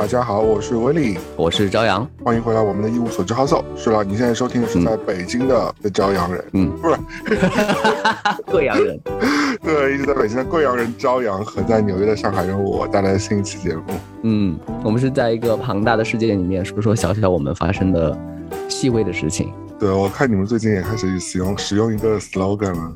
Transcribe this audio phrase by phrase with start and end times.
[0.00, 3.60] 大家好，我是威利，我是朝阳，欢迎回来我们的一无所知 House。
[3.76, 6.96] 是了，你现在收听的是在北京的的朝阳人，嗯，不是
[8.46, 8.96] 贵阳人，
[9.60, 13.82] 对，一直在北京的贵阳人朝阳和在纽约的上海人我带来的新一期节目。
[14.22, 18.16] 嗯，我们是在一个庞大的世界里面说说小小我们发生的
[18.68, 19.52] 细微的事情。
[19.80, 22.92] 对，我看你们最近也开始使用使用一个 slogan 了。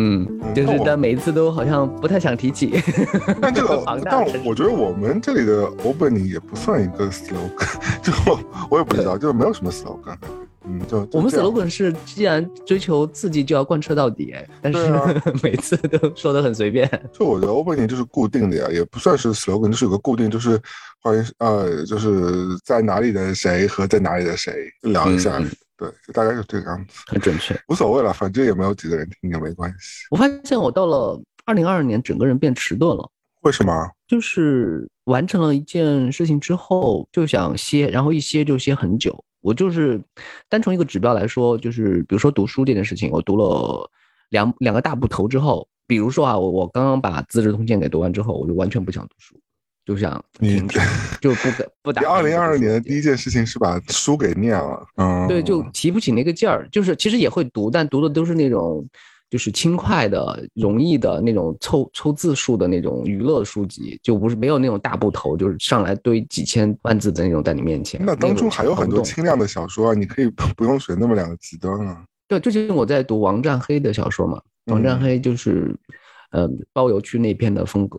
[0.00, 2.80] 嗯，就是但每一次都好像不太想提起。
[3.40, 8.12] 但这个， 但我觉得我们这里的 opening 也不算一个 slogan， 就
[8.70, 10.16] 我也不知道，就是没有什么 slogan。
[10.64, 14.78] 嗯，就我们 slogan 是既然追求刺激就要贯彻到底，哎，但是
[15.42, 16.88] 每次都说的很随便。
[17.12, 20.60] 就我觉得 opening 就是固定的呀，也不算是 slogan，就是有个固定，就是
[21.02, 22.10] 欢迎呃，就是
[22.64, 25.42] 在哪里的谁和在哪里的谁聊一下。
[25.80, 30.06] 对，就大概就这个样子，很准确，无所谓了，反正也没有几个人听，也没关系。
[30.10, 33.10] 我发现我到了二零二二年，整个人变迟钝了。
[33.40, 33.72] 为什么？
[34.06, 39.24] 就是完成了一件事情之后就想歇，然后一歇就歇很久。
[39.40, 39.98] 我就是
[40.50, 43.90] 单从一个指标来说，就是比如说读书这件事情，我读了
[44.28, 49.34] 两两个大部头之后，比如说啊，我我刚刚把《资治通鉴》给读完之后，我就完全不想读书。
[49.84, 50.60] 就想你
[51.20, 52.02] 就不给不打。
[52.08, 56.68] 二零二二年的第一件事情是把书给念了，嗯，对，就提不起那个劲儿。
[56.70, 58.86] 就是其实也会读，但读的都是那种
[59.30, 68.00] 就是轻快的、容易的那种凑凑字数的那种娱乐书籍，就不是没有那种大部头，就是上来堆几千万字的那种在你面前。
[68.04, 72.04] 那当中还有很多轻量的小说啊，你可以不用选那么两个极端啊。
[72.28, 75.74] 对，最近我在读王占黑的小说嘛，王占黑就是
[76.30, 77.98] 嗯包邮区那篇的风格，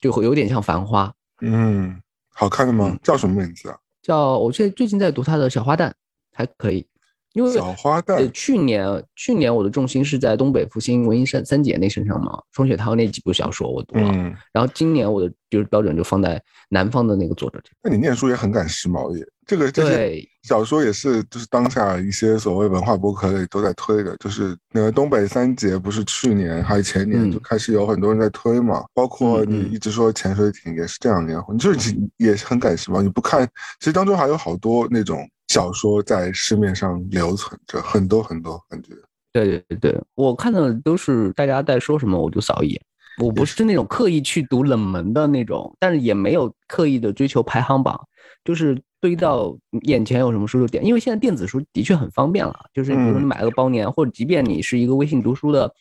[0.00, 1.06] 就会有点像《繁花》。
[1.40, 2.00] 嗯，
[2.34, 2.96] 好看的吗？
[3.02, 3.78] 叫什么名字啊？
[4.02, 5.88] 叫我现在最近在读他的《小花旦》，
[6.32, 6.86] 还可以。
[7.34, 14.08] 因为小花旦，去年去年我的重心是在东北复兴文艺三三姐那身上嘛，双雪涛那几部小说我读了。
[14.12, 14.34] 嗯。
[14.52, 17.70] 然后今年我的就是标准就放在南方的那个作者这。
[17.82, 19.24] 那你念书也很赶时髦耶。
[19.46, 33.00] 这个这些小说也是，就是当下一些所谓文化博客类都在推的，就是那个东北三杰不是去年还是前年就开始有很多人在推嘛，包括你一直说潜水艇也是这样念，你就是也是很赶时髦。
[33.00, 33.46] 你不看，
[33.80, 38.94] 其实当中还有好多那种小说在市面上留存着，很多很多感觉。
[39.32, 42.80] 对对对，我看的都是大家在说什么我就扫一眼，
[43.22, 48.00] 我不是那种刻意去读冷门的那种，但是也没有刻意的追求排行榜，
[48.44, 48.80] 就是。
[49.00, 52.52] 堆到眼前有什么书就点，因为现在电子书的确很方便了。
[52.74, 55.72] 就是比如说你买了个包年，或者即便你是一个微信读书的，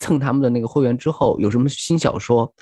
[0.00, 2.52] 蹭他们的那个会员之后，有什么新小说，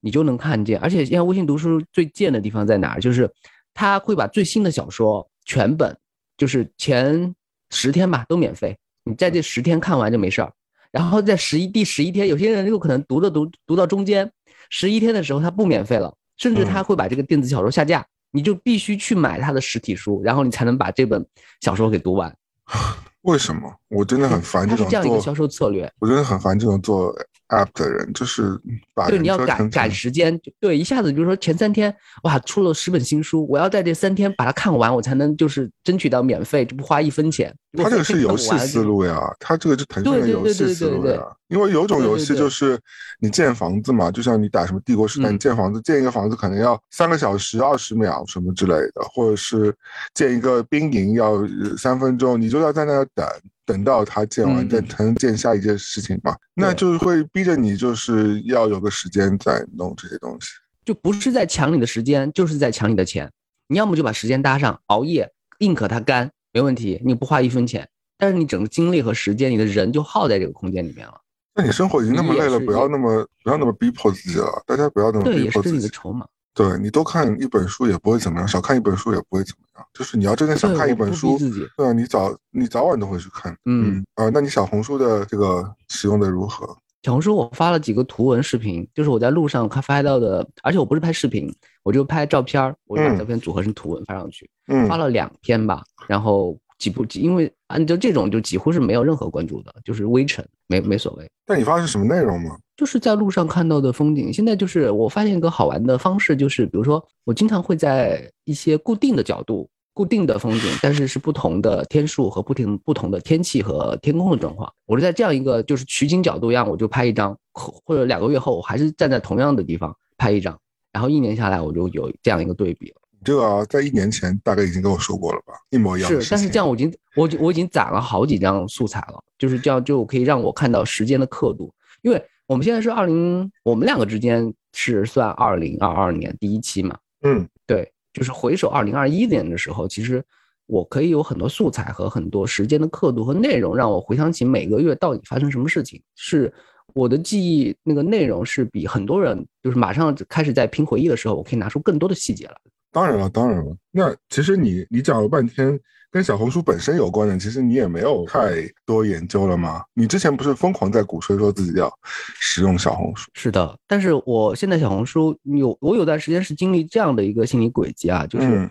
[0.00, 0.78] 你就能看见。
[0.80, 3.00] 而且现在微信读书最贱的地方在哪儿？
[3.00, 3.26] 就是
[3.72, 5.96] 他会把最新的小说全本，
[6.36, 7.34] 就是前
[7.70, 10.52] 十天吧都免费，你在这十天看完就没事儿。
[10.90, 14.30] 然后在十一第十一天，有些人有可能读着读读到中间，
[14.70, 18.04] 十一天的时候他不免费了，甚至他会把这个电子小说下架。
[18.36, 21.24] 你就必须去买他的实体书，然后你才能把这本
[21.60, 22.36] 小说给读完。
[23.22, 23.72] 为什么？
[23.88, 25.88] 我真的很烦这种这样一个销售策略。
[26.00, 27.14] 我真的很烦这种做
[27.48, 28.58] app 的人，就是
[28.94, 37.54] 把对你要赶赶时间，对，一下子比如说前三天哇出了十本新书，我要在这三天把它看完，我才能就是争取到免费，就不花一分钱。
[37.76, 41.20] 他这个是游戏思路呀，他这个是腾讯的游戏思路呀。
[41.48, 42.78] 因为有种游戏就是
[43.20, 49.74] 你建房子嘛，就像你打什么帝国时代，你建房子建一个房子可能要三个小时二十秒什么之类的，或者是
[50.14, 51.46] 建一个兵营要
[51.76, 53.26] 三分钟，你就要在那等，
[53.64, 56.34] 等到他建完再才能建下一件事情嘛。
[56.54, 60.48] 那就是会逼着你就是要有个时间在弄这些东西，
[60.84, 63.30] 就不是在抢你的时间，就是在抢你的钱。
[63.68, 71.20] 你要么就把时间搭上，熬夜硬可它干没问题，你不花一分钱，但是你整个精力和时间，你的人就耗在这个空间里面了。
[71.56, 74.62] 那你生活已经那么累了，不要那么不要那么逼迫自己了。
[74.64, 75.70] 大家不要那么逼迫自己。
[75.70, 76.24] 对，也是你的筹码。
[76.54, 79.84] 对你多看一本书也不会怎么样，少看一本书也不会怎么样。
[79.92, 81.36] 就是你要真的想看一本书，
[81.76, 83.56] 对啊，你早你早晚都会去看。
[83.64, 86.76] 嗯啊，那你小红书的这个使用的如何？
[87.04, 94.50] 小红书我发了几个图文视频，就是我在路上看拍到的，而且我不是拍视频，我就拍照片，我就把照片组合成图文发上去。
[94.68, 96.58] 嗯，发了两篇吧，然后。
[96.76, 101.24] 几部，因为按照这种就几乎是没有任何关注的，就是微尘，没没所谓。
[101.46, 102.58] 那你发的是什么内容吗？
[102.76, 104.30] 就是在路上看到的风景。
[104.32, 114.70] 现在就是我发现一个好玩的方式，就是比如说我经常会在一些固定的角度、固定的风景，但是是不同的天数和不停不同的天气和天空的状况。
[114.84, 120.58] 我是在这样一个就是取景角度一样，我就拍一张，或者两个月后我还是站在同样的地方拍一张，
[120.92, 122.96] 然后一年下来我就有这样一个对比了。
[123.22, 126.10] 这个在一年前大概已经跟我说过了吧，一模一样。
[126.10, 131.72] 是，但是这样我已经我我已经攒了好几张素材了，就是这样就可以让我看到时间的刻度。
[132.02, 136.98] 因为我们现在是二零，我们两个之间是算二零二二年第一期嘛。
[137.22, 137.90] 嗯，对。
[138.14, 140.24] 就是回首二零二一年的时候，其实
[140.66, 146.00] 我可以有很多素材和很多时间的刻度和内容，让我回想起每个月到底发生什么事情。
[146.16, 146.50] 是
[146.94, 152.56] 我的记忆那个内容是比很多人就是马上开始在拼回忆的时候，我可以拿出更多的细节来。
[152.90, 153.76] 当然了，当然了。
[153.90, 155.78] 那其实你你讲了半天。
[156.14, 159.82] 跟小红书本身有关的，其实你也没有太多研究了吗？
[159.94, 161.92] 你之前不是疯狂在鼓吹说自己要
[162.38, 163.28] 使用小红书？
[163.34, 168.70] 是的，但是我现在小红书有我有段时间是经历这样的一个心理轨迹啊，就是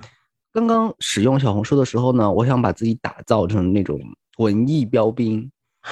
[0.53, 3.99] 刚刚使用小红书的时候呢，我想把自己打造成那种
[4.37, 5.51] 文艺标兵，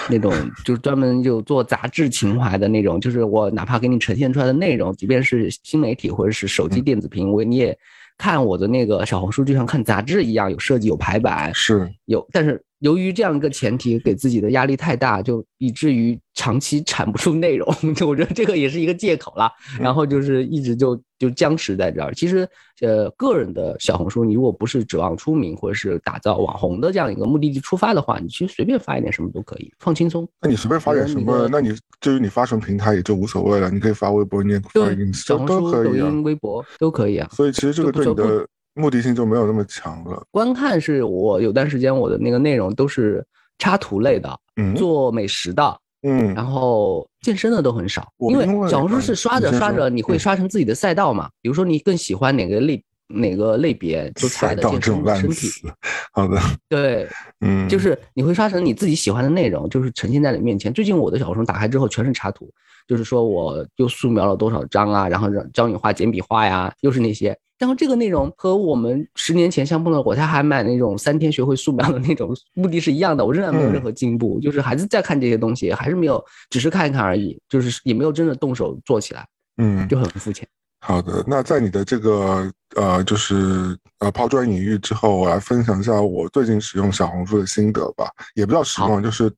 [0.09, 0.31] 那种
[0.63, 7.77] 就是专门就做杂志情怀的那种，就是我哪怕给你呈现出来的内容，即便是新媒体或者是手机电子屏，我你也。
[8.21, 12.63] 看我的那个小红书，就像看杂志一样，有设计，有排版，是有，但是。
[12.81, 17.67] 由于这样一个前提，给自己的压力太大，就以至于长期产不出内容。
[17.95, 19.49] 就我觉得这个也是一个借口了。
[19.79, 22.11] 然后就是一直就就僵持在这儿。
[22.13, 22.47] 其实，
[22.81, 30.27] 呃，个人的小红书，你如果不是指望出名或者是打造网红的这样一个目的地出发的话，你其实随便发一点什么都可以，放轻松。
[30.41, 31.47] 那你随便发点什么？
[31.51, 33.69] 那你至于你发什么平台也就无所谓了。
[33.69, 37.29] 你可以发微博，你也发 ins 小红书、抖音、微博都可以啊。
[37.31, 40.23] 所以其实这个对你的目的性就没有那么强了。
[40.31, 43.25] 观看是我有段时间我的那个内容都是。
[43.59, 51.29] 插图类的，嗯做美食的，嗯，然后健身的都很少，因为小红书是刷着刷着，你会刷成自己的赛道嘛？
[51.43, 52.83] 比如说你更喜欢哪个类
[53.13, 55.49] 哪个类别做出来的健身身体，
[56.13, 57.07] 好的，对，
[57.41, 60.71] 嗯，就是你会刷成你自己喜欢的内容，就是呈现在你面前。
[60.73, 62.49] 最近我的小红书打开之后全是插图，
[62.87, 67.37] 就是说我又素描了多少张啊，然后让教你画简笔画呀，又是那些。
[67.59, 80.47] 然后这个内容和我们十年前相碰的我他还买那种三天学会素描的那种目的是一样的，我仍然没有任何进步，就是还是在看这些东西，还是没有，只是看一看而已，就是也没有真的动手做起来，嗯，就很肤浅。
[80.81, 89.31] 好的，那在你的这个呃，就是呃抛砖引玉之后，我来分享一下我最近使用小红书的心得吧，也不叫使用，就是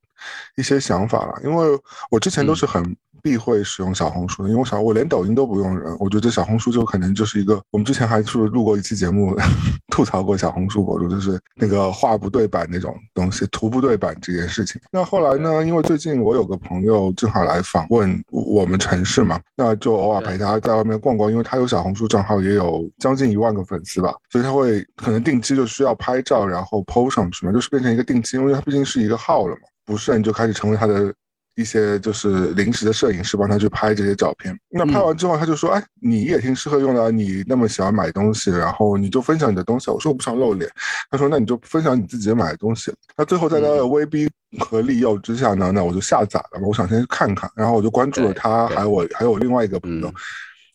[0.56, 1.80] 一些想法了，因为
[2.10, 2.96] 我之前都是很。
[3.24, 9.34] 必会使用小红书的，因为我想我连抖音都不用人，我觉得这小红书就可能就是一个，我们之前还是录过一期节目，
[9.92, 14.82] 吐槽过小红书博主，就是那个画不对版那种东西，图不对版这件事情。
[14.92, 31.14] 那后来呢，因为最近我有个朋友正好来访问我们城市嘛，那就偶尔陪他在外面逛逛，因为他有小红书账号，也有将近一万个粉丝吧，所以他会可能定期就需要拍照，然后 PO 上去嘛，就是变成一个定期，因为他毕竟是一个号了嘛，不顺就开始成为他的。
[31.56, 40.68] 一些就是临时的摄影师帮他去拍这些照片，那拍完之后他就说：“哎，你也挺适合用的，你那么喜欢买东西，然后你就分享你的东西。”我说：“我不想露脸。”
[41.12, 44.28] 他说：“那你就分享你自己买的东西。”那最后在他的威逼
[44.60, 50.12] 和利诱之下呢，那我就下载了，我想先去看看，然后我就关注了他，还有我还有另外一个朋友，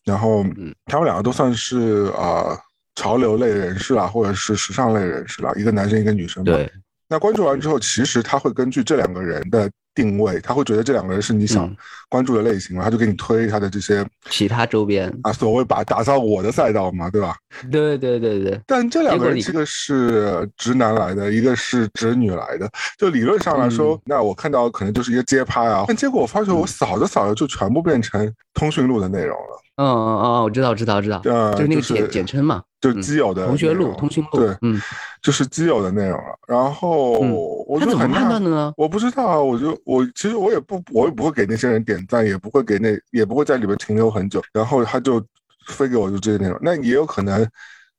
[0.05, 0.45] 然后
[0.87, 2.57] 他们两个都算是啊
[2.95, 6.45] 潮流类人士啦，或者是时尚类人士啦，一个男生一个女生。
[6.45, 6.71] 对。
[7.09, 9.69] 那关注完之后，其实他会根据这两个人的。
[9.94, 11.75] 定位，他会觉得这两个人是你想
[12.08, 12.84] 关注的类型嘛？
[12.84, 17.36] 他就给你推他的这些其他周边啊，所谓把打造我的赛道嘛，对吧？
[17.70, 18.60] 对对对对。
[18.67, 22.69] 但这两个人一个是直男来的，一个是直女来的。
[22.98, 29.62] 就理论上来说，那我看到可能就是一个街拍啊，但结果我发觉我扫着扫着就全部变成通讯录的内容了。
[29.77, 34.81] 嗯嗯嗯，我知道知道知道，就是那个简简称嘛，就基友的同学录、通讯录，对，嗯，
[35.22, 36.36] 就是基友的内容了。
[36.48, 37.20] 然后
[37.65, 38.72] 我就怎么判断的呢？
[38.77, 44.43] 我不知道啊，我就我其实我也不我也不会给那些人点赞，也不会给那也不会在里边停留很久。
[44.52, 45.24] 然后他就
[45.69, 47.46] 飞给我就这些内容，那也有可能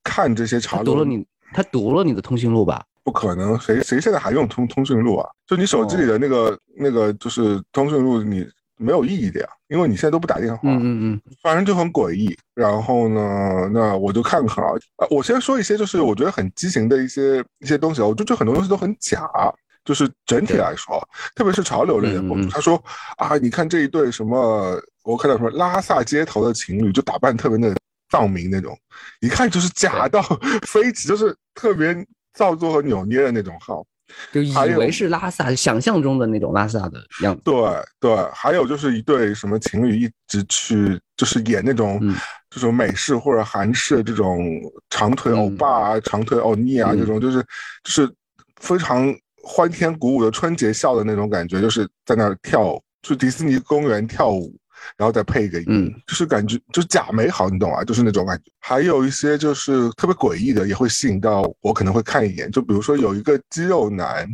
[0.04, 0.94] 看这些潮流。
[0.94, 2.84] 读了你，他读了你的通讯录吧？
[3.04, 5.30] 不可能，谁谁现在还用通通讯录啊？
[5.48, 8.48] 就你手机里的那个那个就是通讯录，你。
[8.82, 12.34] 没有意义的呀，因为你现在都不打电话，嗯嗯嗯，反正就很诡异。
[12.56, 14.72] 然后呢，那我就看看啊，
[15.10, 19.30] 我先说一些，就是我觉得很畸形的一些一些东西啊，我就觉得很多东西都很假，
[19.90, 21.02] 就是整体来说，
[21.34, 22.80] 特别是潮流类的博主，他说
[23.18, 27.76] 啊，你看这一对什么，我看到什么拉萨街头的情侣，就打扮特别的
[28.12, 28.78] 藏民那种，
[29.20, 30.22] 一看就是假到
[30.62, 32.06] 飞起，就是特别
[32.36, 33.84] 造作和扭捏的那种号。
[34.32, 34.44] 就。
[34.44, 37.42] 以为是拉萨，想象中的那种拉萨的样子。
[37.44, 37.54] 对
[38.00, 42.00] 对，还有就是一对什么情侣一直去，就是演那种
[42.48, 47.42] 这种美式或者韩式这种长腿欧巴啊、长腿欧尼啊这种，就是
[47.84, 48.14] 就是
[48.60, 49.12] 非常
[49.44, 54.56] 欢天鼓舞的春节笑的那种感觉，就是在那儿跳，去迪士尼公园跳舞。
[54.96, 57.84] 然后再配一个音，就是感觉就是假美好，你懂啊？
[57.84, 58.44] 就是那种感觉。
[58.62, 62.50] 还有一些就是特别诡异的，也会吸引到我，可能会看一眼。
[62.50, 64.26] 就比如说有一个肌肉男，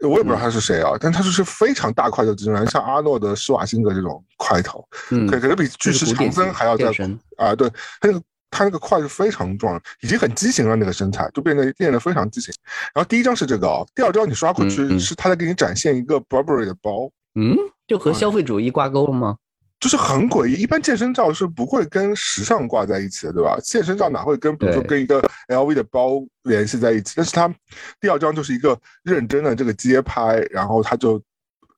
[0.00, 4.86] 我也不知道他是谁啊，但他就是非常大块的肌肉男，像阿诺的施瓦辛格这种块头，
[5.28, 6.92] 可可能比巨石强森还要再
[7.36, 7.68] 啊，对
[8.00, 8.22] 他那个
[8.54, 12.54] 他那个胯是非常壮，已经很畸形了，那个身材就变得变得非常畸形。
[12.94, 17.56] 然后第一张是这个哦，第二张你刷过去是他在给你展现一个 Burberry 的包，嗯，
[17.88, 19.36] 就和消费主义挂钩了吗？
[19.80, 23.58] 就是很诡异，一般健身照是不会跟时尚挂在一起的，对吧？
[23.62, 26.12] 健身照哪会跟比如说跟一个 LV 的包
[26.44, 27.14] 联系在一起？
[27.16, 27.52] 但是他
[28.00, 31.20] 第二张就是一个认真的这个街拍，然后他就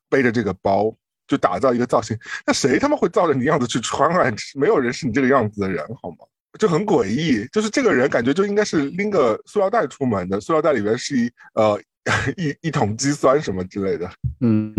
[0.08, 0.94] 背着这个包，
[1.26, 2.16] 就打造一个造型。
[2.46, 4.30] 那谁他妈会照着你样子去穿啊？
[4.54, 6.18] 没有人是你这个样子的人，好吗？
[6.58, 7.46] 就很诡异。
[7.52, 11.80] 就是这个人感觉就应该是拎个塑料袋出门的，塑料袋里面是一呃
[12.36, 14.10] 一一桶肌酸什么之类的，
[14.40, 14.72] 嗯，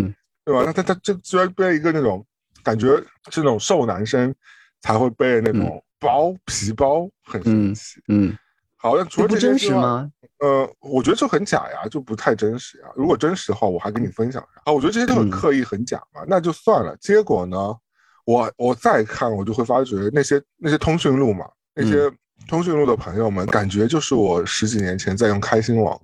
[0.45, 0.63] 对吧？
[0.65, 2.25] 那他他就居然背一个那种。
[2.63, 2.97] 感觉
[3.29, 4.33] 是那种瘦男生
[4.81, 8.01] 才会背的那种包皮包，很神奇。
[8.09, 8.37] 嗯，
[8.75, 10.11] 好，那除了这真实吗？
[10.39, 12.87] 呃，我觉得就很假呀，就不太真实呀。
[12.93, 14.61] 如果真实的话，我还跟你分享一下。
[14.65, 16.93] 啊，我觉得这些都很刻意、很假嘛，那就算了。
[16.99, 17.73] 结果呢，
[18.25, 21.45] 我我再看，我就会发觉那些那些通讯录嘛，
[21.77, 22.11] 那些
[22.47, 25.97] 通讯录的朋友们，感觉就是我十几年前在用开心网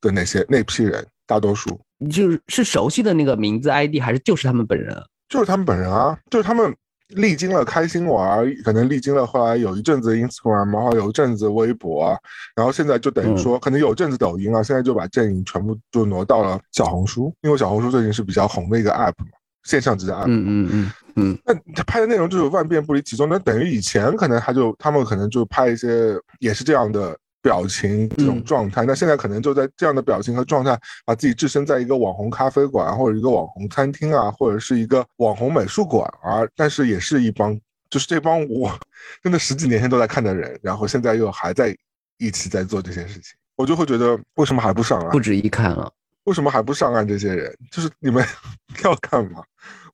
[0.00, 4.96] 的那些那批人，大多数就是是熟悉的那个名字 ID，还是就是他们本人？
[5.28, 6.74] 就是他们本人啊，就是他们
[7.08, 12.18] 历经了开心玩，可能历经了后来有一阵子 Instagram，然后有一阵子微博啊，
[12.56, 20.24] 然后现在就等于说，可能有阵子抖音啊，现在就把阵营全部就挪到了小红书，因为小红书最近是比较红的一个 app 嘛，线上级的 app。
[20.26, 21.38] 嗯嗯嗯嗯。
[21.44, 27.16] 那他拍的内容就是万变不离其宗，那等于以前可能他就他们可能就拍一些也是这样的。
[27.42, 38.78] 表情这种状态，那现在可能就在这样的表情和状态，把自己置身在一个网红咖啡馆或者一个网红餐厅啊，或者是一个网红美术馆啊，但是也是一帮，就是这帮我
[39.22, 41.74] 真的十几年前都在看的人，然后现在又还在
[42.18, 45.08] 一起在做这些事情，我就会觉得为什么还不上来？
[45.08, 45.90] 不止一看了，
[46.24, 47.06] 为什么还不上岸？
[47.06, 48.24] 这些人就是你们
[48.84, 49.42] 要干嘛？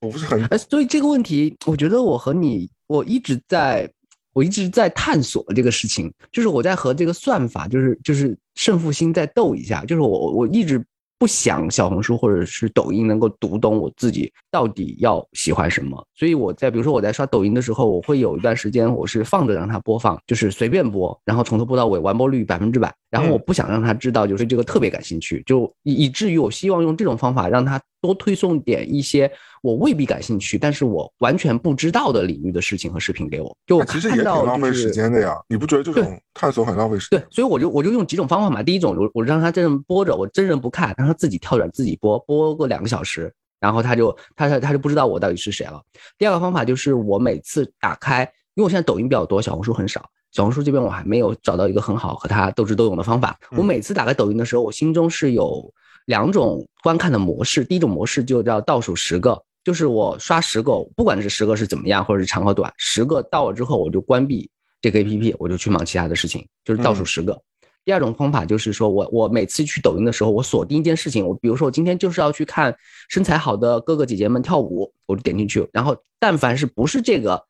[0.00, 3.90] 我不是很哎，所以这个问题，我觉得我和你，我一直在。
[4.33, 10.85] 我一直在探索这个事情，就是我在和这个算法，就是就是胜负心在斗一下，就是我我一直。
[11.18, 22.94] 不想小红书或者是抖音能够读懂我自己到底要喜欢什么，所以我在比如说我在刷抖音的时候，我会有一段时间我是放着让它播放，就是随便播，然后从头播到尾，完播率百分之百。
[23.08, 29.30] 然后我不想让他知道，就是这个特别感兴趣，就以以至于我希望用这种方法让他多推送点一些
[29.62, 33.56] 我未必感兴趣，但是我完全不知道的领域的事情和视频给我。
[33.66, 37.18] 就我其实也挺浪费时间的呀，你不觉得这种探索很浪费时间？
[37.18, 38.62] 对，所以我就我就用几种方法嘛。
[38.62, 40.94] 第一种，我我让他真人播着，我真人不看。
[40.96, 45.82] 让他自己跳转自己播播个两个小时，然后他就他他他就不知道我到底是谁了。
[46.16, 48.22] 第二个方法就是我每次打开，
[48.54, 50.08] 因为我现在抖音比较多，小红书很少。
[50.32, 53.38] 小红书这边我还没有找到一个很好和他斗智斗勇的方法。
[53.56, 55.72] 我每次打开抖音的时候，我心中是有
[56.06, 57.62] 两种观看的模式。
[57.62, 64.48] 第一种模式就叫倒数十个，就是我刷十个，不管是十个是怎么样，或者是长和短，十个到了之后我就关闭
[64.80, 67.40] 这个 APP，我就去忙其他的事情，就是倒数十个。
[67.84, 72.76] 第二种方法就是说，我我每次去抖音的时候，我锁定一件事情，我比如说我今天就是要去看
[73.08, 77.40] 身材好的哥哥姐姐们跳舞，我就点进去，然后但凡是不是这个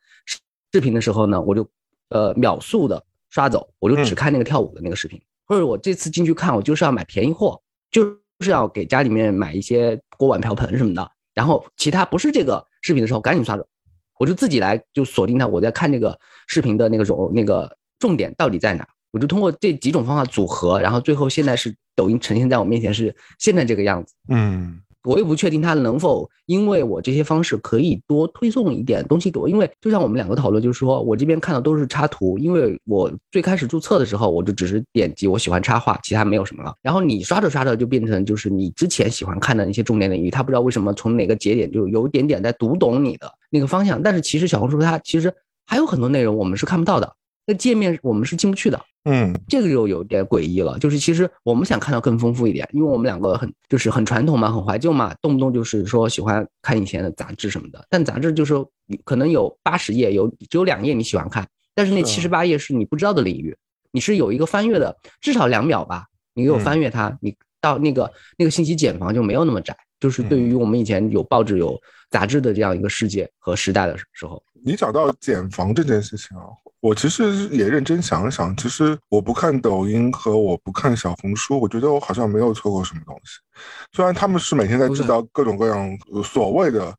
[0.72, 1.66] 视频的时候呢，我就
[2.10, 7.58] 呃秒速的刷走，我就只看那个跳舞的那个视频，或者我这次进去看，我就是要买便宜货，
[7.90, 13.66] 就是是要给家里面买一些锅碗瓢盆什么的，然后其他不是这个视频的时候赶紧刷走，
[14.18, 18.86] 我就自己来就锁定它，我在看这个视频的那个种那个重点到底在哪。
[19.12, 24.12] 我就通过这几种方法组合，然后最后现在是抖音呈现在我面前是现在这个样子。
[24.28, 36.74] 嗯，我也不确定它能否因为我这些方式可以多推送一点东西给我，因为就像我们两个讨论，就是说我这边看到都是插图，因为我最开始注册的时候我就只是点击我喜欢插画，其他没有什么了。
[36.82, 45.32] 然后你刷着刷着就变成就是你之前喜欢看的那些重点领域，他不知道为什么从哪个节点就有一点点在读懂你的那个方向，但是其实小红书它其实
[45.66, 47.12] 还有很多内容我们是看不到的，
[47.46, 48.80] 那界面我们是进不去的。
[49.08, 50.76] 嗯，这个就有点诡异了。
[50.80, 57.86] 就是其实我们想看到更丰富一点，因为我们两个很就是很传统嘛，很怀旧嘛，动不动就是说喜欢看以前的杂志什么的。
[57.88, 58.54] 但杂志就是
[59.04, 63.56] 可能有八十页，有只有两页你喜欢看，但是那七十八页是你不知道的领域，
[63.92, 69.76] 你是有一个翻阅的，至少两秒吧，你有翻阅它，你到那个那个信息茧房就没有那么窄。
[70.00, 76.44] 就是对于我们以前有报纸有杂志的这样一个世界和时代的时候，你找到茧房这件事情啊。
[76.86, 83.40] 我其实也认真想了想，其实我不看抖音和我不看小红书，我觉得我好像没有错过什么东西。
[83.92, 86.94] 虽然他们是每天在制造各种各样所谓的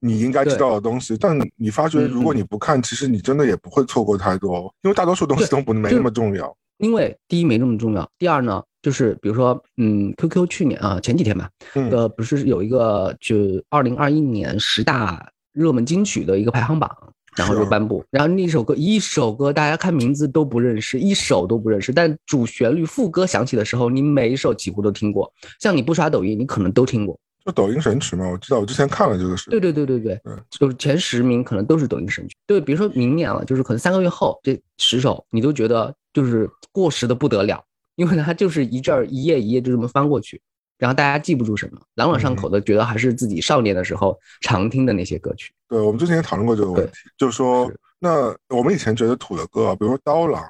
[0.00, 6.56] 你应该知道的东西，但你发觉如果你不看，其实你真的也不会错过太多，因为大多数东西都不没那么重要。
[6.78, 13.36] 因为第一没那么重要，第二呢，就是比如说，嗯，QQ 去年啊前几天吧，呃，不是有一个就
[13.68, 16.90] 二零二一年十大热门金曲的一个排行榜。
[17.36, 18.04] 然后就颁布。
[18.10, 25.32] 然后那首歌一首歌大家看名字都不认识，一首都不认识，但主旋律副歌响起的时候，你每一首几乎都听过。
[25.60, 27.18] 像你不刷抖音，你可能都听过。
[27.44, 29.48] 就抖音神曲嘛，我知道，我之前看了这个是。
[29.50, 32.34] 对对对对对，就是前十名可能都是抖音神曲。
[32.44, 37.62] 对，比如说明年了，就是可能三个月后这十首你都觉得就是过时的不得了，
[37.94, 40.40] 因为它就是一阵儿一页一页就这么翻过去，
[40.78, 45.52] 然后大家记不住什么，朗朗上口的，觉得还是自己少年的时候常听的那些歌曲。
[45.68, 50.42] 对，我们之前也讨论过这个问题，就是说，那我们以前觉得土的歌，比如说刀郎，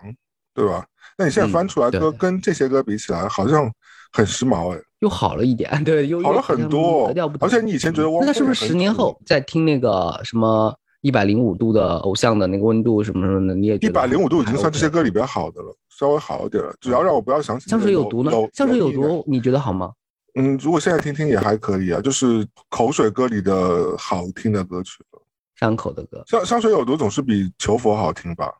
[0.54, 0.84] 对吧？
[1.16, 3.70] 那你现在翻出来歌跟这些歌比起来，好像
[4.12, 4.80] 很时髦哎。
[5.00, 16.74] 又好了一点， 对，又好了很多，而且你以前觉得汪，那是不是十年后再听那个什么一百零五度的偶像的那个温度什么什么的，你也一百零五度已经算这些歌里边好的了，稍微好一点了。
[16.80, 18.32] 只要让我不要想起香水有毒呢？
[18.52, 19.92] 香水有毒，你觉得好吗？
[20.36, 25.02] 嗯，如果现在听听也还可以啊，就是口水歌里的好听的歌曲，
[25.54, 26.22] 伤口的歌。
[26.26, 28.52] 香香水有毒总是比求佛好听吧？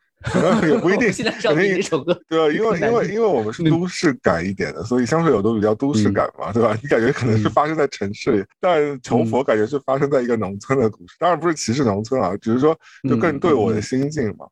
[0.67, 6.77] 也不一 定，肯定一首歌，对，因为因为因为我们是都市感一点的，所以香水有毒比较都市感嘛，对吧？
[6.83, 11.15] 你感觉可能是发生在城市里，但求佛感觉是发生在一个农村的故事。
[11.19, 12.77] 当然不是歧视农村啊，只是说
[13.09, 14.47] 就更对我的心境嘛。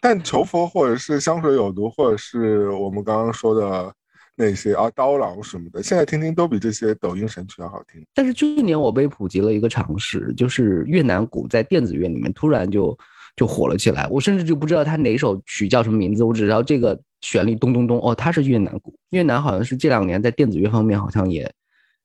[0.00, 3.94] 但求佛或者是香水有毒，或者是我们刚刚说的
[4.36, 8.04] 那些啊刀郎什么的，现在听听都比这些抖音神曲要好听。
[8.14, 12.96] 但是去年我被普及了一个常识，就是越南鼓在电子乐里面突然就。
[13.36, 18.94] 就火了起来，我甚至就不知道它哪首曲叫什么名字，我只知道这个旋律咚咚咚，哦，它是越南鼓。
[19.10, 21.52] 越南好像是这两年在电子乐方面好像也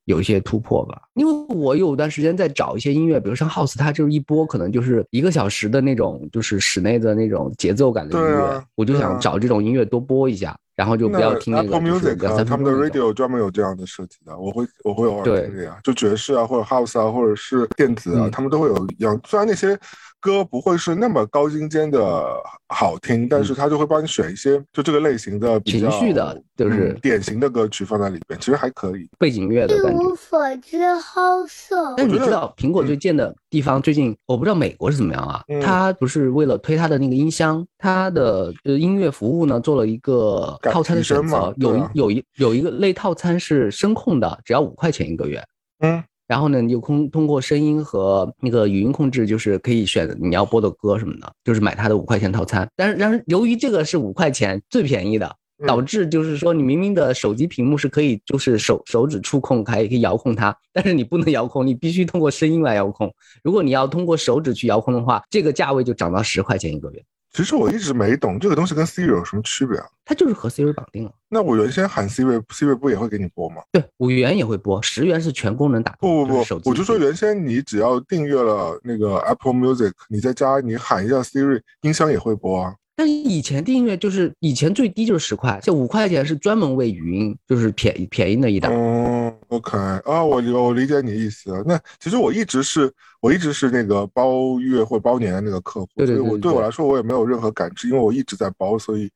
[0.06, 1.04] 有一些突破吧。
[1.14, 11.76] 因为我有段时间在找一些音乐，比如像 House，它就是一播可能就是一个小时的那种，就是室内的那种节奏感的音乐，我就想找这种音乐多播一下，然后就不要听那个。
[11.76, 19.20] Apple Music 他们的 Radio 专门有这样的设计的，我会我会偶尔听这样，就爵士啊，或者 House 啊，或者是电子啊，他们都会有一样。
[19.26, 19.78] 虽然那些。
[20.20, 22.24] 歌不会是那么高精尖的
[22.68, 29.10] 好听，但是他就会帮你选一些就这个类型的情绪的，就是典型的歌曲放在里边，其实还可以。
[29.18, 30.02] 背景乐的感觉。
[30.02, 31.96] 一无所知，好色。
[31.98, 35.44] 但你知道苹果最贱的地方，最近我不知道美国是怎么样啊？
[35.62, 45.44] 它不是为了推它的那个音箱，它的呃音乐服务呢做了一个套餐的选择，有有一有一个类套餐是声控的，只要五块钱一个月。
[45.80, 46.04] 嗯。
[46.30, 52.70] 然后呢，你就通通过声音和那个语音控制，就是可以选你要播的歌什么的，就是买它的五块钱套餐。
[52.76, 63.12] 但是，但是由于这个是五块钱最便宜的，导致就是说你明明的手机屏幕是可以，就是手手指触控，还可以遥控它，但是你不能遥控，你必须通过声音来遥控。
[63.44, 67.04] 如果你要通过手指去遥控的话，这个价位就涨到十块钱一个月。
[67.32, 69.86] 其实我一直没懂这个东西跟 Siri 有什么区别啊？
[70.04, 71.12] 它就是和 Siri 绑定了。
[71.30, 73.62] 那我原先喊 Siri，Siri 不也会给你播吗？
[73.72, 75.96] 对，五元也会播，十元是全功能打。
[76.00, 82.74] 不不不，我就说原先你只要订阅了那个 Apple Music，你在家你喊一下 Siri，音箱也会播啊。
[82.96, 88.74] 但以前订阅就是以前最低就是十块，这五块钱是专门为语音，就是便宜便宜的一档。
[88.74, 91.52] 哦，OK 啊，我我理解你意思。
[91.66, 99.12] 那其实我一直是我一直是那个包月或包年的那个客户，所以我对我来说我也没有任何感知，因为我一直在包，所以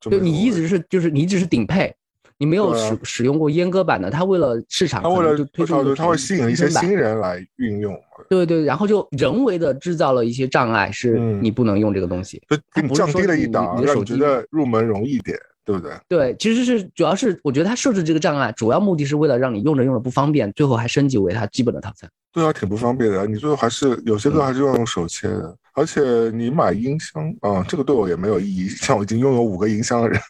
[0.00, 1.94] 就你一直是就是你一直是顶配，
[2.38, 7.96] 你没有使使用过阉割版的，他为了市场，他为了就推出，他会吸引一些新人来运用。
[8.28, 15.92] 对对，然后就人为的制造了一些障碍，是你不能用这个东西，就降低了一档，让你觉得入门容易点，对不对？
[16.08, 22.10] 对，其实是主要是我觉得它设置这个障碍，主要目的是为了让你用着用着不方便，最后还升级为它基本的套餐。
[22.32, 25.54] 对啊，挺不方便的，你最后还是有些歌还是要用手切的。
[25.74, 26.02] 而且
[26.34, 28.68] 你买音箱啊，这个对我也没有意义。
[28.68, 30.20] 像我已经拥有五个音箱的人，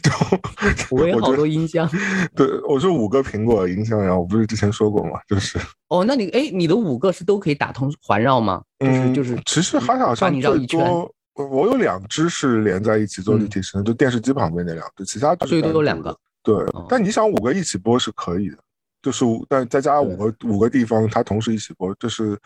[0.90, 1.86] 我有好多音箱。
[2.34, 5.20] 对，我是五个苹果音箱，然后我不是之前说过吗？
[5.28, 5.58] 就是。
[5.88, 8.62] 哦，那你哎，你的五个是都可以打通环绕吗？
[8.80, 9.38] 就是就是。
[9.44, 16.16] 其实还好像最多，我有两只是连在一起做立体声，就电视机旁边那两只，其他最多有两个。
[16.42, 16.54] 对，
[16.88, 18.58] 但你想五个一起播是可以的，
[19.02, 22.38] 就是但再加五个五个地方，它同时一起播，这是。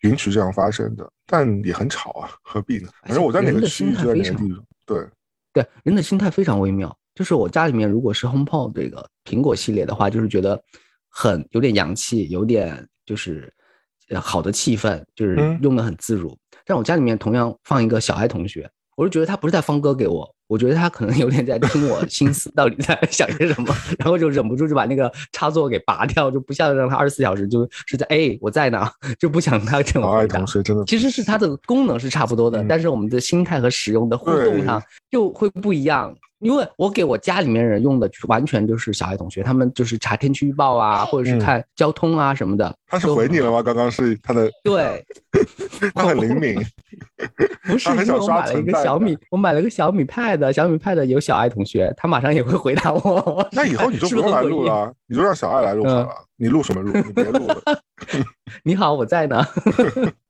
[0.00, 2.90] 允许这样发生的，但也很吵啊，何必呢？
[3.04, 4.62] 反正我在哪个区域就在哪个地方。
[4.84, 5.06] 对
[5.50, 6.94] 对，人的心态非常微妙。
[7.14, 10.62] 就是我家里面如果是 HomePod 这个苹果系列的话，就是觉得
[11.08, 13.50] 很有点洋气，有点就是
[14.20, 16.36] 好的气氛，就是用的很自如。
[16.66, 20.34] 但我家里面同样放一个小爱同学，我就觉得他不是在放歌给我。
[20.46, 28.86] 我觉得他可能有点在听我 心思，到底在想些什么，然后就忍不住就把那个插座给拔掉，就不想让他二十四小时就是在哎我在呢，
[29.18, 30.44] 就不想他这种回答。
[30.86, 36.14] 其实是它的功能是差不多的，但是我们的心态和使用的互动上就会不一样。
[36.44, 42.72] 因为我给我家里面人用的完全就是小爱同学，他们就是查天气预报啊，或者是看交通啊什么的。
[42.86, 43.62] 他是回你了吗？
[43.62, 45.02] 刚刚是他的对，
[45.94, 46.54] 他很灵敏。
[47.64, 53.48] 不是，因为我买了一个小米，我买了个小米 Pad，小米 Pad 有小爱同学，他马上也会回答我。
[53.52, 56.08] 那以后你就不用来录了，你就让小爱来录好了。
[56.36, 56.92] 你录什么录？
[56.92, 57.56] 你别录了。
[58.62, 59.42] 你好，我在呢。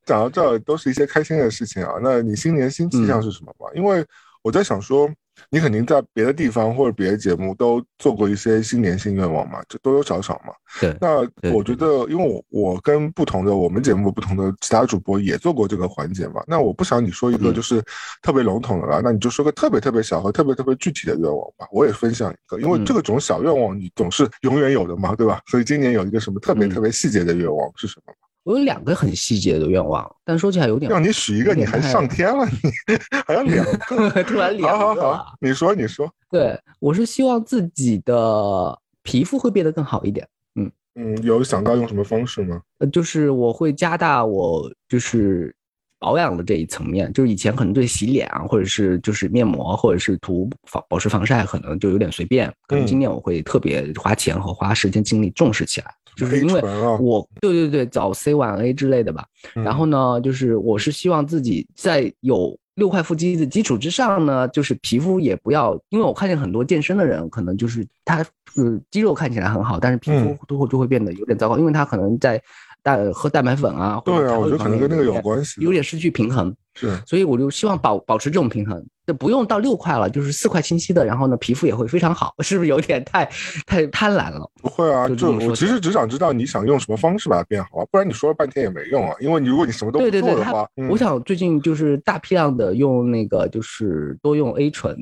[0.06, 1.94] 讲到这都是一些开心的事情啊。
[2.00, 3.66] 那你新年新气象是什么吧？
[3.74, 4.06] 因为
[4.42, 5.10] 我在想说。
[5.54, 10.52] 你肯定在别的地方或者别的节目都做过一些新年新愿望嘛，就多多少少嘛。
[10.80, 10.96] 对。
[11.00, 11.20] 那
[11.52, 16.42] 我觉得，因为我我跟不同的我们节目不同的其他主播也做过这个环节嘛。
[16.48, 17.80] 那我不想你说一个就是
[18.20, 21.68] 特别笼统的了，那你就说个特别特别小和特别特别具体的愿望吧。
[21.70, 25.40] 我也分享一个，因为这个种小愿望你总是永远有的嘛，对吧？
[25.46, 28.12] 所以今年有一个什么特别特别细节的愿望是什么？
[28.44, 34.78] 我有两个很细节的愿望，但说起来有点让你许一个，你还上天了，你还有两个， 突然两个。
[34.78, 36.08] 好好好，你说你说。
[36.30, 40.28] 对，我是希望自己的皮肤会变得更好一点。
[40.56, 42.60] 嗯嗯，有想到用什么方式吗？
[42.78, 45.54] 呃，就是我会加大我就是
[45.98, 52.52] 保养的这一层面，就是以前可能对洗脸啊，或者是就是面膜，或者是涂防保湿防晒，可能就有点随便。
[52.66, 55.94] 可能今年我会特别花钱和花时间精力重视起来。
[56.16, 56.62] 就是因为
[57.00, 68.22] 我对对对早 C 晚 A 之类的吧，然后呢，就是我是希望自己在有六块腹肌的基础之上呢，就是皮肤也不要，因为我看见很多健身的人，可能就是他
[68.54, 72.40] 是肌肉看起来很好，但是皮肤都会就会变得有点糟糕，因为他可能在
[72.82, 76.54] 蛋喝蛋白粉啊，对啊，我觉得可能跟那个有关系，有点失去平衡。
[76.74, 83.24] 是，所以我就希望保保持这种平衡，就不用到六块了，就是四块清晰的，然后呢，皮肤也会非常好，是不是有点太
[83.64, 84.50] 太贪婪了？
[84.60, 94.96] 不会啊，就我其实只想知道你想用什么方式把它变好啊，不然你说了半天也没用啊，因为你如果你什么都不做的话，我想最近就是大批量的用那个就是多用 A 醇，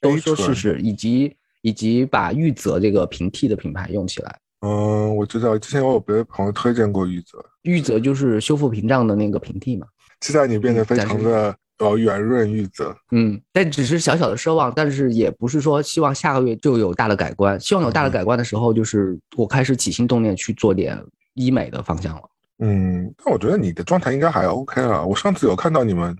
[0.00, 4.38] 都说试试，以及以及把玉泽这个平替的品牌用起来。
[4.60, 9.86] 嗯，我知道，之前我有别的朋友推荐过玉泽，玉泽就是修复屏障的那个平替嘛。
[10.20, 17.58] 期待你变得非常的呃圆润玉泽，嗯，但只是小小的奢望，但是也不是说希望下个月就有大的改观。
[17.58, 21.02] 希望有大的改观的时候，就是我开始起心动念去做点
[21.32, 22.22] 医美的方向了。
[22.58, 25.02] 嗯，但我觉得你的状态应该还 OK 啊。
[25.02, 26.14] 我上次有看到你们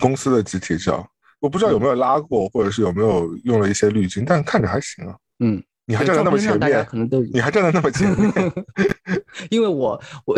[0.00, 1.08] 公司的集体照，
[1.38, 5.14] 我不知道有没有拉过，或者是有没有用了一些滤镜，但看着还行啊。
[5.38, 8.32] 嗯，你还站在那么前面，可能都你还站在那么前面，
[9.48, 10.36] 因为我我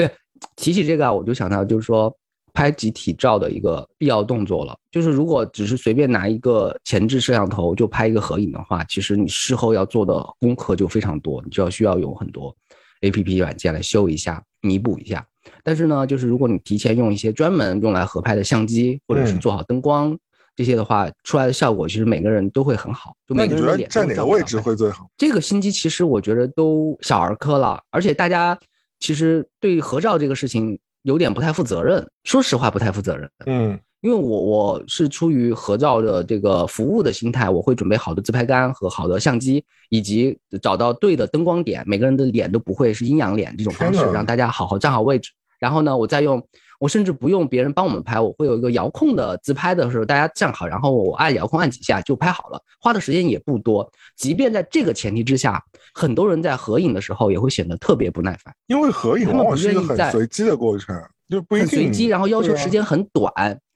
[0.54, 2.14] 提起这个啊，我就想到就是说。
[2.54, 12.56] 拍集体照的一个必要动作了，就是如果只是随便拿一个前置摄像头就拍一个合影的话，其实你事后要做的功课就非常多，你就要需要用很多
[13.00, 15.26] A P P 软件来修一下、弥补一下。
[15.64, 20.16] 但是呢，就是如果你提前用一些专门用来合拍的相机，或者是做好灯光
[20.54, 23.16] 这些的话，出来的效果其实每个人都会很好。
[23.26, 25.10] 就每个人的脸在哪个位置会最好？
[25.18, 28.56] 这个心机其实我觉得都小儿科了，而且大家
[29.00, 30.78] 其实对合照这个事情。
[31.04, 33.30] 有点不太负责任，说实话不太负责任。
[33.44, 45.30] 嗯，因为我我是出于合照的这个服务的心态，我会准备好的自拍杆和好的相机，以及找到对的灯光点，每个人的脸都不会是阴阳脸这种方式，让大家好好站好位置。
[45.60, 46.42] 然后呢，我再用，
[46.80, 53.90] 我甚至不用别人帮我们拍，我会有一个遥控的自拍的时候，大家站好，然后我按遥控按几下就拍好了，花的时间也不多。
[54.16, 55.62] 即便在这个前提之下，
[55.94, 60.94] 很多人在合影的时候也会显得特别不耐烦，因为合影往往是一个很随机的过程，
[61.28, 63.32] 就不一定很随机，然后要求时间很短。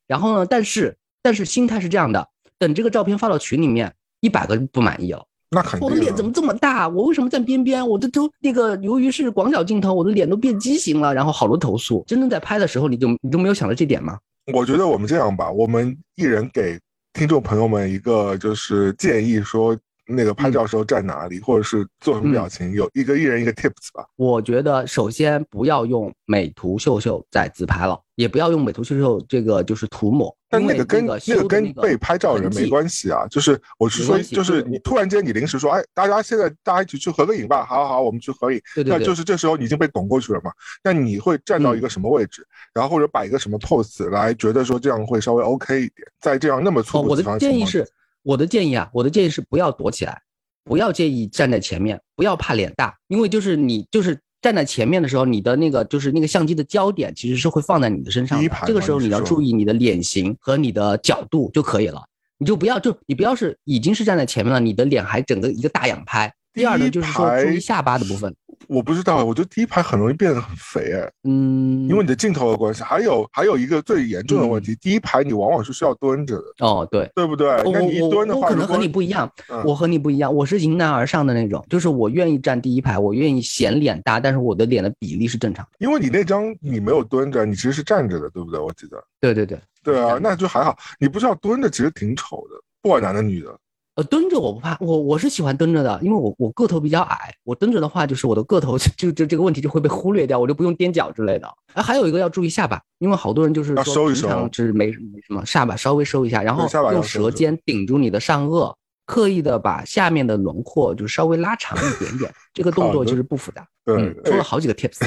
[0.07, 5.25] 然后呢，但是但是心态是这样的，等这个照片发到群里面，一百个不满意了。
[5.51, 5.89] 那肯定。
[5.89, 6.89] 我的脸怎么这么大？
[6.89, 7.87] 我为什么站边边？
[7.87, 11.15] 我这都那个，由于是广角镜头，我的脸都变畸形了。
[11.15, 12.05] 然后好多投诉。
[12.07, 14.19] 真正在拍的时候，你就你都没有想到这点吗？
[14.53, 16.79] 我觉得我们这样吧，我们一人给
[17.13, 19.77] 听众朋友们一个就是建议，说
[20.09, 24.07] 那个拍照时候站哪里，或者是做什么表情，有一个一人一个 tips 吧。
[24.17, 28.01] 我觉得首先不要用美图秀秀在自拍了。
[28.15, 33.25] 也不要用美图秀秀这个就是涂抹，但那个跟那个跟被拍照人没关系啊。
[33.31, 38.61] 就是我是说，就是你突然间你临时说，哎，大家现在大家一起去合个影吧，好好好，我们去合影。
[38.85, 40.51] 那就是这时候你已经被拱过去了嘛。
[40.83, 42.45] 那你会站到一个什么位置，
[42.75, 46.05] 然后或者摆一个什么 pose 来，觉得说这样会稍微 OK 一点。
[46.21, 47.89] 在这样那么粗我的建议是，
[48.29, 50.21] 我的建议啊，我的建议是不要躲起来，
[50.63, 54.19] 不要介意站在前面，不要怕脸大，因为就是你就是。
[54.41, 58.41] 站在前面的时候，你的那个就是那个相机的焦点其实是会放在你的身上。
[58.65, 62.01] 这个时候你要注意你的脸型和你的角度就可以了。
[62.39, 66.33] 你就不要就你不要是已经是站在前面了，你的脸还整个一个大仰拍。
[66.53, 68.33] 第二呢，就是说注意下巴的部分。
[68.67, 71.11] 我不知道，我觉得第一排很容易变得很肥哎。
[71.25, 76.67] 嗯，因为你的镜头的关系，还有还有一个最严重的问题，第一排你往往是需要蹲着的。
[76.67, 77.49] 哦，对，对不对？
[77.73, 79.31] 那你一蹲的话，我可能和你不一样，
[79.65, 85.71] 我和你不一样，我是迎难而上的那种，就是我愿意站第一排，我愿意显脸大，但是我的脸的比例是正常的。
[85.79, 88.59] 因为你那张你没有蹲着，你其实是站着的，对不对？
[88.61, 89.03] 我记得。
[89.21, 89.59] 对对对。
[89.83, 90.77] 对啊，那就还好。
[90.99, 93.57] 你不知道蹲着其实挺丑的，不管男的女的。
[93.99, 101.49] 呃，蹲着我不怕，我我是喜欢蹲着的，因为我我个头比较矮，我蹲着的话，就是我的个头就 就这个问题就会被忽略掉，我就不用踮脚之类的。
[101.75, 108.73] 啊，还有一个要注意下巴，因为好多人就是说平常就是没没什么下巴稍微收一下，然后用舌尖顶住你的上颚。
[109.09, 113.67] 刻意的把下面的轮廓就稍微拉长一点点， 这个动作其实不复杂。
[113.83, 115.01] 对，说了好几个 tips。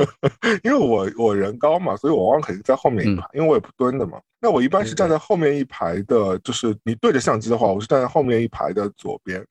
[0.64, 4.18] 因为我我人高嘛，所以我往往肯定在后面一排，因为我也不蹲的嘛。
[4.40, 9.44] 那我一般是站在后面一排的，就是你对着相机的话，我是站在后面一排的左边，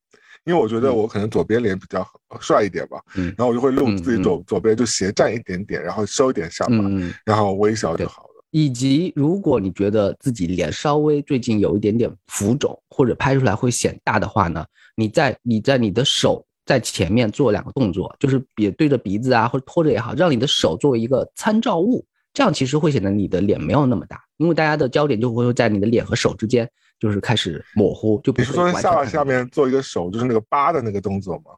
[0.45, 2.03] 因为我觉得我可能左边脸比较
[2.39, 2.99] 帅一点吧。
[3.15, 3.25] 嗯。
[3.37, 6.75] 然后我就会露自己左左边就斜站一点点，然后收一点下巴，
[7.23, 8.31] 然后微笑就好了。
[8.51, 28.19] 以及，如果你觉得自己脸稍微最近有一点点浮肿，或者拍出来会显大的话呢，你在你在你的手在前面做两个动作，就是别对着鼻子啊，或者拖着也好，让你的手作为一个参照物，这样其实会显得你的脸没有那么大，因为大家的焦点就会在你的脸和手之间，就是开始模糊。
[28.21, 31.51] 就比如说下巴下面做一个手，就是那个八的那个动作嘛，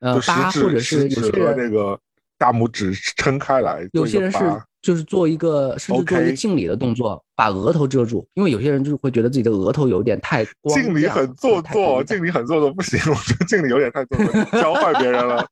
[0.00, 1.98] 呃，八或者是有些人那个
[2.42, 4.38] 大拇指撑开来，有些人是。
[4.82, 10.74] 就是做一个，甚至做一个敬礼的动作，把额头遮住，因为有些人就是会觉得自己的额头有点太光。
[10.74, 15.46] 敬礼很做作，敬礼很做作，不行， 我觉得敬礼有点太做作，教坏别人了。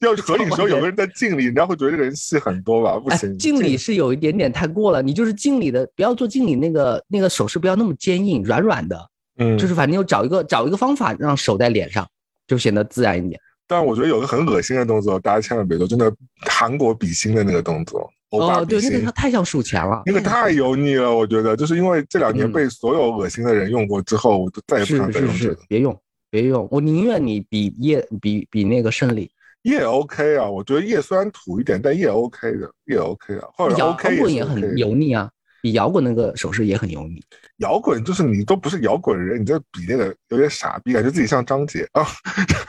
[0.00, 2.98] 要是合影时候有个人在敬礼，人家会觉得这个人戏很多吧？
[2.98, 5.02] 不行，敬礼是有一点点太过了。
[5.02, 8.98] 你就是敬礼的，不要做敬礼那个那个手势，不要那么坚硬，软软的。
[9.36, 12.08] 嗯，就是反正要找一个找一个方法，让手在脸上，
[12.46, 13.38] 就显得自然一点。
[13.70, 18.10] 但我觉得有个很恶心的动作，大家千万别做，真的韩国比心的那个动作。
[18.30, 25.58] 哦，对，那个太像数钱了，那个太油腻了，我觉得，就是因为这两年被所有恶心的人用过之后，我就再也不想再用这个。
[25.68, 25.96] 别用，
[26.30, 29.30] 别用，我宁愿你比叶比比那个胜利
[29.62, 35.30] 叶 OK 啊，我觉得叶虽然土一点，但叶 OK 的，叶 OK 啊，或者 OK 也很油腻啊。
[35.62, 37.22] 比摇滚那个手势也很油腻。
[37.58, 42.06] 摇滚就是你都不是摇滚人，你这比那个有点傻逼，感觉自己像张杰啊！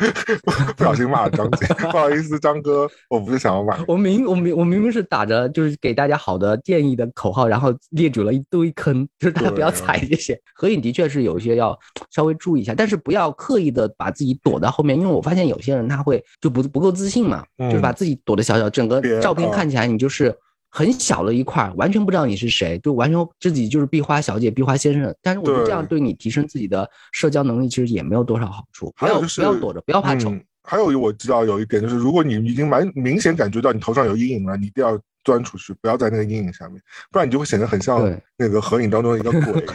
[0.75, 3.81] 不小心骂了张杰，不好意思，张哥，我不是想要骂。
[3.87, 10.37] 我明我明我明明是打着就是给大家好的建议的口号，然后列举了一堆坑，就是大家不要踩这些。
[10.53, 11.77] 合影的确是有一些要
[12.09, 20.35] 稍微注意一下，但是不要刻意的把自己躲到后面，因为我发现有些人他会就不不够自信嘛，就是把自己躲得小小，整个照片看起来你就是。
[20.71, 25.13] 很小的一块，完全不知道你是谁，就完全自己就是壁花小姐、壁花先生。
[25.21, 28.91] 但是我觉得这样对你提升自己的社交能力，其实也没有多少好处。
[28.95, 30.33] 还有、就是不要躲着，不要怕丑。
[30.63, 36.81] 还有我知道有一点就是，如果你已经蛮明显感觉到你头上有阴影了，你一定要钻出去，不要在那个阴影下面，
[37.11, 39.65] 不然你就会显得很像那个合影当中的一个鬼，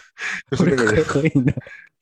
[0.50, 1.52] 就是那个人合影的，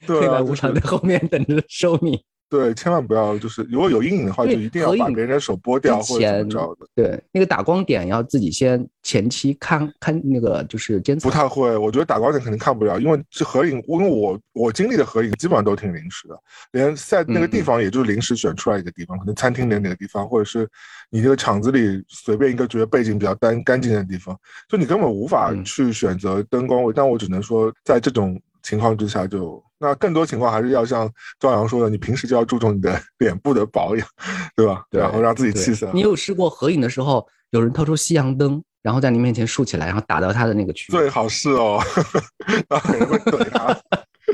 [0.06, 2.22] 黑白无常在后面等着收你。
[2.48, 6.86] 对，千万不要，就是如果有阴影的话，就一定要把别人的手剥掉或者怎么着的。
[6.94, 11.28] 对，那个打光点要自己先前期看看那个就是监测。
[11.28, 16.38] 不太会，我觉得打光点肯定看不了，因为这合影，因为我我经历的合影基本上都挺临时的，
[16.72, 20.68] 连在那个地方也就是临时选出来一个地方，可能餐厅里哪个地方，或者是
[21.10, 26.92] 你这个场子里随便一个觉得背景比较单干净的地方，就你根本无法去选择灯光位。
[26.94, 29.62] 但我只能说，在这种情况之下就。
[29.76, 34.08] 那更多情况还是要像朝阳说的，你平时就要注重你的脸部的保养，
[34.56, 34.82] 对吧？
[34.90, 35.90] 然后让自己气色。
[35.92, 40.96] 你有试过合影的时候，有人掏出夕阳灯，然后在你面前竖起来，然后打到他的那个区域？
[40.96, 41.78] 最好是哦，
[42.70, 43.78] 然后人会怼他。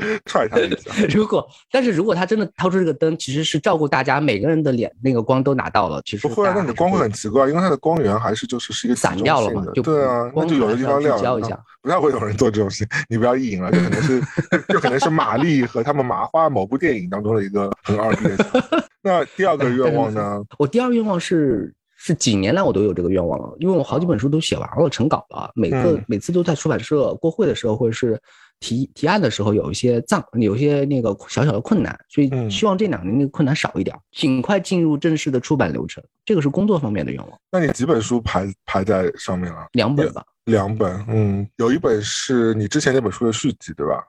[0.25, 0.91] 踹他一下。
[1.13, 6.01] 如果，但是如果他真的掏出这个灯，其实是照顾大家每个人的脸，那个光都拿到了。
[6.05, 9.65] 其实不会，那你的光会很奇怪，因为它的光源还是就是是一个散掉了嘛。
[9.73, 12.87] 就对啊，那就有的地方亮一下，不太会有人做这种事。
[13.09, 14.21] 你不要意淫了，这可能是，
[14.67, 18.83] 这可能是玛丽和他们麻花某部电影当中的一个很二的。
[19.01, 20.41] 那第二个愿望呢？
[20.57, 28.19] 我第二愿望是是几年来我都有这个愿望了，因为我好几本书都写完了，成稿了，每个每次都在出版社过会的时候或者是。
[28.61, 36.01] 提提案的时候有一些障，有一些那个小小的困难，所以希望这两年那个困难少一点，尽快进入正式的出版流程。
[36.23, 37.39] 这个是工作方面的愿望。
[37.51, 39.67] 那你几本书排排在上面了？
[39.73, 40.23] 两本吧。
[40.45, 44.03] 两本，嗯，有一本是你之前那本书的续集，对吧？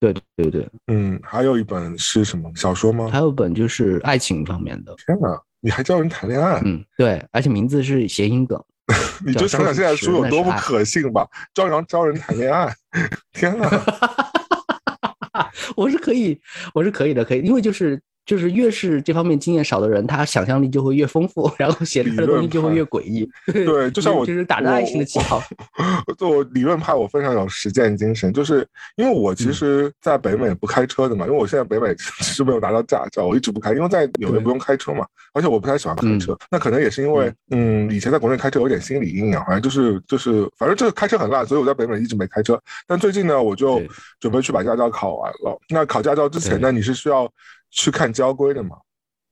[0.00, 3.08] 对对对对，嗯，还有一本是什么小说吗？
[3.10, 4.94] 还有本就是爱情方面的。
[5.06, 6.62] 天哪，你还教人谈恋爱？
[6.64, 8.62] 嗯，对，而且名字是谐音梗。
[9.24, 11.26] 你就想想现在书有多不可信吧？
[11.54, 12.74] 招人招人谈恋爱，
[13.32, 13.68] 天哪！
[15.76, 16.40] 我是可以，
[16.74, 23.26] 我是可以的，可以，因为就是就是越是这方面经验少的人，他想象力就会越丰富， 然后写出来的东西就会越诡异。
[23.46, 25.42] 对，就像我就是打着爱情的旗号。
[26.20, 36.36] 我理论派，我非常有实践精神，就是因为我其实在北美不开车的嘛，因为我现在北美 其实没有拿到驾照，我一直不开，因为在纽约不用开车嘛，而且我不太喜欢开车。
[36.50, 42.60] 那可能也是因为，嗯，以前在国内开车有点心理阴影，好像就是就是，反正就是开车很烂，所以我在北美一直没开车。
[42.86, 43.80] 但最近呢，我就
[44.20, 45.58] 准备去把驾照考完了。
[45.70, 47.26] 那考驾照之前呢，你是需要。
[47.70, 48.76] 去看交规的嘛？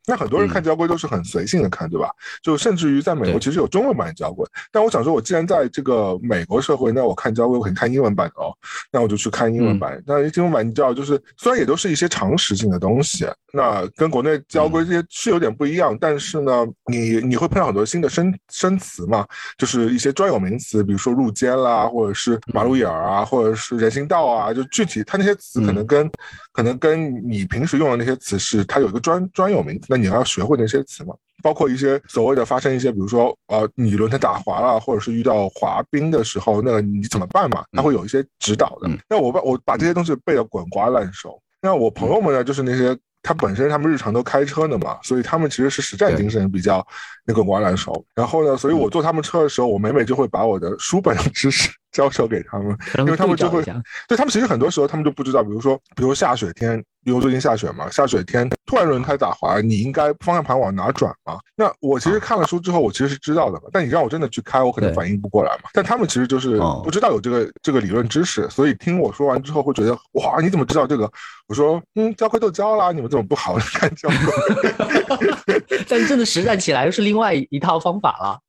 [0.07, 2.09] 那很多人看交规都是很随性的看，对吧？
[2.40, 4.47] 就甚至于在美国，其实有中文版的交规。
[4.71, 8.55] 但我想说，我既然在这个美国社会，那我看交规，我肯定看英文版的哦。
[8.92, 10.01] 那我就去看英文版。
[10.07, 15.99] 那英文版你知道，就是虽然也都是一些常识性的东西，那跟国内交规这些是有点不一样。
[16.01, 19.27] 但是呢，你你会碰到很多新的生生词嘛，
[19.59, 26.09] 就是一些专有名词，比如说入间啦，或者是马路眼儿啊，或者是人行道啊，就具体它那些词可能跟
[26.53, 29.96] 可能跟你平时用的那些词是它有一个专专有名词。
[29.97, 37.65] 你要学会那些词嘛，包括一些所谓的发生一些，比如说呃，你轮胎打滑了，或者是遇到滑冰的时候，那你怎么办嘛？
[37.73, 38.91] 他会有一些指导的。
[39.09, 41.41] 那我把我把这些东西背得滚瓜烂熟。
[41.61, 46.87] 那我朋友们呢，就是那些他本身他们日常都开车的嘛，所以他们其实是实战精神比较
[47.25, 48.05] 那滚瓜烂熟。
[48.15, 53.63] 然后呢，所以我坐他们车的时候，我每每就会把我的书本的 知识教授给他们，因为他们就会
[54.07, 56.85] 对他们其实很多时候他们就不知道，比如说比如下雪天。
[57.07, 61.39] 因为最近下雪嘛，下雪天突然轮胎打滑，你应该方向盘往哪转嘛？
[61.55, 63.69] 那我其实看了书之后，我其实是知道的嘛。
[63.73, 65.71] 但你让我真的去开，我可能反应不过来嘛。
[65.73, 71.09] 但他们其实就是不知道有这个这个理论知识，所以听我说完之后会觉得哇，你怎么知道这个？
[71.47, 75.55] 我说嗯，交规都交啦，你们怎么不好好看交规？
[75.89, 78.41] 但真的实战起来又是另外一套方法了。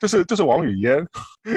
[0.00, 1.06] 就是就是王语嫣，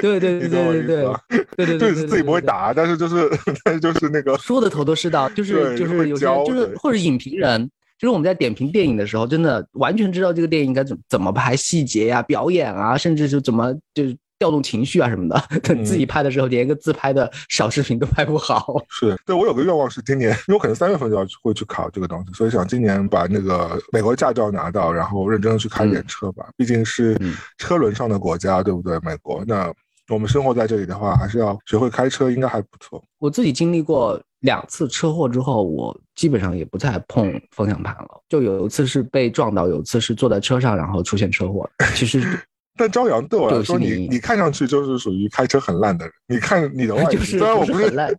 [0.00, 1.16] 对对对对对
[1.56, 3.28] 对对 自己不会打，但是就是
[3.64, 14.16] 但是就是那个说的头头是道，就 是就是有些就是或者影评人，就是我们在点评电影的时候，真的完全知道这个电影该怎怎么拍细节呀、表演啊，甚至是怎么就是。
[14.42, 18.74] 调动情绪啊什么的，等 自己拍的时候，连一个自拍的小视频都拍不好。
[18.88, 26.48] 是对我有个愿望是今年，因为我可能三月份就要会去考这个东西，所以想今年把那个美国驾照拿到，然后认真的去开点车吧。
[26.56, 27.16] 毕竟是
[27.56, 28.98] 车轮上的国家，对不对？
[29.04, 29.72] 美国，那
[30.08, 33.00] 我们生活在这里的话，还是要学会开车，应该还不错。
[33.20, 38.20] 我自己经历过两次车祸之后，我基本上也不再碰方向盘了。
[38.28, 41.70] 就有一次是被撞到，有一次是坐在车上然后出现车祸。
[41.94, 42.36] 其实。
[42.76, 46.14] 但朝阳对我来说，你你看上去就是属于开车很烂的人。
[46.26, 48.10] 你看你的外 形，虽然我不是很烂，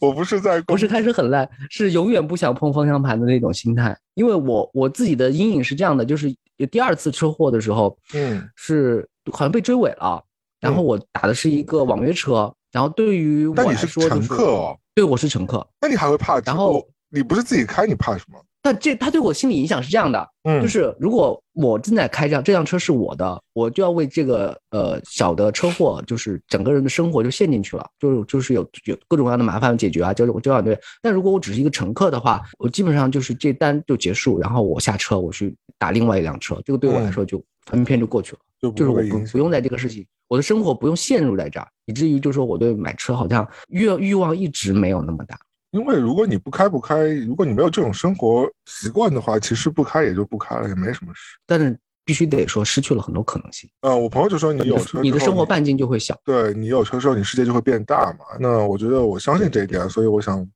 [0.00, 3.96] 我不是在不是开车很烂，是永远不想碰方向盘的那种心态。
[4.14, 6.34] 因为我我自己的阴影是这样的，就是
[6.70, 10.22] 第二次车祸的时候，嗯，是好像被追尾了，
[10.60, 16.38] 然后我打的是一个网约车，然后对于我来说，乘客哦，对，我是乘客，那你还会怕？
[16.40, 18.38] 然后你不是自己开，你怕什么？
[18.62, 30.78] 但这他对我心理影响是这样的，嗯，就是如果我正在开这样这辆车是我的，我就要为这个呃小的车祸，就是整个人的生活就陷进去了，就是就是有有各种各样的麻烦要解决啊，交交管队。
[31.02, 38.38] 但如果我只是一个乘客的话，我基本上就是这单就结束，然后我下车我去打另外一辆车，这个对我来说就翻篇就过去了，
[38.72, 45.36] 就是我不不用在这个事情，我的生活不用陷入在这儿，以至于就是说我对买车好像欲欲望一直没有那么大。
[45.72, 51.38] 因为如果你不开不开，如果你没有这种生活习惯的话，其实不开也就不开了，也没什么事。
[51.46, 53.68] 但是必须得说，失去了很多可能性。
[53.80, 56.14] 呃，我朋友就说你有车，你的生活半径就会小。
[56.24, 58.24] 对你有车之后，你世界就会变大嘛。
[58.38, 60.46] 那我觉得我相信这一点，所以我想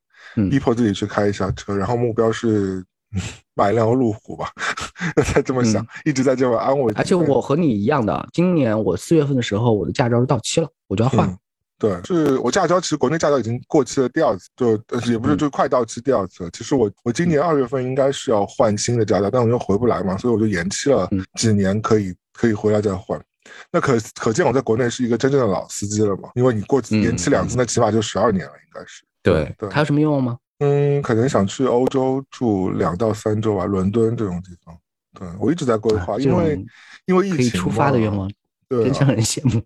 [0.51, 2.85] 逼迫自己去开一下车，然后目标是
[3.55, 4.51] 买一辆路虎吧。
[5.25, 6.93] 才这么想，一直在这么安慰。
[6.95, 11.35] 而且我和你一样的，今年我四月份的时候，我的驾照就到期了，我就要换。
[11.79, 14.73] 对，是我驾照，其实国内驾照已经过期了第二次，就
[15.11, 16.49] 也不是就快到期第二次。
[16.53, 23.21] 其实我我今年二月份应该是要换新的驾照，但我又回不来嘛，所以我就延期了几年，可以可以回来再换。
[23.71, 26.31] 那可可见我在国内是一个真正的老司机了嘛？
[26.35, 29.05] 因为你过延期两次，那起码就十二年了，应该是。
[29.23, 30.39] 对对，还有什么用吗？
[30.61, 34.75] 嗯，可能想去欧洲住两到三周吧，伦敦这种地方。
[35.13, 36.65] 对我一直在规划，因为
[37.05, 38.31] 因为疫情出发的愿望，
[38.69, 39.63] 对，真让人羡慕。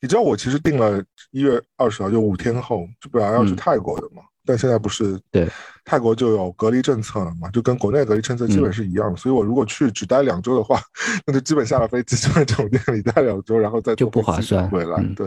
[0.00, 1.00] 你知道我其实订了
[1.30, 4.22] 一月二十号，就五天后，就本来要去泰国的嘛。
[4.44, 5.46] 但现在不是对
[5.84, 7.50] 泰国就有隔离政策了嘛？
[7.50, 9.16] 就跟国内隔离政策基本是一样的。
[9.16, 10.80] 所以我如果去只待两周的话，
[11.26, 15.02] 那就基本下了飞机就在酒店里待两周，然后再就不划算回来。
[15.14, 15.26] 对，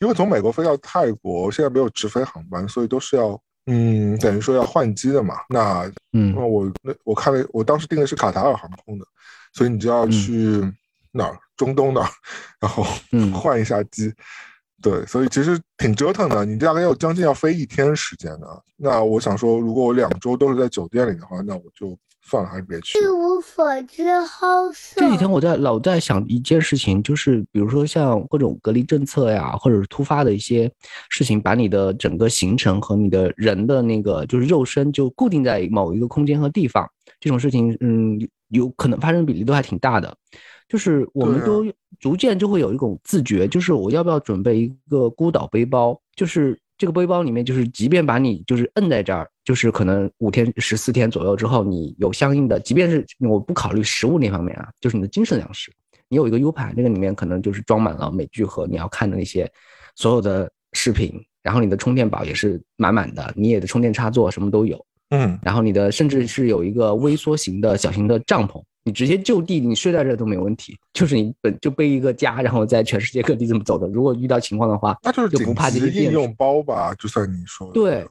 [0.00, 5.36] 因为从美国飞到泰国现在没有直飞航班，所以都是要嗯，等于说要换机的嘛。
[5.48, 9.06] 那嗯，那我那我看了，我当时订的是卡塔尔航空的，
[9.52, 10.60] 所以你就要去
[11.12, 11.38] 哪儿？
[11.56, 12.10] 中东哪儿，
[12.60, 12.84] 然后
[13.32, 14.12] 换一下机，
[14.86, 16.44] 对，所以其实挺折腾的。
[16.44, 18.62] 你大概要将近要飞一天时间的。
[18.76, 22.96] 那我想说，如果我两周都是在酒店里的话，那我就算了，还是别去。
[23.00, 25.00] 一无所知，好色。
[25.00, 30.70] 这几天我在老在想一件事情，就是比如说像各种隔离政策呀，或者是突发的一些
[31.10, 38.16] 事情，把你的整个行程和你的人的那个就是肉身就固定在某一个空间和地方，这种事情，嗯，
[38.50, 40.16] 有可能发生比例都还挺大的。
[40.68, 41.64] 就是我们都
[41.98, 46.58] 逐渐就会有一种自觉，就是我要不要准备一个孤岛背包，就是。
[46.78, 55.72] 这个背包里面，就是即便把你就是摁在这儿，就是可能五天、十四天左右之后，你有相应的，即便是我不考虑食物那方面啊，就是你的精神粮食，
[56.10, 59.50] 你有一个 U 盘，那个里面可能就是装满了美剧和你要看的那些
[59.94, 64.78] 所有的视频，然后你的充电宝也是满满的，你也的充电插座什么都有，
[65.08, 68.62] 嗯，然后你的甚至是有一个微缩型的小型的帐篷。
[68.86, 70.78] 你直接就地，你睡在这都没问题。
[70.92, 73.88] 就是你本就背一个家，然后在全世界各地这么走的。
[73.88, 76.94] 如果遇到情况的话，那就是就不怕这些应用包吧？
[76.94, 78.06] 就算你说对，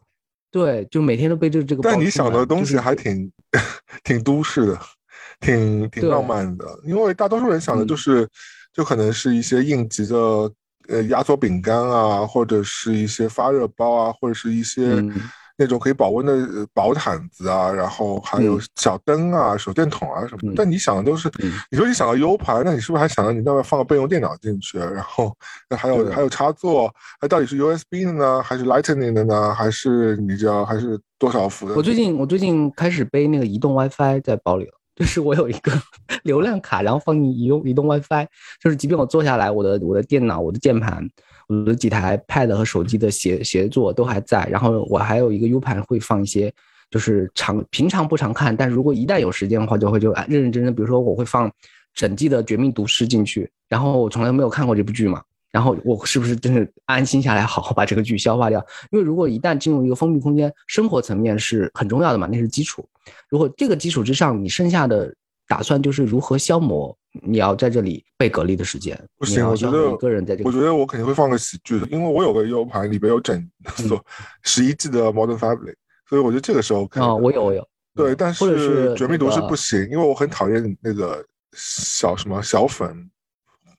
[0.52, 1.82] 对，就每天都背着这个。
[1.82, 3.32] 但你想的东西还挺
[4.04, 4.80] 挺都市的，
[5.40, 6.66] 挺挺浪漫的。
[6.84, 8.28] 因为大多数人想的就是，
[8.74, 10.18] 就可能是一些应急的
[10.90, 15.02] 呃压缩饼干啊，或者是一些发热包啊，或者是一些。
[15.58, 20.54] 那种可以保温的薄毯子啊，然后还有小灯啊、手电筒啊什么的。
[20.56, 21.32] 但你想的都是，
[21.72, 24.78] 你说你想到 U 盘，那你是不是还想到你那边放个备用电脑进去？
[24.78, 25.36] 然后
[25.78, 29.54] 还有还有插座，那到底是 USB 的呢，还是 Lightning 的呢？
[29.54, 31.76] 还是你知道还是多少伏的？
[31.76, 35.72] 我最近我最近开始背那个移动 WiFi 在包里了，就是我有一个
[36.24, 38.28] 流量卡，然后放进移动移动 WiFi，
[38.62, 41.08] 就是即便我坐下来，我的我的电脑、我的键盘。
[41.48, 46.54] 我的几台 Pad 和手机的协协作都还在，然后我还有一个 U 盘会放一些，
[46.90, 51.52] 就是常平常不常看，但是如果一旦有时间的话，就会就认认真真，比如说我会放
[51.94, 55.22] 整季的《绝命毒师》进去，然后我从来没有看过这部剧嘛，
[55.52, 58.60] 然后我是不是真的安心下来，好好把这个剧消化掉？
[58.92, 62.88] 因为如果一旦进入一个封闭空间，生活层面是很重要的嘛，那是基础。
[63.30, 65.14] 如果这个基础之上，你剩下的
[65.48, 66.98] 打算就是如何消磨？
[67.22, 73.50] 你要在这里被隔离的时间不行，我觉得一个人在这，我觉得我肯定会放个喜剧的，因为我有个 U 盘，里边有整
[73.88, 74.04] 所
[74.44, 75.74] 十一季的 Modern Family，
[76.10, 83.10] 所以我觉得这个时候啊，我有我有，对，但是绝命毒师不行，因为我很讨厌那个小什么小粉，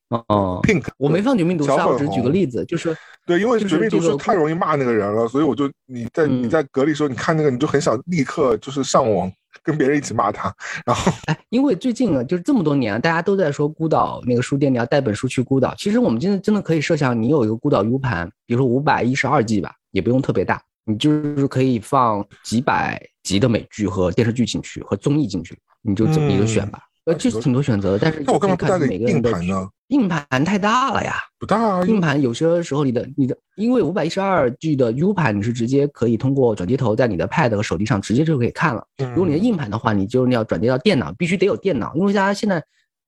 [0.09, 9.31] 哦，Pink，我没放绝命毒师，我只举个例子，就是对，因为绝命毒师太容易骂那个人了，所以我就你在你在隔离时候，你看那个你就很想立刻就是上网。
[9.63, 10.55] 跟别人一起骂他，
[10.85, 15.75] 然后哎，因为最近啊，就是这么多年，大家都在说孤岛那个书店，你要带本书去孤岛。
[15.77, 26.81] 其实我们真的真的可以设想，你有一个孤岛 U 盘，比如说五百一十二 G 吧，也不用特别大，你就是可以放几百集的美剧和电视剧进去，和综艺进去，你就怎么你就选吧。
[27.07, 29.69] 呃，这是挺多选择的，但是那我干嘛不带个硬盘呢？
[29.89, 31.85] 硬盘太大了呀，不大啊。
[31.85, 38.85] 硬盘有些时候你的你的，因为五百一十二 G 的 U 盘，你是直接可以通过转接头在你的 Pad 和手机上直接就可以看了。
[39.15, 42.61] 如果你的硬盘的话，你就要转接到电脑，必须得有电脑，因为大家现在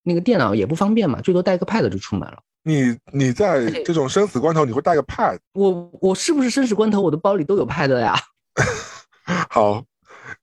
[0.05, 2.39] 那个电脑也不方便嘛，最多带个 Pad 就出门了。
[2.63, 5.39] 你你在这种生死关头，你会带个 Pad？
[5.55, 8.15] 我我是不是生死关头，我的包里都有 Pad 呀？
[9.51, 9.83] 好。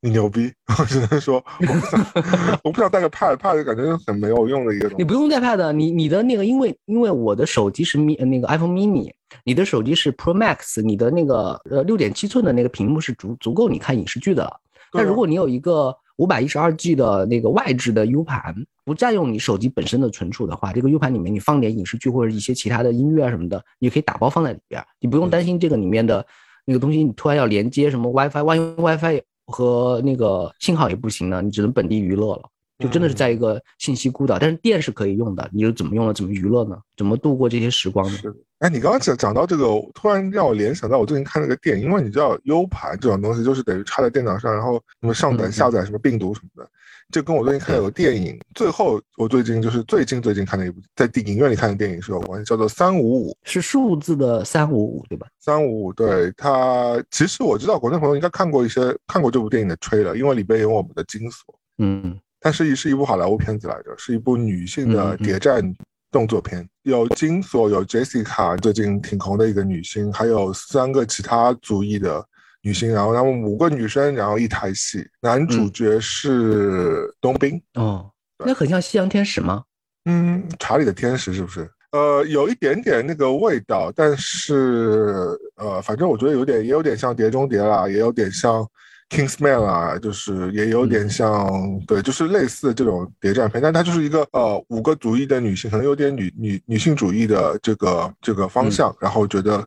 [0.06, 2.06] 你牛逼， 我只能说，我不想，
[2.64, 4.96] 我不想带个 pad，pad 感觉很没有用的一个东西。
[5.02, 9.12] 你不用带 pad，你你的那个，因为因为我的手机是 mi 那个 iPhone mini，
[9.44, 14.56] 你的手机是 Pro Max，你的那个呃六点七寸的那个屏幕是足足够你看影视剧的了。
[14.92, 18.54] 但如果你有一个五百一十二 G 的那个外置的 U 盘，
[18.84, 26.24] 不占用你手机本身的存储的话，这个 U 盘里面你放点影视剧或者一些其他的音乐啊什么的，你可以打包放在里边，你不用担心这个里面的
[26.64, 29.24] 那个东西，你突然要连接什么 WiFi，万一 WiFi。
[29.48, 32.50] 和那个信号也不行呢，你只能本地娱乐了，
[32.80, 34.38] 就真的是在一个信息孤岛。
[34.40, 36.78] 但是电是可以用的，你就怎么用了，怎么娱乐呢？
[36.98, 38.18] 怎么度过这些时光呢？
[38.60, 46.70] 哎，你刚刚讲讲到这个，突然让我联想到我最近看那个电影，因为你知道 U 盘这种东西就是等于插在电脑上，然后什么上载下载什么病毒什么的，
[47.12, 55.28] 就跟我最近看有个电影，最后我最近就是最近最近看的一部在电影院里看的电影是有关系，叫做三五五，是数字的三五五对吧？
[55.42, 65.74] 三五五，对它其实我知道国内朋友应该看过一些看过这部电影的吹了，因为里边有我们的金锁，嗯，但是是一部好莱坞片子来着，是一部女性的谍战。
[66.12, 72.26] 动作片有金锁，有 Jessica，最近挺红的一个女星，还有三个其他族裔的
[72.62, 77.62] 女星，然后他们五个女生，然后一台戏，男主角是冬兵。
[77.74, 78.10] 哦，
[78.46, 79.64] 那很像夕阳天使吗？
[80.06, 81.70] 嗯，查理的天使是不是？
[81.92, 88.66] 呃，有一点点那个味道，但是呃，反正我觉得有点，也有点像碟中谍啦，也有点像
[89.08, 91.48] Kingsman 啊，就是也有点像，
[91.86, 99.58] 对，就是类似这种谍战片，但它就是一个呃五个主义的女性，可能有点女女女性主义的这个这个方向，然后觉得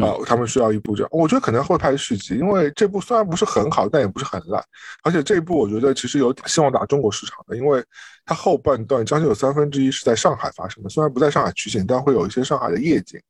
[0.00, 4.62] 呃他们需要一部这样，我觉得可能会拍续集，因为这部虽然不是很好，但也不是很烂，
[5.02, 7.84] 而且这一部我觉得其实有希望打中国市场的，因为
[8.24, 13.20] 它后半段将近有三分之一是在上海发生的，虽然不在上海取景，但会有一些上海的夜景。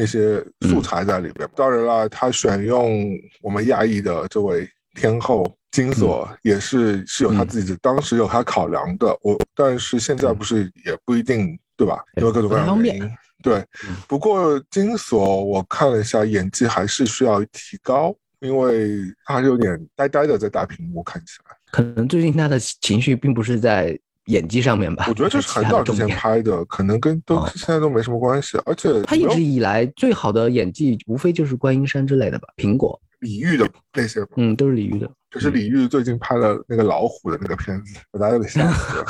[0.00, 3.04] 那些素材在里边，当然了，他选用
[3.42, 4.64] 我们亚裔的这位
[4.94, 9.16] 天后金锁，也是是有他自己的，当时有他考量的。
[9.22, 12.02] 我但是现在不是也不一定，对吧？
[12.16, 13.10] 因为各种各样的原因。
[13.42, 13.64] 对，
[14.08, 21.56] 不过金锁我看了一下，演技还是需要提高，因为他还是有点呆呆的在大屏幕看起来。
[21.70, 23.98] 可能最近他的情绪并不是在。
[24.28, 28.58] 演技上面吧，我觉得这是很早之前拍的，可能跟都现在都没什么关系。
[28.64, 35.10] 而且他一直以来最好的演技，无非就是观音山之类的吧，苹果、李玉的那些，嗯，都是李玉的。
[35.30, 39.04] 可是李玉最近拍了那个老虎的那个片子，把大家给吓死了。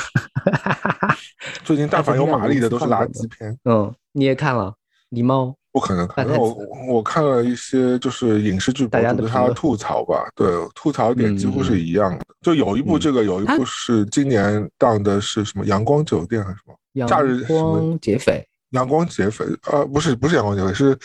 [1.62, 3.56] 最近但凡有马丽的都是垃圾片。
[3.64, 4.74] 嗯，你也看了
[5.10, 5.54] 狸猫？
[5.78, 6.52] 不可能看，我
[6.88, 12.24] 我看了一些就是影视剧博主对他的吐槽吧，对，吐槽点几乎是一样的。
[12.42, 17.06] 就有一部这个，有一部是今年档的是什么《阳光酒店》还是什么？
[17.06, 18.44] 假日什么劫匪？
[18.70, 19.44] 阳光劫匪？
[19.70, 20.98] 呃，不是，不是阳光劫匪，是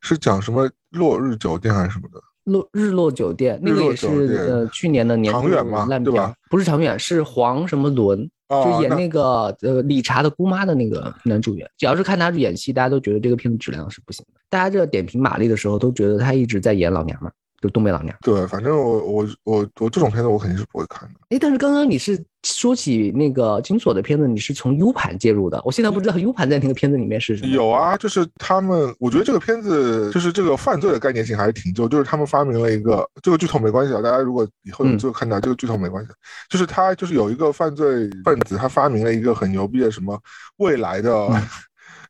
[0.00, 2.20] 是讲什么落日酒店还是什么的？
[2.46, 4.06] 落日落酒店，那个也是
[4.48, 6.34] 呃去年的年长远嘛，对吧？
[6.50, 8.28] 不是长远，是黄什么伦。
[8.48, 14.40] 就演那个呃理查的姑妈的那个男主角，只要是看他演戏，大家都觉得这个片子质量是不行的。
[14.48, 17.32] 大家这点评玛丽的时候，都觉得他一直在演老娘们。
[17.60, 21.14] 就东北老娘，对，反正我我我我这种片子我肯定是不会看的。
[21.30, 27.52] 哎，但是刚刚你是说起那个金锁的片子，你是从 U 盘介入的，我现在不知道 U 盘在那个片子里面是什么。
[27.52, 36.10] 有啊，就是他们，我觉得这个片子就是这个犯罪的概念性还是挺旧，就是他们发明了一个，这个剧透没关系啊，大家如果以后有机会看到这个剧透没关系，
[36.50, 40.20] 就是他就是有一个犯罪分子，他发明了一个很牛逼的什么
[40.58, 41.28] 未来的。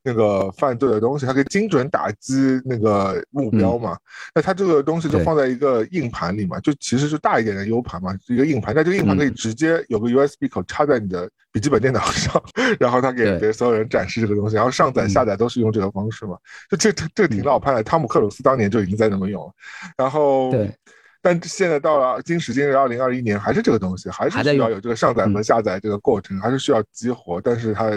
[0.06, 3.98] 那个犯罪的东西，它可以精准打击那个目标嘛？
[4.32, 8.72] 那它这个东西就放在一个硬盘里嘛，就其实是大一点的 U 盘嘛，一个硬盘。
[8.72, 12.40] 那这个硬盘可以直接有个 USB 口插在你的笔记本电脑上，
[12.78, 16.38] 然后他给给所有人展示这个东西，然后上载下载都是用这个方式嘛？
[16.70, 19.52] 就这这这挺老派的，汤姆克鲁斯当年就已经在那么用了。
[19.96, 20.72] 然后，对，
[21.20, 27.90] 但现在到了今时今日二零二一年，还是这个东西，还是需要有这个上载和下载这个过程，还是需要激活，但是它。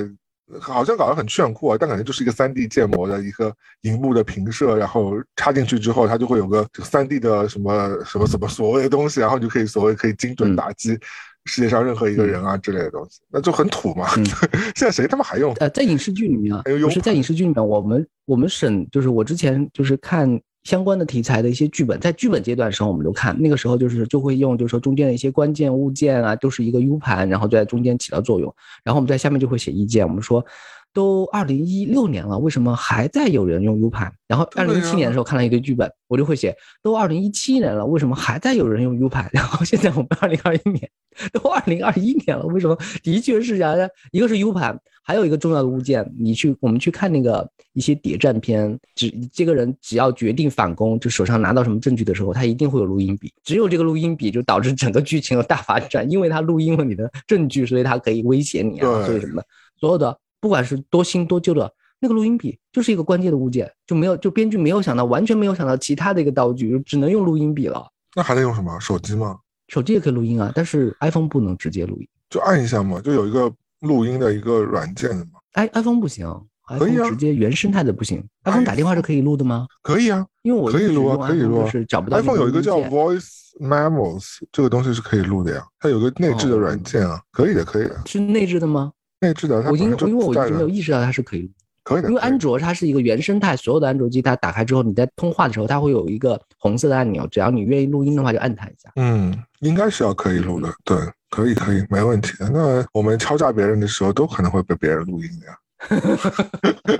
[0.59, 10.97] 好像搞得很炫酷啊，但感觉就是一个三 D 建模的一个荧幕的平射，然后插进去之后，它就会有个三 D 的什么什么什么所谓的东西，然后你就可以所谓可以精准打击
[11.45, 14.07] 世界上任何一个人啊之类的东西，那就很土嘛。
[14.75, 15.53] 现在谁他妈还用？
[15.55, 20.39] 呃，在影视剧里面啊， 不是在影视剧里面，我们我们省就是我之前就是看。
[20.63, 28.53] 相关的题材的一些剧本，在剧本阶段的时候，我们就看那个时候就是就会用，就是说中间的一些关键物件啊，都是一个 U 盘，然后就在中间起到作用。
[28.83, 30.45] 然后我们在下面就会写意见，我们说。
[30.91, 34.11] 都二零一六年了，为什么还在有人用 U 盘？
[34.27, 39.29] 然后二零一七年的时候看了一堆剧本，我就会写：都二零一七年了，为什么还在有人用 U 盘？
[39.31, 40.89] 然后现在我们二零二一年，
[41.31, 43.75] 都二零二一年了，为什么的确是啊？
[44.11, 44.79] 一个是 U 盘，
[45.09, 59.47] 还有一个重要的物件，你去我们去看那个一些谍战片，只这个人只要决定反攻，就手上拿到什么证据的时候，他一定会有录音笔，只有这个录音笔就导致整个剧情有大反转，因为他录音了你的证据，所以他可以威胁你啊，所以什么的，
[59.79, 60.15] 所有的。
[60.39, 67.83] 不管是多新多旧的那个录音笔，就是一个关键的物件，就没有就编剧没有想到，完全没有想到其他的一个道具，就只能用录音笔了。
[68.15, 68.79] 那还能用什么？
[68.79, 69.39] 手机吗？
[69.69, 73.51] 手机也可以录音啊，但是 iPhone 不能直接录音，就按一下嘛，就有一个
[73.81, 75.31] 录音的一个软件的吗。
[75.53, 76.27] i iPhone 不行
[76.69, 78.23] ，iPhone 直接原生态的不行。
[78.45, 79.67] iPhone 打电话是可以录的吗？
[79.81, 81.67] 可以啊，因为我可以录啊，可以录。
[81.67, 83.27] 是找不到 iPhone 有一个叫 Voice
[83.59, 88.01] Memos 这个东西是可以录的呀，它有个内置的软件啊，可以的，可以的。
[88.05, 88.91] 是内置的吗？
[89.21, 91.51] 内置的，我因因为我一直没有意识到它是可以，
[91.83, 92.07] 可以的。
[92.07, 98.89] 因为安卓它是一个原生态，所有的安卓机它打开之后，你在通话的时候，它会有一个红色的按钮，只要你愿意录音的话，就按它一下。
[98.95, 100.97] 嗯，应该是要可以录的，对，
[101.29, 102.49] 可以可以，没问题的。
[102.49, 105.57] 那我们敲诈别人的时候，都可能会被别人录音的呀。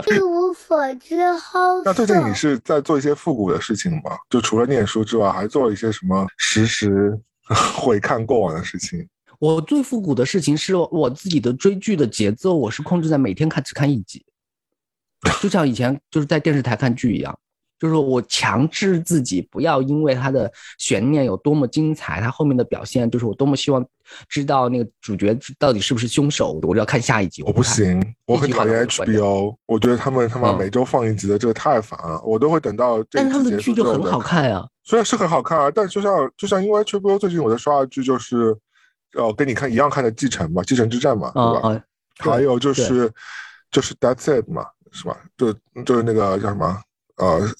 [0.07, 1.59] 一无所知，好。
[1.83, 4.11] 那最近你是在做一些复古的事情吗？
[4.29, 7.19] 就除了念书之外，还做了一些什么实时
[7.75, 9.05] 回看过往的事情？
[9.39, 14.23] 我最复古的事情是我自己的追剧的节奏，我是控制在每天看只看一集，
[15.41, 17.37] 就像以前就是在电视台看剧一样，
[17.79, 23.85] 就是我强制自己不要因为它的悬念有多么精彩，它后面的表现就是我多么希望
[24.27, 27.43] 知道那个主角到底是不是凶手，我就要看下一集。
[27.43, 33.03] 我不行，我很讨厌 HBO，我觉得他们他妈每周放一集的这个太烦了，我都会等到。
[33.11, 34.67] 但是他们的剧就很好看啊。
[34.83, 38.57] 虽然是很好看啊，但就像就像因为 HBO 最近我在刷的剧就是，
[39.13, 41.83] 呃，跟你看一样看的《继承》嘛，《继承之战》嘛，对吧？
[42.17, 43.11] 还有就是
[43.71, 45.15] 就是《Dead Set》嘛，是吧？
[45.37, 45.53] 就
[45.85, 46.81] 就是那个叫什么
[47.17, 47.39] 呃，《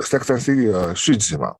[0.00, 1.52] Sex and City》的续集嘛。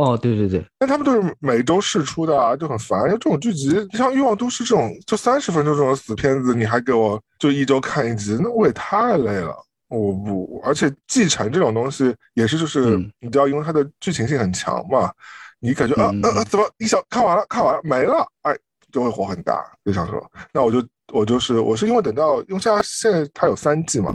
[0.00, 3.00] 哦，对对对，但他们都是每周试出的啊，就很烦。
[3.00, 9.54] 因为这种剧集，像《欲望都市》这种就三十分钟这种死片子，你还给我就一周看一集，那我也太累了。
[9.88, 15.12] 我不，而且继承这种东西也是，就是你知道，因为它的剧情性很强嘛，
[15.58, 18.56] 你感觉啊啊啊，怎么一想看完了，看完了没了，哎，
[18.92, 20.82] 就会火很大，就想说，那我就
[21.12, 24.14] 我就是我是因为等到，因为现在现在它有三季嘛，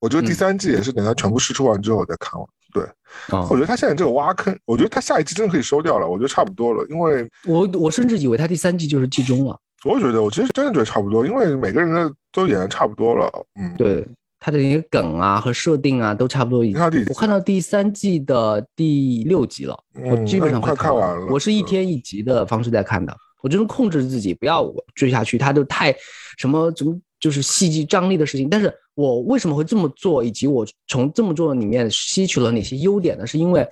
[0.00, 2.48] 我觉得第三季也是等它全部试出完之后我再看完。
[2.72, 2.84] 对，
[3.30, 9.58] 我觉得他现在这个挖坑，我觉得他下一季真的可以收掉了，我觉得差不多了，因为我我甚至以为他第三季就是季中了。
[9.84, 13.30] 我觉得我其实真的觉得差不多，因为每个人的都演的差不多了。
[13.60, 14.06] 嗯，对。
[14.44, 17.06] 他的那些梗啊和设定啊都差不多已经。
[17.10, 21.26] 我看到第三季的第六集了，我基本上快看完了。
[21.26, 25.94] 我是一天一集的方式在看的，我真的控制自己不要追下去，他就太
[26.38, 26.92] 什么什么
[27.22, 28.50] 就是戏剧张力的事情。
[28.50, 33.24] 但是我为什么会这么做，以及我从这么做里面吸取了哪些优点呢？
[33.24, 33.64] 是因为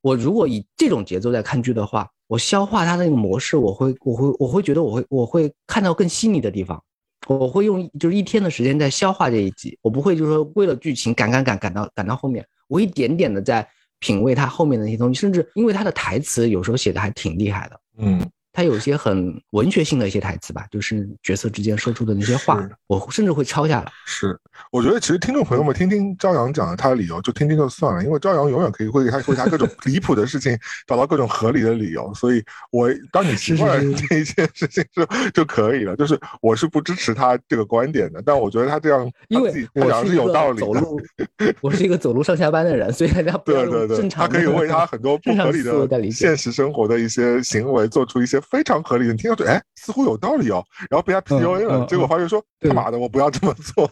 [0.00, 6.80] 我如果以这种节奏在看剧的话，我消化它的那个模式，我会我会我会觉得我会我会看到更细腻的地方。
[7.26, 13.68] 我会用就是一天的时间在消化这一集，我不会就是说为了剧情赶赶赶赶到赶到后面，我一点点的在
[14.00, 18.20] 品味它后面的那些东西，甚至因为它的台词有时候写的还挺厉害的，嗯。
[18.52, 23.90] 他有一些很文学性的一些台词吧，就是角色之间说出的那些话，我甚至会抄下来。
[24.06, 24.38] 是，
[24.70, 30.54] 我觉得其实听众朋友们听听朝阳讲的他的理由，就听听就算了，因为朝阳永远可以会给他为他各种 离谱的事情
[30.86, 32.12] 找到各种合理的理由。
[32.12, 35.96] 所以，我当你习惯这一件事情就就可以了。
[35.96, 41.00] 就是我是不支持他这个观点的，但我觉得他这样，因为我是有道理走路，
[41.62, 44.28] 我是一个走路上下班的人，所以大家不要正常。
[44.28, 48.41] 他可以为他很多不合理的现实生活的一些行为做出一些。
[48.42, 50.62] 非常合理，你听上去哎，似乎有道理哦。
[50.90, 53.88] 然后被他 PUA 了，结果发现说他妈的，我不要这么做。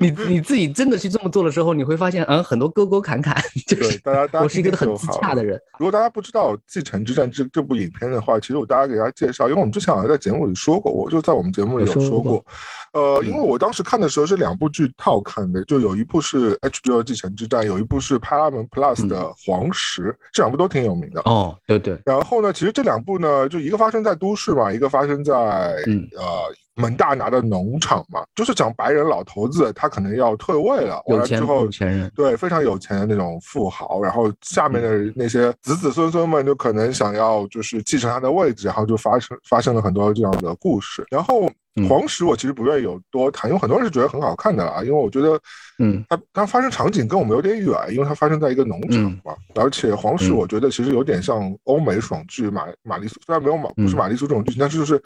[0.00, 3.34] 你你自己真的去这么做的时候，你会发现，嗯，很多沟沟坎坎。
[3.66, 5.58] 就是大家，我是一个很自洽的人。
[5.78, 12.44] 如果大家不知道《继承之战》这这部影片的话，其实我大家给大家介绍，因为我们之前好像在节目里说过，我就在我们节目里有说过。
[12.92, 20.02] 呃，因为我当时看的时候是两部剧套看的，就有一部是 HBO《继承之战》，有一部是派拉蒙 Plus 的《黄石》，
[20.32, 21.20] 这两部都挺有名的。
[21.22, 21.98] 哦，对对。
[22.04, 26.54] 然后呢，其实这两部呢，就一个发生在都市嘛，一个发生在呃。
[26.76, 41.06] 蒙大拿的农场嘛，就是讲白人老头子，他可能要退位了，完了之后，有钱人，对，非常有钱的那种富豪，然后下面的那些子子孙孙们就可能想要就是继承他的位置，然后就发生发生了很多这样的故事。
[41.10, 41.48] 然后
[41.88, 45.40] 黄石我其实不愿意有多谈，因为很多人是觉得很好看的啊，因为我觉得，
[45.78, 55.00] 嗯，它它发生场景跟我们有点远，因为它发生在一个农场嘛，而且黄石我觉得其实有点像欧美爽剧，玛玛丽苏虽然没有玛不是玛丽苏这种剧情，但是就是。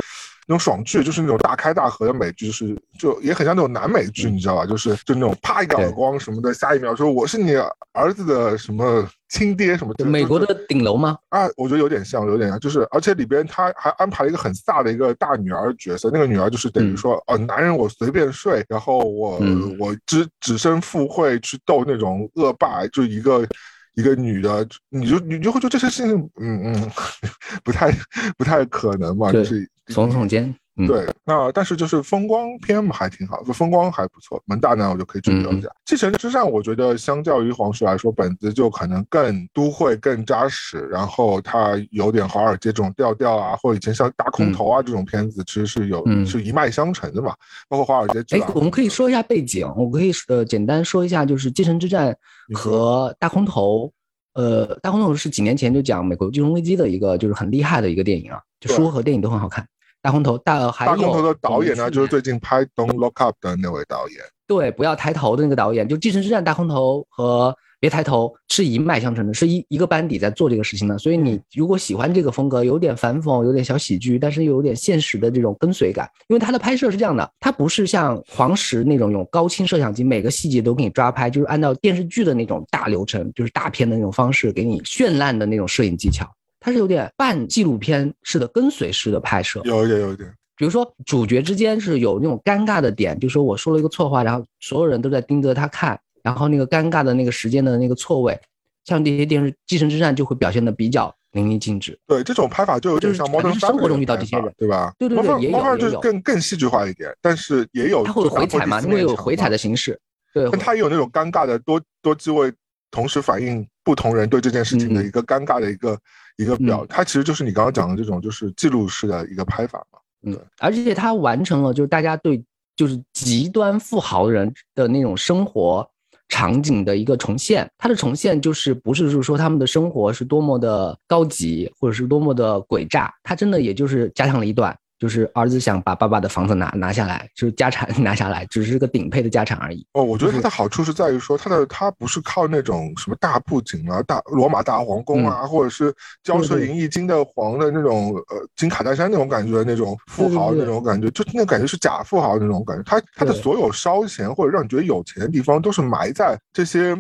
[0.51, 4.64] 那种爽剧就是那种大开大合的美剧，就是就也很像那种南美剧，你知道吧？
[4.64, 7.55] 就是就那种啪一个耳光什么的，下一秒说我是你
[7.93, 9.95] 儿子的什么亲爹什么。
[10.05, 11.18] 美国的顶楼吗？
[11.29, 19.41] 啊，我觉得有点像，有点像，就是而且里边他还安排了一个很飒的一个大女儿角色，那个女儿就是等于说哦，男人我随便睡，然后我
[19.79, 23.47] 我只只身赴会去斗那种恶霸，就一个。
[23.95, 26.91] 一个女的，你就你就会觉得这些事情，嗯嗯，
[27.64, 27.93] 不太
[28.37, 30.55] 不太可能嘛，就是耸耸肩。
[30.87, 34.41] 对，那但是就是风光片嘛，还挺好，就风光还不错。
[34.47, 35.68] 门大呢，我就可以追究一下。
[35.85, 47.35] 继承之战，我觉得相较于黄石来说，本子就可能更都会更扎实，然后它有点华尔街这种调调啊，或以前像大空头啊这种片子，其实是有是一脉相承的嘛。
[47.68, 48.39] 包括华尔街。
[48.39, 52.16] 哎，我们可以说一下背景，我可以呃简单说一下，就是继承之战
[52.55, 53.93] 和大空头。
[54.35, 59.66] 呃，大空头是几年前就讲美国金融危机的一个，就是很厉害的一个电影啊，就书和电影都很好看。
[60.09, 64.19] 大空头大还有大空头的导演呢，就是最近拍《Don't Look Up》的那位导演。
[64.47, 67.55] 对，不要抬头的那个导演，就《继承之战》大空头和。
[67.81, 70.99] 别抬头，是一脉相承的，是一一个班底在做这个事情的。
[70.99, 86.29] 所以你如果喜欢这个风格，有点反讽，有点小喜剧，但是又有点现实的这种跟随感，因为它的拍摄是这样的，它不是像黄石那种用高清摄像机，每个细节都给你抓拍，就是按照电视剧的那种大流程，就是大片的那种方式给你绚烂的那种摄影技巧。
[86.61, 90.33] 它是有点半纪录片式的跟随式的拍摄，有一点，有一点。
[90.57, 95.99] 比如说主角之间是有那种尴尬的点，就说我说了一个错话，然后所有人都在盯着他看。
[96.21, 98.39] 然后那个尴尬的那个时间的那个错位，
[98.85, 101.99] 像这些电视《继承之战》就会表现的比较淋漓尽致。
[102.07, 104.93] 对，这种拍法就有点像《猫头生活中遇到这些人，对吧？
[104.99, 109.99] 对对对，也有就是更更戏剧化一点，但是也有它会有回踩嘛，因为有回踩的形式。
[110.35, 112.53] 对，但它也有那种尴尬的多多机位
[112.91, 115.97] 同时反映不同人对这件事情的一个尴尬的一个
[116.39, 119.99] 一个表，它其实就是你刚刚讲的这种就是记录式的一个拍法嘛。
[120.22, 122.43] 嗯，而且它完成了就是大家对
[122.74, 125.89] 就是极端富豪人的那种生活
[126.28, 127.68] 场景的一个重现。
[127.76, 134.76] 它的重现就是不是是说他们的生活是多么的高级或者是多么的诡诈，它真的也就是加上了一段。
[134.99, 139.86] 就是儿子想把爸爸的房子拿拿下来，就是家产 拿下来，只是个顶配的家产而已。
[139.92, 145.94] 哦，我觉得它的好处是在于说，它的它不是靠那种什么大布景啊、大罗马大皇宫啊，或者是
[146.24, 152.82] 骄奢淫逸金的皇的那种呃金卡戴珊那种感觉那种富豪那种感觉，就那感觉是假富豪那种感觉。
[152.82, 156.96] 他他的所有烧钱或者让你觉得有钱的地方，都是埋在这些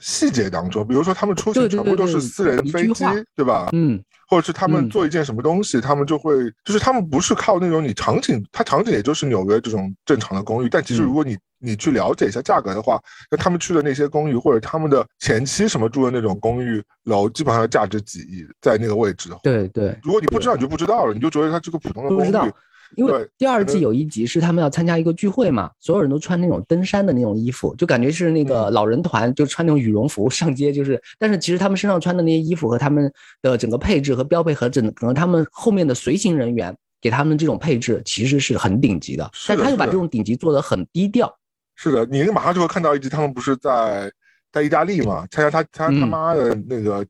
[0.00, 0.86] 细节当中。
[0.86, 3.04] 比如说他们出行全部都是私人飞机，
[3.36, 3.68] 对吧？
[3.72, 4.02] 嗯。
[4.32, 12.98] 或者是他们做一件什么东西，他们就会就是他们不是靠那种你场景，它场景也就是纽约这种正常的公寓，但其实如果你你去了解一下价格的话，
[13.30, 19.28] 那他们去的那些公寓或者他们的前妻什么住的那种公寓楼，基本上价值几亿，在那个位置。
[19.42, 22.52] 对对，如果你不知道，你就不知道了，你就觉得它是个普通的公寓。
[22.96, 41.32] 因为第二季有一集是他们要参加一个聚会嘛，所有人都穿那种登山的那种衣服，就感觉是那个老人团，就穿那种羽绒服上街，就是，但是其实他们身上穿的那些衣服和他们的整个配置和标配和整可能他们后面的随行人员给他们这种配置其实是很顶级的，但他又把这种顶级做得很低调。
[41.76, 44.10] 是的，你马上就会看到一集，他们不是在
[44.52, 47.06] 在意大利嘛，参加他他他妈的那个。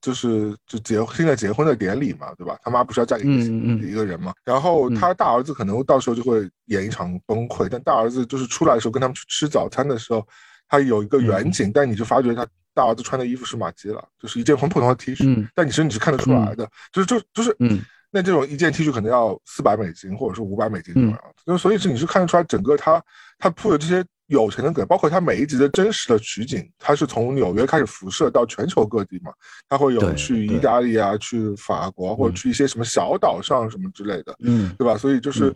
[0.00, 2.58] 就是就结现在结婚的典礼嘛，对吧？
[2.62, 4.32] 他妈不是要嫁给一个人嘛？
[4.44, 7.68] 然后他大儿子可能到时候就会演一场崩溃。
[7.70, 10.26] 但大儿子就是出来的时候跟他们去吃早餐的时候，
[10.68, 15.48] 他有一个远景，但你就发觉他大儿子穿的衣服是马基了，就是一件很普通的 T 恤。
[15.54, 21.42] 但你是你是看得出来的，就是就就是嗯，那这种一件 T 恤可能要四百美金或者是五百美金这种样子。
[21.46, 23.02] 就所以是你是看得出来整个他
[23.38, 24.04] 他铺的这些。
[24.30, 29.32] 有钱的梗，包括他每一集的真实的取景，他是从纽约开始辐射到全球各地嘛？
[29.68, 34.96] 他会有去意大利啊，去法国，或者去一些什么小岛上什么之类的，嗯，对吧？
[34.96, 35.54] 所以就是，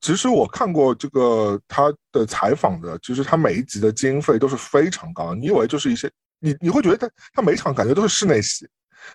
[0.00, 5.34] 其实我看过这个他的采访的，其实他每一集的经费都是非常高。
[5.34, 8.66] 你以为就是一些，你你会觉得他他每场感觉都是室内戏。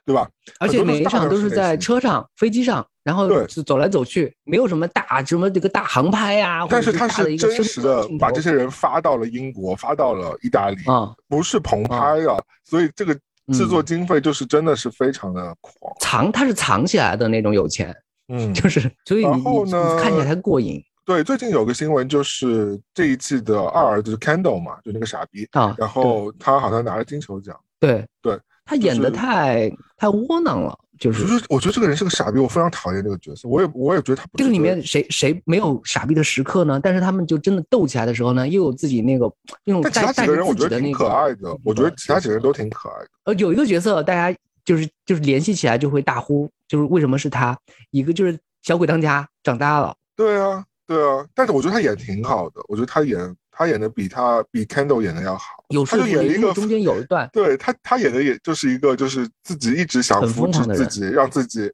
[0.06, 0.28] 对吧？
[0.60, 6.66] 而且每一场都是在车上、飞机上，然后是走来走去，没有什么大什么这个大航拍呀。
[6.70, 13.14] 但是他是真实的把这些人发到了英国，发到了意大利啊，不是棚拍啊，所以这个
[13.54, 15.94] 制作经费就是真的是非常的狂。
[16.00, 17.96] 藏他是藏起来的那种有钱，
[18.28, 19.72] 嗯， 就是所以你你
[20.02, 20.84] 看起来才过瘾。
[21.06, 27.56] 对，最近有个新闻就是这一季的二儿子 Candle 嘛，就那个傻逼啊，然后他好像拿了金球奖。
[27.80, 28.40] 对对。
[28.66, 31.24] 他演的太太窝囊了，就是。
[31.50, 33.48] 我觉得这个人是个傻逼，我非常讨厌这个角色。
[33.48, 34.26] 我也我也觉得他。
[34.36, 36.80] 这个里面谁谁没有傻逼的时刻呢？
[36.82, 39.32] 但是他们就真的斗起来的时候呢，又有自己那个
[39.66, 41.58] 那种带带着自己的那个可爱的。
[41.64, 43.10] 我觉得其他几个人都挺可爱的。
[43.26, 47.58] 呃，有一个角色大家就是就是联系起来就会大呼，就是为什么是他？
[47.92, 49.94] 一个就是小鬼当家长大了。
[50.16, 51.26] 对啊，对啊。
[51.36, 53.36] 但是我觉得他演挺好的，我觉得他演。
[53.56, 55.46] 他演的比他比 Candle 演的要好，
[55.86, 61.72] 他就演一个中间有一段，对他他演的也就是一个就是自己一直想扶持自己，让自己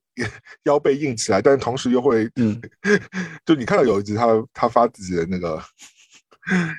[0.64, 2.60] 腰背硬起来，但是同时又会，嗯，
[3.46, 5.58] 就你看到有一集他他发自己的那个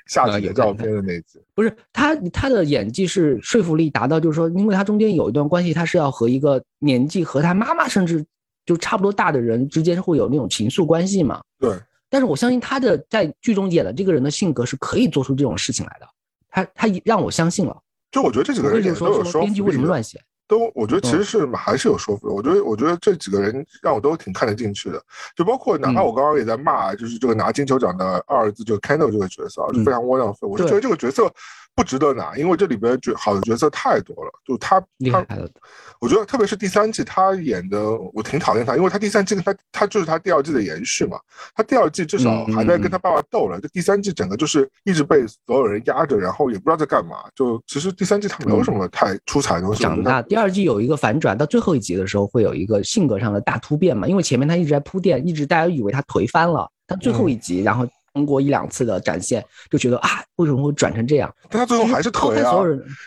[0.07, 8.23] 下体的照片的那集，不是他他的演技是说服力达到，就是说，因为他中间有一段关系，他是要和一个年纪和他妈妈甚至
[8.67, 11.71] 就差不多大的人之间会有那种情愫关系嘛，对。
[12.11, 16.07] 但是我相信他的在剧中演的这个人的性格是可以做出这种事情来的，
[16.51, 17.75] 他他让我相信了。
[18.11, 20.21] 就我觉得这几个人也都有说编剧为什么乱写？
[20.49, 22.35] 都我觉得其实是还是有说服力。
[22.35, 25.01] 我觉得我觉得这几个人让我都挺看得进去的。
[25.37, 30.49] 就包括哪怕我刚刚也在骂，就是这个拿金球奖的二儿子，就 Candle 这个角色啊，是非常窝囊废。
[30.49, 31.33] 我是觉得这个角色。
[31.75, 34.31] 不值得拿，因为这里边角好的角色太多了。
[34.45, 35.27] 就他，他，
[35.99, 37.81] 我觉得特别是第三季他演的，
[38.13, 41.19] 我挺讨厌他，因为他第三季他他就是他第二季的延续嘛。
[41.55, 47.17] 他第二季至少还在跟他爸爸斗了，这第三季整个就是一直被所有人压着，然后也不知道在干嘛。
[47.35, 49.83] 就其实第三季他没有什么太出彩的东西。
[49.83, 54.07] 长大，第二季有一个反转，到最后一集的时候会有一个性格上的大突变嘛。
[54.07, 57.87] 因为前面他一直在铺垫，一直大家以为他颓翻了，他最后一集然后。
[58.13, 61.33] 通过一两次的展现，就觉得啊，为什么会转成这样？
[61.49, 62.53] 但他最后还是颓啊！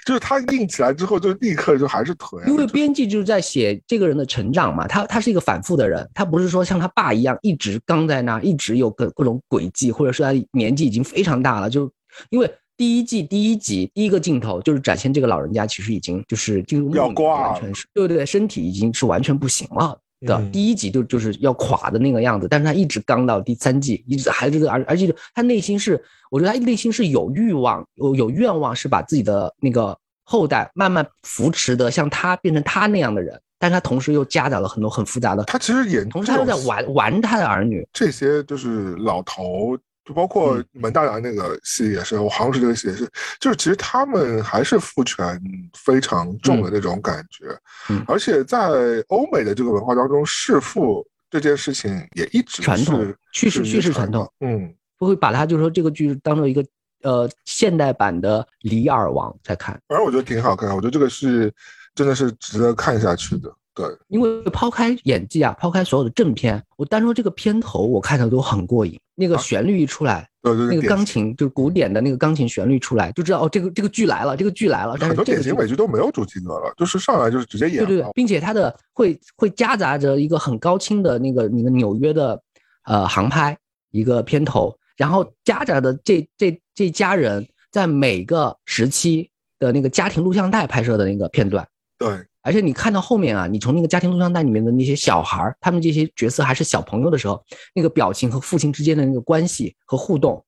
[0.06, 2.45] 就是他硬起来之后，就立刻就还是颓。
[2.47, 11.70] 因为编辑就是在写这个人的成长嘛，他他是一个反复的人，他不是说像他爸一样一直刚在那，一直有各各种轨迹，或者是他年纪已经非常大了。
[11.70, 11.91] 就
[12.30, 19.99] 因为第一季第一集第一个镜头就是展现这个老人家其实已经就是进入要挂，完全是对对对，身体已经是完全不行了。
[20.26, 35.43] 的第一集就就是要垮的那个样子，但是他一直刚到第三季，一直还是而而且他内心是，我觉得他内心是有欲望，有有愿望，是把自己的那个后代慢慢扶持的像他变成他那样的人，但是他同时又夹杂了很多很复杂的。
[35.43, 37.88] 他其实也，同时他又在玩玩他的儿女。
[37.91, 45.41] 这些就是老头，就包括门大郎那个戏也是，我像是这个戏也是，就是其实他们还是父权
[45.74, 47.45] 非常重的那种感觉。
[47.89, 54.32] 嗯，而且在欧美的这个文化当中，弑父这件事情也一直传统叙事叙事传统。
[54.39, 56.64] 嗯，不会把它就是说这个剧当做一个。
[57.04, 60.74] 呃，现代版的《李尔王》在看，反正我觉得挺好看。
[60.74, 61.54] 我觉得这个是
[61.93, 63.54] 真的是值得看下去的。
[63.76, 68.99] 对，因为抛开演技啊，抛开所有的正片，我单说这个片头，我看的都很过瘾。
[69.15, 74.95] 那个旋律一出来，那个钢琴就是古典的那个钢琴旋律出来，就知道哦，这个这个剧来了，这个剧来了。
[74.97, 77.86] 很多典型美剧都没有主题歌了，就是上来就是直接演。
[77.86, 82.41] 对对，并且它的会会夹杂着一个很高清的那个那个纽约的
[82.86, 83.57] 呃航拍
[83.91, 84.76] 一个片头。
[84.95, 91.67] 然后夹杂的这这这家人在每个时期的那个家庭录像带拍摄的那个片段，
[91.97, 92.09] 对，
[92.44, 100.44] 而且你看到后面啊，你从那个家庭录像带里面的那些小孩他们这些角色还是小朋友的时候，那个表情和父亲之间的那个关系和互动，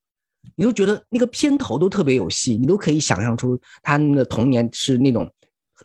[0.54, 5.28] 你都觉得那个片头都特别有戏，你都可以想象出他们的童年是那种，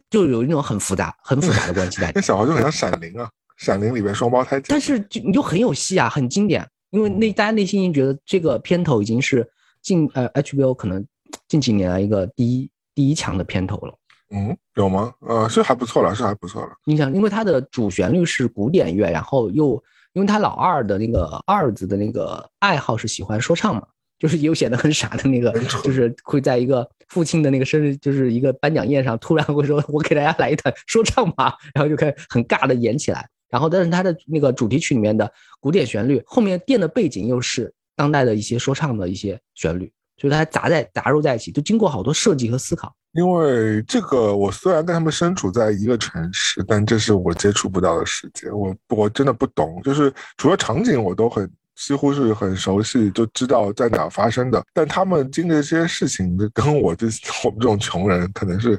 [0.09, 2.11] 就有那种很复杂、很复杂的关系在。
[2.13, 3.25] 那小孩就很像《闪灵》啊，
[3.57, 6.67] 《闪灵》里面双胞胎，但是就你就很有戏啊，很经典。
[6.89, 9.49] 因为内大家内心已经觉得这个片头已经是
[9.81, 11.05] 近呃 HBO 可能
[11.47, 13.97] 近几年来一个第一第一强的片头了。
[14.33, 15.13] 嗯，有吗？
[15.19, 16.69] 呃，是还不错了，是还不错了。
[16.85, 19.81] 你想，因为它的主旋律是古典乐，然后又
[20.13, 23.83] 因为他老二的那个二子的那个爱好是喜欢说唱嘛，
[24.17, 25.51] 就是又显得很傻的那个，
[25.83, 33.27] 就是会在一个父亲的那个生日，就是一个颁奖宴上，突然会说：“我给大家来一段说唱吧。”然后就开始很尬的演起来。
[33.49, 35.29] 然后，但是它的那个主题曲里面的
[35.59, 42.95] 古典旋律，后面垫的背景又是当代的一些说唱的一些旋律，所以它杂在杂糅在一起，就经过好多设计和思考。
[43.13, 51.51] 因为这个，我虽然跟他们身处在一个城市，但这是我接触不到的世界，我我真的不懂，就是除了场景，我都很。
[51.75, 54.63] 几乎是很熟悉，就知道在哪发生的。
[54.73, 57.07] 但他们经历这些事情，跟我这
[57.43, 58.77] 我们这种穷人可能是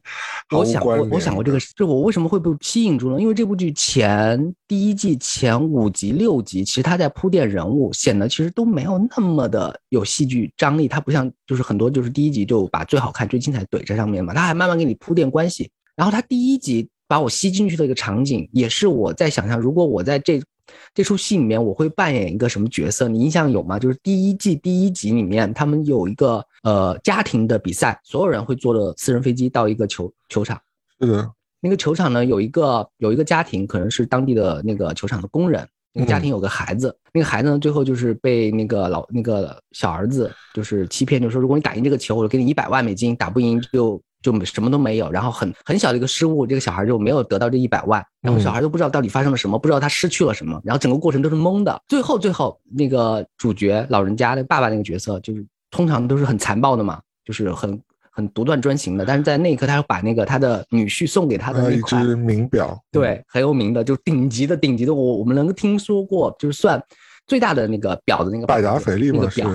[0.51, 3.21] 我想过，我想过这个，就我为什么会被吸引住呢？
[3.21, 10.87] 因为这部剧前第一季前五集六集，其实他在铺垫人物，显得其实都没有那么的有戏剧张力。
[10.87, 15.71] 它不像就是很多就是第一集就把最好看、最精彩怼在上面嘛，他还慢慢给你铺垫关系。
[15.97, 20.41] 然后他第一集把我吸进去的一个场景，也是我在想象，如果我在这。
[20.95, 23.09] 这出戏里面我会扮演一个什么角色？
[23.09, 23.79] 你印象有吗？
[23.79, 30.61] 就是第一季第一集里面，他们有一个呃家庭的比赛，所有人会坐着私人飞机到一个球球场。
[31.01, 35.67] 是的，那个球场呢有一个有一个家庭，可能是当地的那个球场的工人。
[35.95, 44.03] 那个家庭有个孩子，那个孩子呢最后就是被那个老那个小儿子就是欺骗，就说如果你打赢这个球，我就给你一百万美金；打不赢就。
[44.23, 51.83] 就什么都没有，然后很很小的一个失误，这个小孩就没有得到这一百万，然后小孩都不知道到底发生了什么，不知道他失去了什么，然后整个过程都是懵的。
[51.89, 59.05] 最后最后那个主角老人家的爸爸那个角色，就是通常都是很残暴的嘛，就是很很独断专行的。
[59.05, 66.81] 但是在那一刻，他把那个他的女婿送给他的那块名表，对，很有名的，就顶级的顶级的，我我们能听说过，就是算
[67.27, 69.51] 最大的那个表的那个百达翡丽那个表，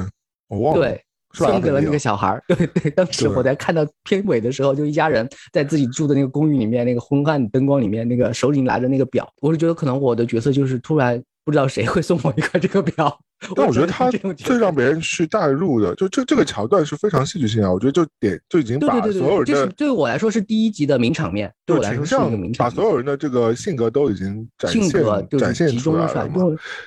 [0.49, 0.81] 我忘了。
[0.81, 1.01] 对。
[1.33, 2.91] 送给了那个小孩儿， 对对。
[2.91, 13.19] 当时我在看到片尾的时候，就一家人在自己住的那个公寓里面，那个昏暗灯光里面，那个手里拿着那个表，我是觉得可能我的角色就是突然不知道谁会送我一块这个表。
[13.55, 17.71] 但我觉得他最让别人去带入的，就这这个桥段是非常戏剧性啊！
[17.71, 24.89] 我觉得就点就已经把所有人的，对我来说是第一集的名场面，对我来说是一个名场面，把所有人的这个性格都已经展现
[25.37, 26.27] 展现出来。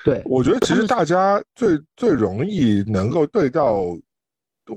[0.03, 3.97] 对，我觉得其实大家最最容易能够对到。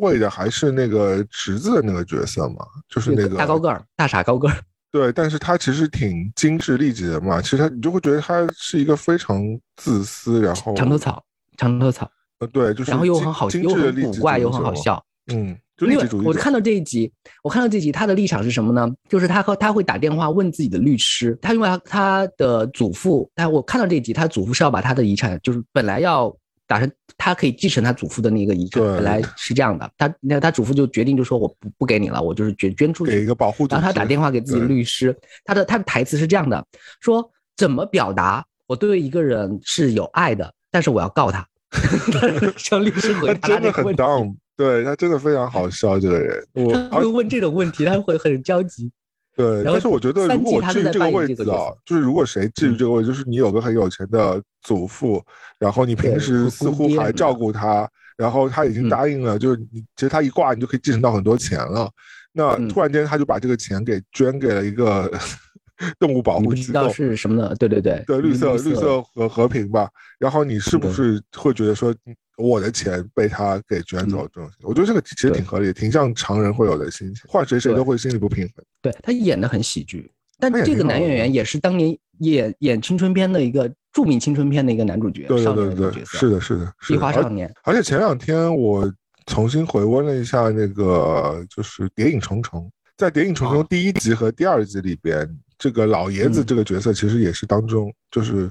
[0.01, 4.57] 为的还是那个侄子的那个角色嘛，就是那个大高个儿、大傻高个儿。
[4.91, 7.43] 对，但是他其实挺精致利己的嘛。
[7.43, 9.43] 其实他，你就会觉得他是一个非常
[9.77, 11.23] 自私，然后长头草，
[11.57, 12.11] 长头草。
[12.39, 15.05] 呃，对，就是然后又很好，又很古怪，又很好笑。
[15.33, 17.13] 嗯，因为我看到这一集，
[17.43, 18.89] 我看到这一集，他的立场是什么呢？
[19.09, 26.35] 就是他和他会打电话问自己的律师，他因为他他的祖父，他我看到这一集，他祖父是要把他的遗产，就是本来要。
[26.67, 29.91] 打算他可以继承他祖父的那个遗产，本来是这样的。
[29.99, 33.67] 他那他祖父就决定就说我不不给你了，我就是捐捐出去给一个保护。
[33.69, 36.65] 然后他打电话给自己律师，他的他的台词是这样的：
[37.01, 41.47] 说怎么表达我对一个人是有爱的，但是我要告他。
[42.57, 46.47] 向律师回答真的很 down，对他真的非常好笑这个人。
[46.91, 48.91] 他会问这种问题，他会很焦急。
[49.37, 55.23] 对，但是我觉得如果置于这个位置啊，就是如果谁置于这个位置，就是你有个很有钱的祖父，
[55.59, 61.91] 然后你平时似乎还照顾他，然后他已经答应了，就是你其实他一挂，你就可以继承到很多钱了。
[62.33, 65.11] 那突然间他就把这个钱给捐给了一个
[65.99, 67.55] 动物保护机构，是什么呢？
[67.57, 69.89] 对对对，对绿色绿色和和平吧。
[70.19, 71.93] 然后你是不是会觉得说
[72.37, 74.51] 我的钱被他给卷走这种？
[74.63, 78.65] 我觉得这个其实挺合理，挺像常人会有的心情，换谁谁都会心里不平衡。
[78.83, 87.53] 对他演的很喜剧，但这个男演员也是当年演演青春片的一个著名青春片的一个男主角，对对对对，是的是的，梨花少年。
[87.65, 88.93] 而且前两天我。
[89.27, 92.61] 重新回温了一下那个，就是《谍影重重》。
[92.95, 95.27] 在《谍影重重》第一集和第二集里边，
[95.57, 98.51] 这个老爷子这个角色其实也是当中，就是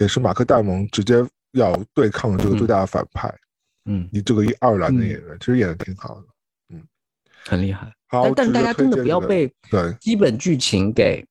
[0.00, 3.32] 也是马克·戴蒙直接要对抗的这个最大的反派。
[3.84, 6.26] 嗯，你这个一爱尔兰的演员其实演的挺好的，
[6.74, 6.82] 嗯，
[7.44, 7.92] 很厉害。
[8.08, 11.24] 好，但大家真的不要被对基本剧情给。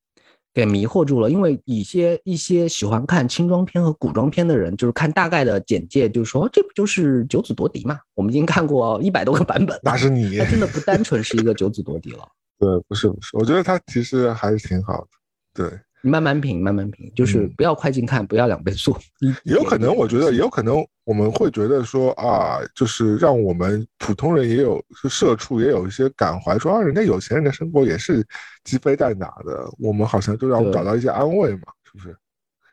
[0.51, 7.99] 给迷惑住了，因为一些一些喜欢看轻装片和古装片的人，就是看大概的简介，就说这不就是九子夺嫡嘛？
[8.15, 12.27] 我们已经看过一百多个版本，那是你，他真的不单纯是一个九子夺嫡了。
[12.57, 15.07] 对，不是不是，我觉得他其实还是挺好的。
[15.53, 15.79] 对。
[16.01, 18.95] 你慢慢品，慢慢品，就是不要快进看，不要两倍速。
[19.43, 28.25] 也有可能，我觉得 也有可能，我们会觉得说啊，就是让我们普通人也有社畜，也有一些感怀，说啊，人家有钱人的生活也是
[28.63, 32.15] 鸡飞蛋打的，我们好像就让我们找到一些安慰嘛，是不是？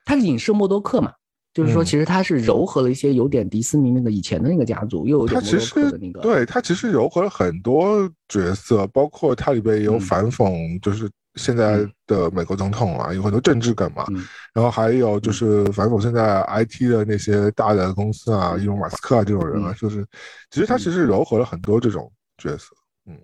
[0.04, 1.12] 他影射默多克嘛，
[1.52, 6.20] 就是说其实他是糅合了一些有点迪斯尼那个以前的那个家族，又有点默多克的那个。
[6.20, 11.10] 对他其实糅合了很多角色，包括它里边也有反讽，就是。
[11.36, 14.04] 现在的美国总统啊，有很多政治梗嘛，
[14.52, 20.04] 然后还有就是反讽现在 IT 的那些大的公司啊，伊隆马斯克啊这种人啊，就是
[20.50, 22.74] 其实他其实糅合了很多这种角色，
[23.06, 23.14] 嗯。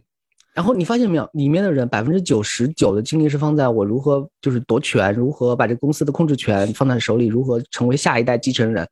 [0.55, 8.87] 然后你发现没有，里面的人百分之九十九的精力是放在我如何就是夺权，如何把这公司的控制权放在手里，如何成为下一代继承人，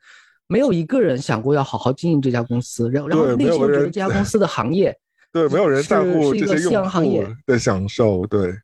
[0.47, 4.97] 没有一个人想过要好好经营这家公司，然后然后内心觉得这家公司的行业，
[5.31, 8.59] 对，没有人在乎这些用户的享受，对。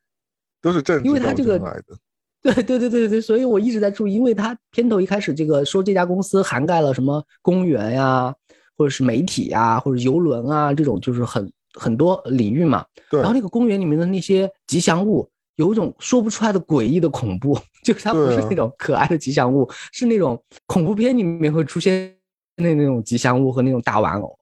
[0.61, 1.59] 都是正，因为他这个，
[2.41, 8.33] 对对对对对，所以我一直在注意，因为他片头一开始这个说这家公司涵盖了什么公园呀，
[8.77, 12.85] 或者是媒体呀，或者游轮啊这种，就是很很多领域嘛。
[13.09, 13.19] 对。
[13.19, 22.15] 然后那个公园里面的那些吉祥物，有一种说不出来的诡异的恐怖， 就是它不是那种可爱的吉祥物，是那种恐怖片里面会出现
[22.55, 24.37] 那那种吉祥物和那种大玩偶。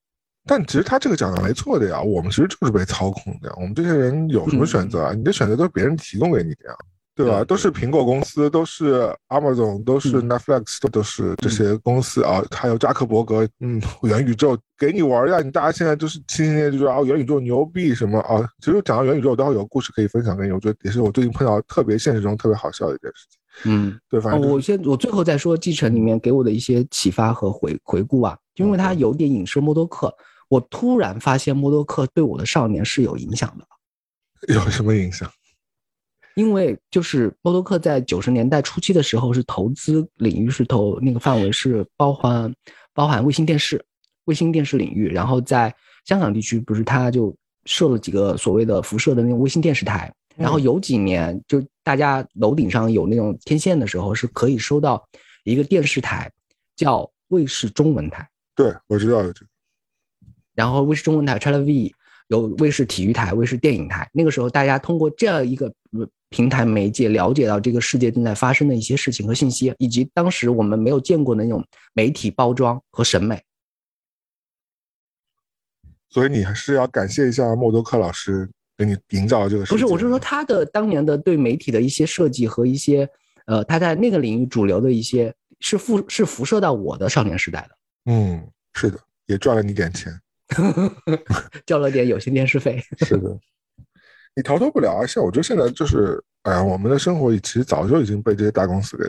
[0.48, 3.56] 但其实他这个讲的没错的呀，我们其实就是被操控的呀。
[3.58, 5.14] 我们这些人有什么选择啊？
[5.14, 6.76] 你的选择都是别人提供给你的呀，
[7.16, 7.43] 对吧？
[7.43, 12.43] 都是苹果公司，都是 Amazon，都是 Netflix，都都是这些公司啊。
[12.52, 15.39] 还有扎克伯格，嗯，元宇宙给你玩呀。
[15.39, 18.48] 你大家现在就是心心念念就说啊，元宇宙牛逼什么啊？
[18.62, 20.52] 其实讲到元宇宙，待会有故事可以分享给你。
[20.52, 23.72] 我觉得也是我最近碰到特别现实中特别好笑的一件事情。
[23.72, 30.14] 嗯，对，反正我先我最后再说继承里面给我的一些启发和回回顾啊，因为它有点影射默多克。
[30.56, 33.68] 我突然发现默多克对我的少年是有影响的，
[34.53, 35.30] 有什么影响？
[36.36, 42.53] 因为就是默多克在九十年代初期的时候是投资领域是投那个范围是包含
[42.93, 43.84] 包含卫星电视、
[44.26, 45.74] 卫星电视领域，然后在
[46.06, 47.36] 香港地区不是他就
[47.66, 55.06] 设了几个所谓的辐射的那种卫星电视台，然后有几年就大家楼顶上有那种天线的时候是可以收到
[55.43, 56.32] 一个电视台
[56.76, 59.55] 叫卫视中文台，对我知道这个。
[60.56, 61.93] 然后卫视中文台 Channel V
[62.30, 64.10] 有卫视体育台、卫视电影台。
[64.14, 65.72] 那个时候，大家通过这样一个
[66.30, 73.41] 平台媒介，了解到这个世界正在发生的一些事情和信息，以及当时我们没有见过的那种媒体包装和审美。
[76.10, 79.66] 所以你还是要感谢一下默多克老师给你营造这个。
[79.66, 83.08] 不是，我是说他的当年的对媒体的一些设计和一些
[83.45, 87.78] 呃，他在那个领域主流的一些是辐是辐射到我的少年时代的。
[88.06, 88.97] 嗯，是的，
[89.28, 90.12] 也赚了你点钱。
[91.66, 93.38] 交了点有线电视费，是的，
[94.36, 95.06] 你逃脱不了啊！
[95.06, 99.04] 像我觉得现在就是，哎呀，我们的生活其实早就已经被这些大公司给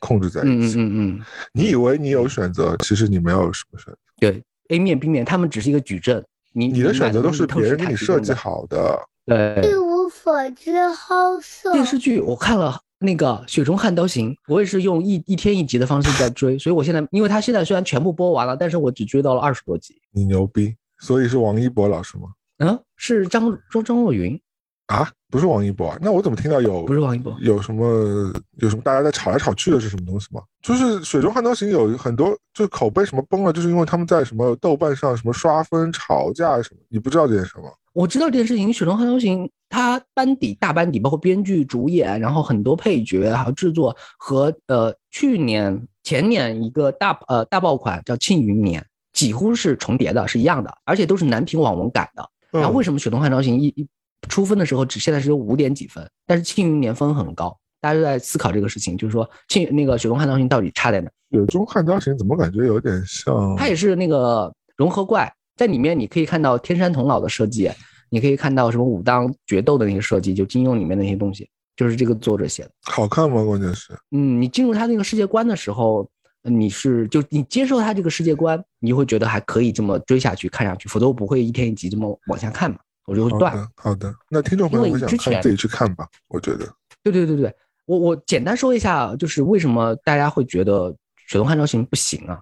[0.00, 0.78] 控制在一起。
[0.78, 3.98] 嗯嗯嗯，你以为你有选择，其实你没有什么选择。
[4.18, 6.24] 对，A 面 B 面，他们只是一个矩阵。
[6.52, 8.98] 你你的选择都是别人给你设计好的。
[9.24, 9.70] 对。
[9.70, 11.72] 一无所知，好色。
[11.72, 12.80] 电视剧我看了。
[12.98, 20.00] 那个《雪中悍刀行》，我也是用一一天一集的方式在追，所以我现在，因为他现在虽然全部播完了，但是我只追到了二十多集。
[20.12, 20.74] 你牛逼！
[20.98, 22.28] 所以是王一博老师吗？
[22.58, 24.40] 嗯，是张张张若昀
[24.86, 25.98] 啊，不是王一博啊？
[26.00, 27.36] 那我怎么听到有不是王一博？
[27.40, 30.40] 有什么有什么大家在吵来吵去的是什么东西吗？
[30.62, 37.64] 就是《雪中悍刀行》有很多就口碑什么崩了，就是因为他们在什么豆瓣上什么刷分吵架什么，你不知道这件事吗？
[37.92, 48.80] 我知道这件事情，《雪中悍刀行》它班底大班底，包括编剧、主演，然后很多配角，还有制作和呃去年前年一个大呃大爆款叫《庆余年》，
[49.12, 52.26] 几乎是重叠的，是一样的，而且都是南屏网文改的。
[52.52, 53.86] 然后为什么《雪中悍刀行》一一
[54.28, 61.10] 出分的时候只现在是有五点几分，但是庆余年分很高，大家都在思考这个事情，就是说庆那个雪中悍刀行到底差在哪？
[61.30, 63.56] 雪中悍刀行怎么感觉有点像？
[63.56, 67.70] 它也是那个融合怪，在里面你可以看到天山童姥的设计，
[68.10, 72.70] 你可以看到什么武当决斗的那些设计，就金庸里面那些东西，就是这个作者写的。
[72.82, 73.44] 好看吗？
[73.44, 76.08] 关键是，嗯，你进入他那个世界观的时候。
[76.48, 83.66] 你是就你接受他这个世界观，你会觉得还可以这么追下去看下去，否则我不会一天一集这么往下看嘛，我就会断。
[83.76, 86.66] 好的，那听众朋友们想看自己去看吧，我觉得。
[87.02, 87.54] 对对对对，
[87.86, 90.90] 我我简单说一下，就是为什么大家会觉得
[91.28, 92.40] 《雪中悍刀行》不行啊？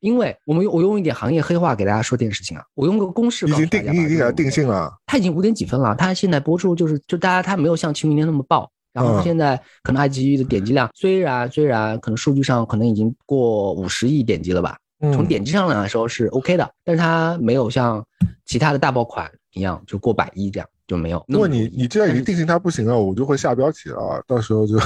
[0.00, 3.46] 因为我们我用一点行业黑话给大家说这件事情啊，我用个公式。
[3.46, 4.92] 已经定已经定性了。
[5.06, 8.70] 他已经五点几分了，他现在播出就是就大家他没有像《庆余年》那么爆。
[8.92, 18.06] 然后现在可能爱奇艺的点击量虽然虽然可能数据上可能已经过五十亿点击了吧，从点击上来说是 OK 的，但是它没有像
[18.44, 20.68] 其他的大爆款一样就过百亿这样。
[20.86, 21.24] 就没有。
[21.28, 24.78] 如果你你既然已经定性它不行了，我就会下标题了，到时候就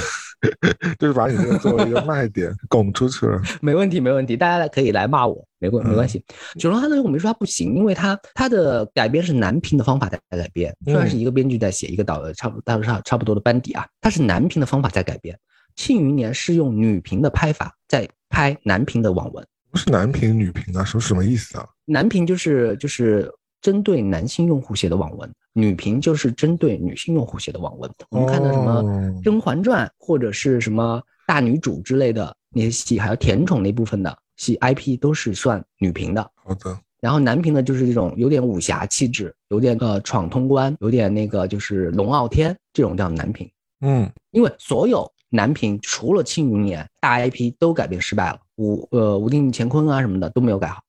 [0.96, 3.42] 就是把你这个作为一个卖点拱出去了。
[3.60, 6.24] 没问题，没问题，大家来可以来骂我，没关没关系。
[6.56, 15.36] 九龙汉的我没说它不行，因为它它的改编是南平的方法在改编，虽然是一个编剧在写，一个导差不大差差不多的班底啊，它是南平的方法在改编。
[15.74, 21.66] 庆余年是用女频的拍法在拍南平的网文，不是男频女频啊，什么什么意思啊？
[21.86, 23.28] 男频就是就是
[23.61, 25.30] 针对男性用户写的网文。
[25.54, 28.82] 女频就是针对女性用户写的网文，我们看到什么
[29.24, 36.22] 《甄嬛传》或者是什么大女主之类的那些戏，还有甜宠那部分的戏 IP 都是算女频的。
[36.36, 36.78] 好的。
[37.00, 43.50] 然后男频呢就是这种有点武侠气质，有点呃闯通关，有点那个就是龙傲天这种叫男频。
[43.80, 50.82] 嗯，因为所有男频除了《庆余年》大 IP 都改编失败了，武呃武定乾坤啊什么的都没有改好。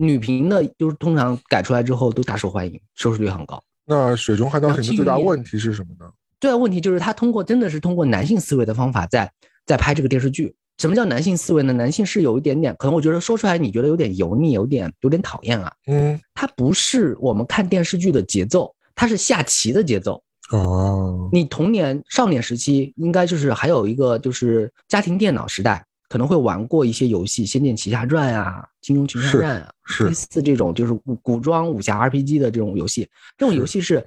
[0.00, 3.62] 女频的就是通常改出来之后都大受欢迎，收视率很高。
[3.84, 6.10] 那《水中悍刀行》的最大问题是什么呢？
[6.40, 9.30] 最大问题就是他通过真的是通过男性思维的方法在
[9.66, 10.54] 在拍这个电视剧。
[10.78, 11.74] 什么叫男性思维呢？
[11.74, 15.70] 男性是有一点点，可能我觉得说出来你觉得有点油腻，有点有点讨厌啊。
[15.86, 20.22] 嗯，它不是我们看电视剧的节奏，它是下棋的节奏。
[20.50, 25.84] 哦，你童年少年时期应该就是还有一个就是家庭电脑时代。
[26.10, 29.72] 可能会玩过一些游戏，《仙剑奇侠传》啊，《金庸群侠传》啊，
[30.08, 33.08] 类似这种就是古古装武侠 RPG 的这种游戏。
[33.38, 34.04] 这种游戏是，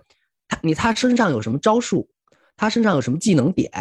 [0.50, 2.06] 他你他身上有什么招数，
[2.58, 3.72] 他身上有什么技能点，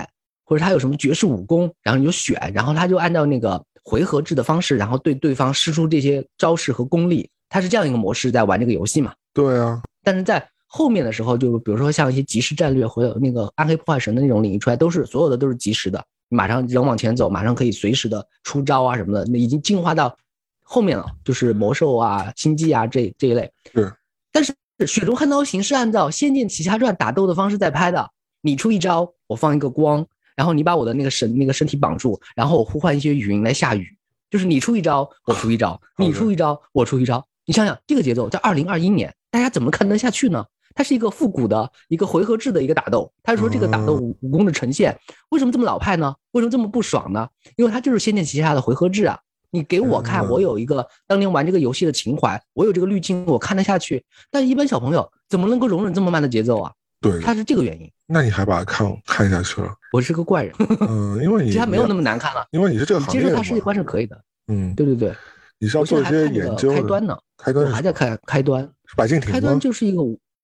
[0.44, 7.28] 或者他有什么绝世武功，然后你就选，然后他就按照那个回合制的方式，然后对对方施出这些招式和功力。
[7.48, 9.12] 他是这样一个模式在玩这个游戏嘛？
[9.34, 9.82] 对啊。
[10.04, 16.00] 但是在后面的时候，就比如说像一些即时战略或者那个暗黑破坏神的那种领域出来，都是所有的都是即时的。
[16.32, 20.16] 马上人往前走，马上可以随时的出招啊什么的，那已经进化到
[20.62, 23.52] 后面了，就是魔兽啊、星际啊这这一类。
[23.72, 23.94] 是，
[24.32, 24.52] 但是
[24.86, 28.10] 《雪中悍刀行》是按照《仙剑奇侠传》打斗的方式在拍的，
[28.40, 30.04] 你出一招，我放一个光，
[30.34, 33.86] 然后你把我的那个身那个身体绑住，然后我呼唤一些云来下雨，
[34.30, 37.24] 就是你出一招，我出一招，你出一招，我出一招。
[37.44, 40.44] 你想想这个节奏，在二零二一年，大家怎么看得下去呢？
[40.74, 44.96] 它是一个复古的一个回合制的一个打斗，他说这个打斗武武功的呈现
[45.30, 46.14] 为什么这么老派呢？
[46.32, 47.28] 为什么这么不爽呢？
[47.56, 49.18] 因为它就是《仙剑奇侠》的回合制啊！
[49.50, 54.02] 你给我看，我有一个当年玩这个游戏的情怀，我有这个滤镜，我看得下去。
[54.30, 56.72] 但一般小朋友怎么能够容忍这么慢的节奏啊？
[57.02, 57.90] 对，他是这个原因。
[58.06, 59.68] 那你还把它看看下去了？
[59.92, 60.54] 我是个怪人。
[60.80, 64.18] 嗯，因为你 其实没有那么难看了，因为你是这个行业接受他世界观是可以的。
[64.48, 65.12] 嗯，对对对。
[65.58, 66.72] 你是要做一些研究。
[66.72, 67.16] 开端呢？
[67.36, 68.68] 开端还在开开端。
[68.96, 70.02] 白敬亭开端就是一个。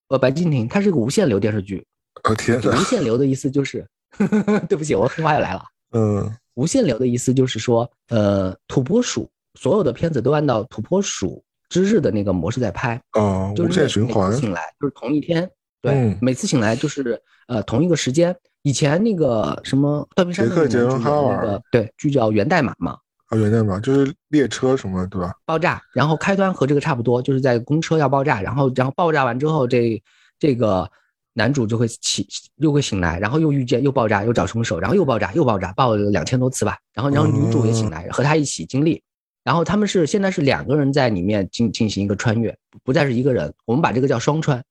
[0.09, 1.85] 呃，白敬亭，它是个无限流电视剧。
[2.25, 2.71] 哦天哪！
[2.77, 3.87] 无限流的意思就是，
[4.69, 5.63] 对不起，我黑话又来了。
[5.93, 13.01] 嗯，无限流的意思就是说，呃，土拨鼠所有的片子都按照土拨鼠之日的那个模式在拍。
[13.13, 14.33] 哦，无限循环。
[14.35, 15.49] 醒来就是同一天，
[15.81, 18.35] 对，每次醒来就是呃同一个时间。
[18.63, 20.55] 以前那个什么《断臂山》的
[20.99, 22.99] 那个对剧叫《源代码》嘛。
[23.29, 25.33] 啊，原代码就是列车什么，对吧？
[25.45, 30.03] 爆炸，然后开端和这个差不多，就是在公车要爆炸，然后然后爆炸完之后，这
[30.39, 30.91] 这个
[31.35, 32.27] 男主就会起
[32.57, 36.79] 又会醒来，然后又遇见又爆炸又找凶手，然后又爆炸又爆炸，爆了两千多次吧。
[36.95, 39.03] 然后然后女主也醒来，和他一起经历。
[39.45, 43.53] 然后他们是现在是两个人在里面进进行一个穿越，不再是一个人。
[43.65, 44.63] 我们把这个叫双穿。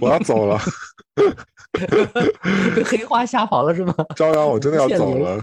[0.00, 0.58] 我要走了
[2.74, 3.94] 被黑花吓跑了是吗？
[4.16, 5.42] 朝阳，我真的要 走了。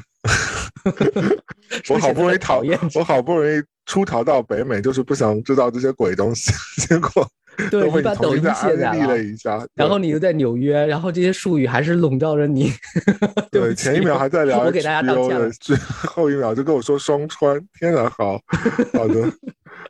[1.89, 2.61] 我好不容易逃，
[2.95, 6.51] 我好不容易出逃到北美，就是不想知道这些鬼东西。
[6.87, 7.27] 结果
[7.71, 12.71] 对你把抖音卸载了一下，然后你又在纽约，然后这些术语还是笼罩着你。
[13.51, 15.75] 对，前一秒还在 聊，我给大家道歉最。
[15.77, 18.39] 后一秒就跟我说双穿，天哪，好
[18.93, 19.31] 好的。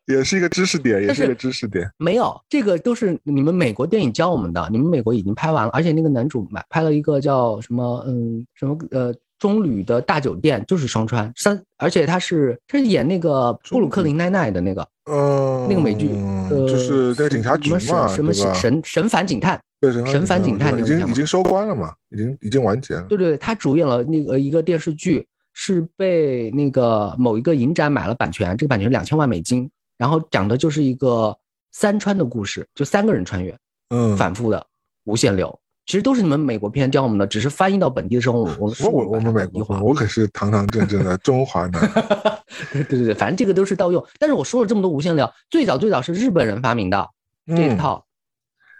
[0.05, 1.85] 也是一个知识点，也是一个知识点。
[1.97, 4.65] 没有，这个都是你们美国电影教我们的。
[4.71, 16.09] 你们美国已经拍完了，而且那个男主买拍了一个叫什么，嗯，什么呃，中旅的大酒店，就是双川三，而且他是他是演那个布鲁克林奈奈的那个，嗯，那个美剧，
[16.49, 23.03] 呃，就是那个警察局嘛，什么神神反警探，对神反警探，已经已经收官了嘛，已经已经完结了。
[23.03, 29.69] 对对，他主演了那个一个电视剧，是被那个某一个影展买了版权，这个版权两千万美金。
[29.97, 31.35] 然后讲的就是一个
[31.71, 33.57] 三川的故事，就三个人穿越，
[33.89, 34.63] 嗯，反复的
[35.05, 41.91] 无限流，其实都是你们美国片教我们的，只是翻译到本地的时候， 我我我我们美国话，我可是堂堂正正的中华男。
[42.73, 44.05] 对对对，反正这个都是盗用。
[44.19, 47.09] 但是我说了这么多无限流，最早最早是日本人发明的
[47.47, 48.03] 这一套，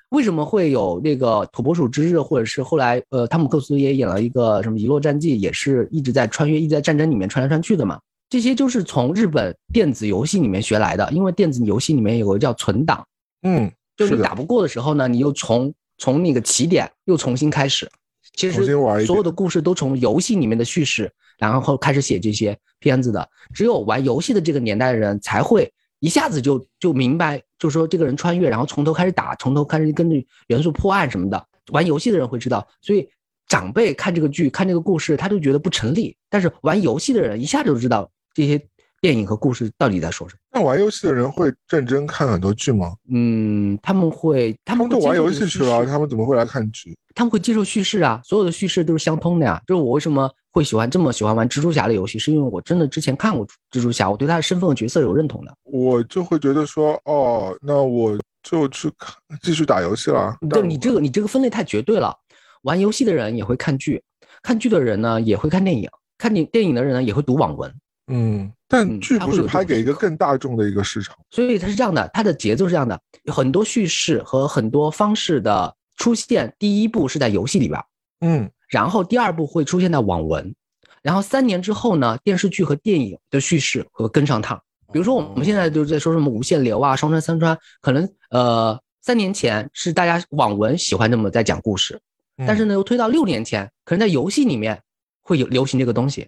[0.10, 7.98] 为什么会有那个土拨鼠之日，或者是后来呃汤姆克鲁斯也演了一个什么遗落战记，也是一直在穿越，一直在战争里面穿来穿去的嘛。
[8.30, 13.08] 这些就是从日本电子游戏里面学来的，因为电子游戏里面有个叫存档，
[13.44, 17.90] 嗯，就是你打不过的时候呢，你又从从那个起点又重新开始。
[18.36, 18.66] 其实
[19.06, 23.28] 所有的故事都从游戏里面的叙事，然后开始写这些片子的。
[23.54, 31.48] 只有玩游戏的这个年代的人才会一下子就就明白，就说这个人穿越，然后从头开始打，从头开始根据元素破案什么的。
[31.72, 33.10] 玩游戏的人会知道，所以
[33.48, 36.16] 长辈看这个剧、看这个故事，他就觉得不成立。
[36.30, 38.10] 但是玩游戏的人一下就知道。
[38.34, 38.64] 这些
[39.00, 40.40] 电影和故事到底在说什么？
[40.52, 42.96] 那玩游戏的人会认真看很多剧吗？
[43.12, 46.98] 嗯，他们会，他们都玩游戏去了，他们怎么会来看剧？
[47.14, 49.62] 他们会接受叙事啊，所有的叙事都是相通的呀。
[49.68, 55.54] 就是我为什么会喜欢这么喜欢玩蜘蛛侠的游戏，是因为我真的之前看过蜘蛛侠，我对他的身份和角色有认同的。
[55.64, 60.36] 我就会觉得说，哦，那我就去看继续打游戏了。
[60.50, 62.16] 对，你这个你这个分类太绝对了。
[62.64, 64.02] 玩游戏的人也会看剧，
[64.42, 67.72] 看剧的人呢也会看电影，看电电影的人呢也会读网文。
[68.08, 76.54] 嗯，但剧不是拍给一个更大众的一个市场，所以它是这样的，它的节奏是这样的，有很多叙事和很多方式的出现。
[76.58, 77.82] 第一步是在游戏里边，
[78.22, 80.56] 嗯，然后第二步会出现在网文，
[81.02, 84.62] 然后三年之后呢，电视剧和电影的叙事会跟上趟。
[84.94, 92.00] 比如说我们现在就在说什么无限流啊、双川三川，可能呃三年前是大家网文喜欢这么在讲故事，
[92.38, 94.82] 但是呢又推到六年前，可能在游戏里面
[95.24, 96.26] 会有流行这个东西。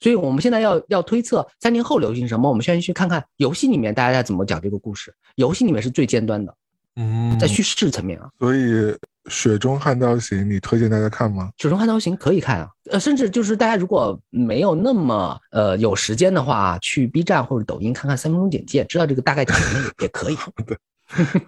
[0.00, 5.14] 所以我们现在要要推测三年后流行什么，我们先去看看游戏里面大家在怎么讲这个故事。
[5.36, 6.54] 游戏里面是最尖端的，
[6.96, 8.28] 嗯，在叙事层面啊。
[8.38, 8.58] 所以
[9.28, 11.50] 《雪中悍刀行》，你推荐大家看吗？
[11.62, 20.36] 《雪中悍刀行》可以看啊，呃，甚至就是大家如果没有那么呃有时间的话，去 B 站或者抖音看看三分钟简介，知道这个大概讲什么也也可以。
[20.66, 20.76] 对，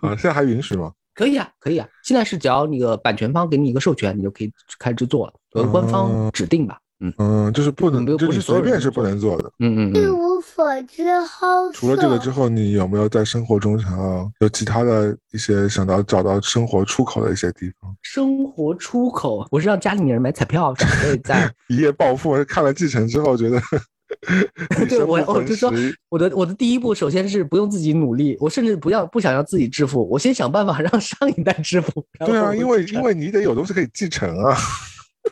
[0.01, 0.93] 啊，现在还允许吗？
[1.15, 1.87] 可以啊，可以啊。
[2.03, 6.79] 现在是只要那个版权方给你一个授权，你就可以开始制作了，由官方指定吧。
[6.81, 6.88] 嗯
[7.19, 9.51] 嗯，就是不能，就是随便是不能做的。
[9.61, 17.95] 嗯嗯一无所知，后除了这个之后，你有没有在生活中想要有其他的一些想到找到生活出口的一些地方？
[18.03, 22.45] 生活出口，我是让家里面人买彩票，准备在 一夜暴富。
[22.45, 23.61] 看了继承之后，觉得
[24.89, 25.73] 对我，我就说
[26.09, 32.05] 我的我的第一步，首先是不用自己努力，我甚至不要不想要自己致富，我先想办法让上一代致富。
[32.27, 34.57] 对啊，因为因为你得有东西可以继承啊。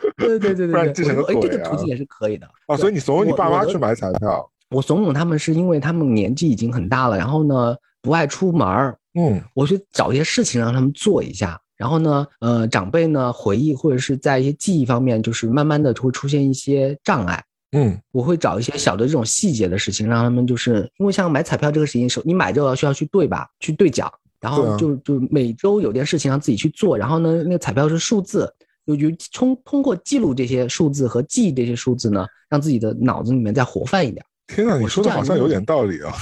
[0.16, 1.40] 对对对对，不然继承个鬼啊！
[1.42, 2.76] 这个途径也是可以的啊。
[2.76, 4.50] 所以你怂恿你爸妈去买彩票？
[4.70, 8.98] 我怂恿他们是因为他们年纪已经很大了，然后呢不爱出门儿。
[9.14, 11.58] 嗯，我去找一些事情让他们做一下。
[11.76, 17.42] 然后呢，呃，长辈呢回忆或者是在一些记忆方面，就是慢慢的会出现一些障碍。
[17.72, 23.46] 嗯，我会找一些小的这种细节的事情，让他们就是因为像买彩票这个事情，手你买就要需要去对吧？
[23.60, 24.10] 去兑奖，
[24.40, 26.96] 然后就就每周有件事情让自己去做。
[26.96, 28.50] 然后呢，那个彩票是数字。
[28.86, 34.24] 就就通通过记录这些数字和记忆这些数字呢，让自己的脑子里面再活泛一点。
[34.46, 36.12] 天啊，你说的好像有点道理啊！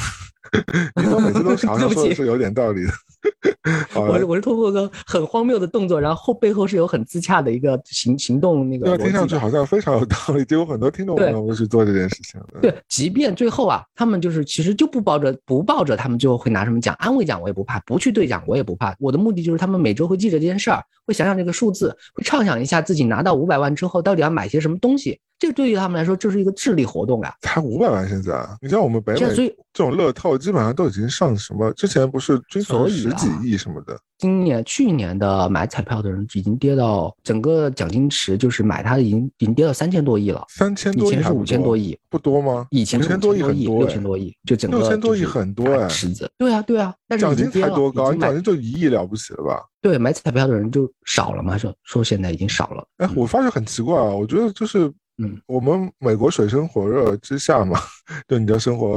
[0.97, 2.93] 你说每次都 好像说的是有点道理的。
[3.95, 8.97] 我是我是通过个很荒谬的动作，然后后背后是有很自洽的一个行行动那个。
[8.99, 12.41] 听上去好像非常有道理，结果很多听众朋友们去做这件事情。
[12.61, 18.95] 对，即便最后啊，他们就是其实就不抱着不抱着，他们最后会拿什么奖，安慰奖我也不怕，不去兑奖我也不怕。
[18.99, 25.21] 我的目的就是他们每周会记着这件事儿，会想想这个数字，会畅想一下自己拿到五百万之后到底要买些什么东西。
[25.45, 27.35] 这对于他们来说就是一个智力活动啊！
[27.43, 29.21] 才五百万，现在你像我们北美
[29.75, 31.71] 这种乐透，基本上都已经上什么？
[31.73, 33.99] 之前不是均所十几亿什么的。
[34.19, 40.45] 今年、去年的买彩票的人已经跌到整个奖金池，就是买它已经已经跌到三千多亿了。
[40.49, 42.67] 三千多亿，以前是五千多亿，不多吗？
[42.71, 46.31] 以前五千多亿很多，六千多亿，就整个六千多亿很多哎，池子。
[46.39, 48.13] 对啊，对啊，但是奖金才多高？
[48.13, 49.61] 你奖金就一亿了不起了吧？
[49.83, 51.59] 对，买彩票的人就少了嘛？
[51.59, 52.87] 说说现在已经少了。
[52.99, 54.91] 哎，我发现很奇怪啊，我觉得就是。
[55.19, 57.79] 嗯，我们美国水深火热之下嘛，
[58.27, 58.97] 就你的生活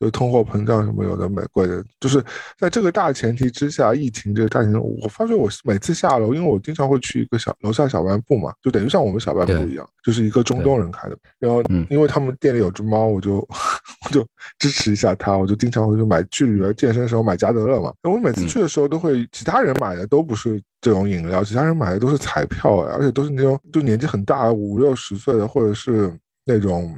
[0.00, 2.22] 有通货膨胀什么有的没贵的，就是
[2.58, 11.16] 在这个大前提之下，疫情这个大前提，我发觉我每次下楼，因为我经常会去一个小楼下小卖部嘛，就等于像我们小卖部一样，就是一个中东人开的。
[11.38, 13.36] 然后因为他们店里有只猫，我就
[14.04, 14.26] 我就
[14.58, 17.92] 支持一下他，我就经常会去买去里边健身的时候买加德乐嘛。
[18.02, 26.12] 那我每次去的时候都会，其他人买的都不是这种饮料，其他人买的都是彩票而且都是那种就年纪很大五六十岁的，或者是
[26.44, 26.94] 那种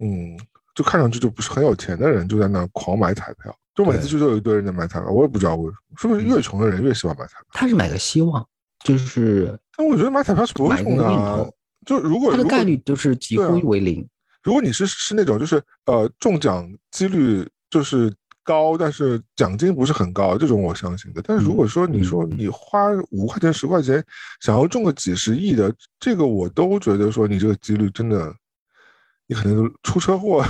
[0.00, 0.36] 嗯。
[0.74, 7.46] 就看上去就不是很有钱的人，就在那狂买彩票，就每次去都有一堆人在买彩票，我也不知道为什么，是不是越穷的人越喜欢买彩票？
[7.52, 8.46] 他是买个希望，
[8.84, 11.52] 就是，但我觉得买彩票是不用的，
[11.84, 14.06] 就如果他的概率就是几乎为零。
[14.42, 18.10] 如果你是是那种就是呃中奖几率就是
[18.44, 21.20] 高，但是奖金不是很高，这种我相信的。
[21.22, 24.02] 但是如果说你说你花五块钱十块钱
[24.40, 28.32] 想要中个几十亿的，这个我都觉得说你这个几率真的。
[29.30, 30.44] 你可能出车祸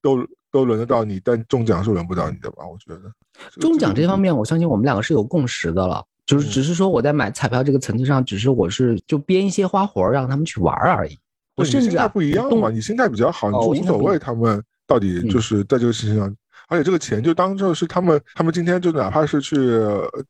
[0.00, 2.64] 都都轮得到你，但中奖是轮不到你的吧？
[2.66, 3.12] 我觉得
[3.60, 6.02] 中奖这方面，我相信我们两个是有共识的了。
[6.24, 11.18] 就是只是说我在买彩票这个层次上，只是我是就编一些花活让他们去玩而已。
[11.56, 16.34] 我甚至不一样嘛，你心态比较好，你无所谓他们到底就是在这个事情上，
[16.68, 19.58] 而且这个钱就当做是他们，他们今天就哪怕是去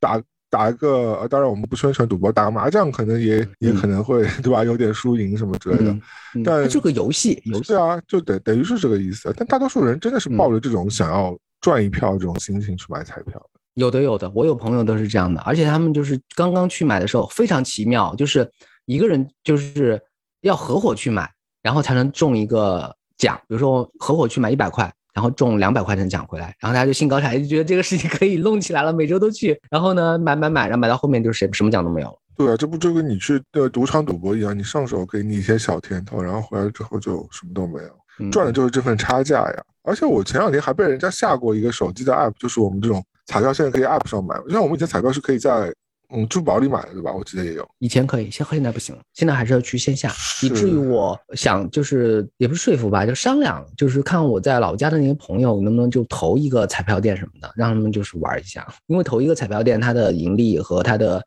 [0.01, 0.21] 打。
[0.53, 4.63] 打一个，呃，当然我们不宣传赌博，打个麻将可能也也可能会，对吧？
[4.63, 5.99] 有点输赢什么之类的。
[6.45, 9.33] 但这个游戏，游戏啊，就等等于是这个意思。
[9.35, 13.61] 但大多数人真的是抱着这种想要赚一票这种心情去买彩票的。
[13.77, 18.47] 有的，有的，我有朋友都是这样的，而且他们就是刚刚去买的时候非常奇妙，就是
[18.85, 19.99] 一个人就是
[20.43, 21.31] 要合伙去买，
[21.63, 23.35] 然后才能中一个奖。
[23.49, 24.93] 比如说合伙去买一百块。
[25.13, 29.61] 然后中两百块钱奖回来，然后大家就兴高采烈，就觉得这个事情可以弄起来了，每周都去。
[29.71, 32.15] 然后呢，买买买，然后买到后面就是谁什么奖都没有了。
[32.37, 39.65] 对啊，这不就跟你去的赌场赌博一样，你上手给你一些小甜头，然后回来之后就什么都没有，赚的就是这份差价呀。
[39.83, 45.73] 而且我前两天还被人家下过一个手机的 app，就是我们这种彩票现在可以 app 上买，像我们以前彩票是可以在。
[46.15, 47.13] 嗯，珠宝里买的对吧？
[47.13, 49.03] 我记得也有，以前可以，现现在不行了。
[49.15, 50.13] 现在还是要去线下，
[50.43, 58.67] 以至于我想就是也不是说服吧，就商量，就是看我在老家的那些朋友能不能就投一个彩票店什么的，让他们就是玩一下。
[58.89, 61.23] 因为投一个彩票店，它的盈利和它的，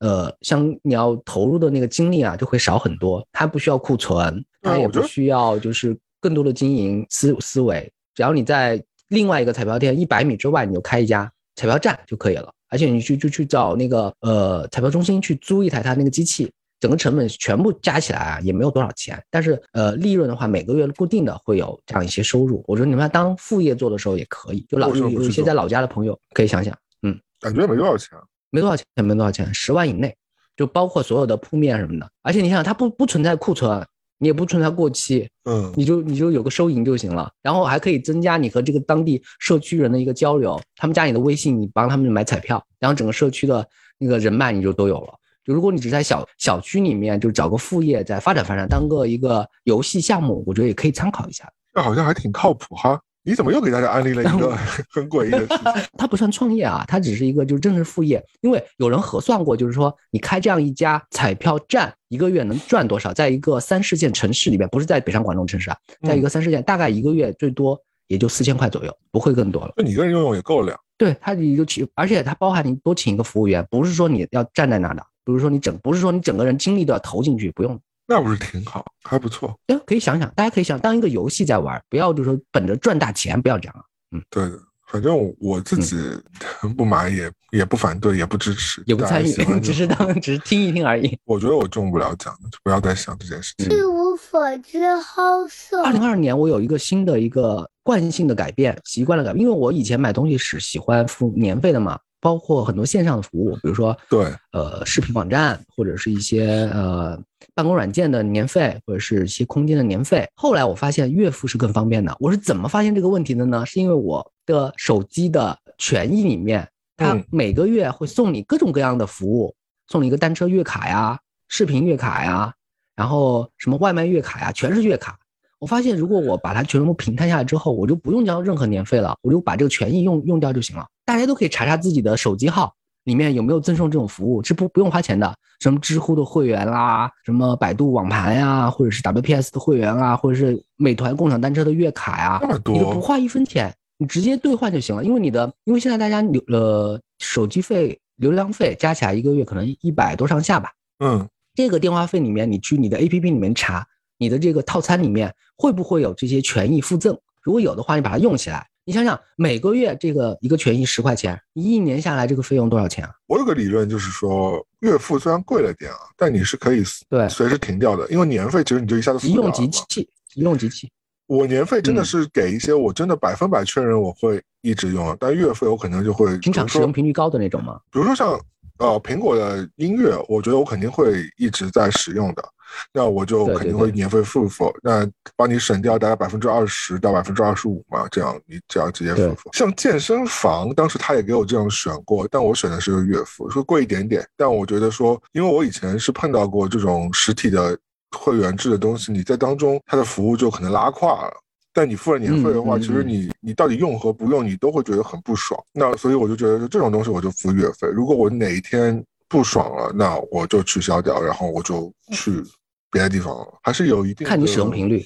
[0.00, 3.26] 呃，像你要投入的那个精力啊，就会少很多。
[3.32, 12.52] 它不需要库存，它也不需要就是更多的经营思思维，只要你在另外一个彩票店一百米之外，你就开一家彩票站就可以了。
[12.68, 22.64] 而且你去就去找那个呃彩票中心去租一台它那个机器，整个成本全部加起来啊也没有多少钱，但是呃利润的话每个月固定的会有这样一些收入。
[22.66, 28.10] 我说你们当副业做的时候也可以，就老有有一些在老家的朋友可以想想，嗯，感觉没多少钱，
[28.50, 30.14] 没多少钱，没多少钱，十万以内，
[30.56, 32.10] 就包括所有的铺面什么的。
[32.22, 33.86] 而且你想想，它不不存在库存。
[34.18, 43.66] 你也不存在过期，嗯，你就你就有个收银就行了，然后还可以增加你和这个当地社区人的一个交流，他们加你的微信，你帮他们买彩票，然后整个社区的
[43.98, 45.14] 那个人脉你就都有了。
[45.44, 51.48] 就如果你只在小小区里面就找个副业再发展发展，当个一个游戏项目，我觉得也可以参考一下。
[51.72, 53.00] 这好像还挺靠谱哈。
[53.26, 54.56] 你怎么又给大家安利了一个
[54.88, 55.82] 很诡异的 事情？
[55.98, 58.24] 它不算创业啊，它只是一个就是正式副业。
[58.40, 63.12] 因为有人核算过，就是说你开这样一家彩票站，一个月能赚多少？
[63.12, 65.76] 在一个三四线城市里面，不是在北上广这种城市啊，
[66.06, 67.76] 在一个三四线，大概一个月最多
[68.06, 69.72] 也就四千块左右，不会更多了。
[69.76, 70.72] 那你一个人用用也够了。
[70.96, 77.76] 对，它你就请，而且它包含你多请一个服务员，不是说你要站在那的，比如说你整，不是说你整个人精力都要投进去，不用。
[78.08, 79.58] 那不是挺好，还不错。
[79.66, 83.82] 对，可以想想，大家可以想当一个游戏在玩，不要就是说本着赚大钱，不要这样啊。
[84.12, 85.96] 嗯，对的，反正我自己
[86.76, 91.18] 不买也也不反对，也不支持，也不参与， 只是当 只是听一听而已。
[91.24, 93.68] 我觉得我中不了奖，就不要再想这件事情。
[93.68, 95.82] 一无所知，好色。
[95.82, 107.18] 二零二二年我有一个新的一个惯性的改变，习惯了改变，因为我以前买东西是喜欢付年费的嘛，包括很多线上的服务，比如说对，呃，视频网站或者是一些呃
[107.54, 110.28] 办公软件的年费，或者是一些空间的年费。
[110.34, 112.16] 后来我发现月付是更方便的。
[112.18, 113.64] 我是怎么发现这个问题的呢？
[113.64, 119.54] 是因为我的手机的权益里面，它每个月会送你各种各样的服务，
[119.86, 121.18] 送你一个单车月卡呀、
[121.48, 122.52] 视频月卡呀，
[122.96, 125.18] 然后什么外卖月卡呀，全是月卡。
[125.58, 130.86] 我发现如果我把它全部平摊下来之后，我就不用交任何年费了，我就把这个权益用用掉就行了。
[131.06, 132.74] 大家都可以查查自己的手机号。
[133.04, 134.42] 里面有没有赠送这种服务？
[134.42, 145.04] 是不不用花钱的，什么知乎的会员啦，什么百度网盘呀，或者是 WPS 的会员啊，或者是美团共享单车的月卡呀，你都不花一分钱，你直接兑换就行了。
[145.04, 150.72] 因为你的，因为现在大家流呃手机费、流量费加起来一个月可能一百多上下吧。
[150.98, 153.86] 嗯，这个电话费里面，你去你的 APP 里面查，
[154.18, 157.16] 你的这个套餐里面会不会有这些权益附赠？
[157.40, 158.66] 如果有的话，你把它用起来。
[158.88, 163.10] 你想想，每个月这个一个权益十块钱，一年下来这个费用多少钱啊？
[163.26, 170.88] 我有个理论就是说，月付虽然贵了点啊，但你是可以对随时停掉的，因为年费其实你就一下子一用即弃，一用即弃。
[171.26, 177.80] 我年费真的是给一些我真的百分百确认我会一直用，但月费我可能就会经常使用频率高的那种吗？
[177.90, 178.40] 比如说像
[178.78, 182.44] 呃苹果的音乐，我觉得我肯定会一直在使用的，
[182.92, 189.50] 那我就肯定会年费付付，那帮你省掉大概百分之二十到百分之二十五嘛，这样你只要直接付付。
[189.52, 197.78] 像健身房，当时他也给我这样选过，但我选的是月付，说贵一点点，但我觉得说，因为我以前是碰到过这种实体的。
[198.16, 201.32] 会员制的东西，你在当中它的服务就可能拉胯了。
[201.72, 205.60] 但你付了年费的话，其实你你到底用和不用，你都会觉得很不爽。
[205.74, 207.88] 那所以我就觉得这种东西我就付月费。
[207.88, 212.42] 如果我哪一天不爽了，那我就取消掉，然后我就去
[212.90, 213.58] 别的地方了。
[213.62, 215.04] 还是有一定看你使用频率。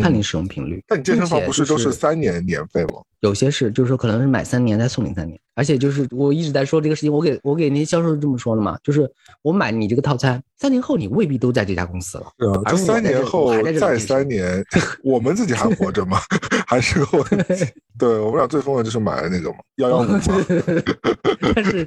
[0.00, 3.02] 看你使用频率，那你健身房不是都是三年年费吗？
[3.24, 9.10] 有些是，就是说可能是买三年再送你三年，而且就是我一直在说这个事情，我给我给那些销售是这么说的嘛，就是
[9.40, 12.26] 我买你这个套餐，三年后你未必都在这家公司了。
[12.36, 14.62] 对啊，这三年后再三年，
[15.02, 16.18] 我们自己还活着吗？
[16.68, 17.66] 还是个问题。
[17.98, 20.20] 对我们俩最疯的就是买的那个嘛，幺幺五嘛。
[21.54, 21.86] 但是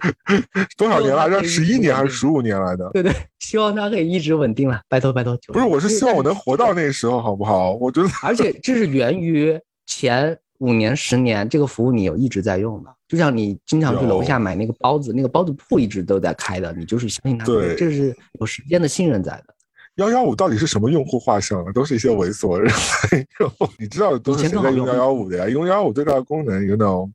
[0.75, 1.43] 多少年来着？
[1.43, 2.89] 十一年还是十五年来的？
[2.93, 5.37] 对对，希望它可以一直稳定了，拜托拜托。
[5.53, 7.73] 不是，我是希望我能活到那时候，好不好？
[7.73, 19.53] 我觉得，而且这是源于前五年、十年这个服务你有一直在用的，就像你经常去楼下买那个包子，那个包子铺一直都在开的，你就是相信他，对，这是有时间的信任在的。
[19.95, 21.71] 幺幺五到底是什么用户画像啊？
[21.73, 22.71] 都是一些猥琐人
[23.79, 25.49] 你知道都是谁在用幺幺五的呀？
[25.49, 27.09] 因为幺幺五最大的功能，you know，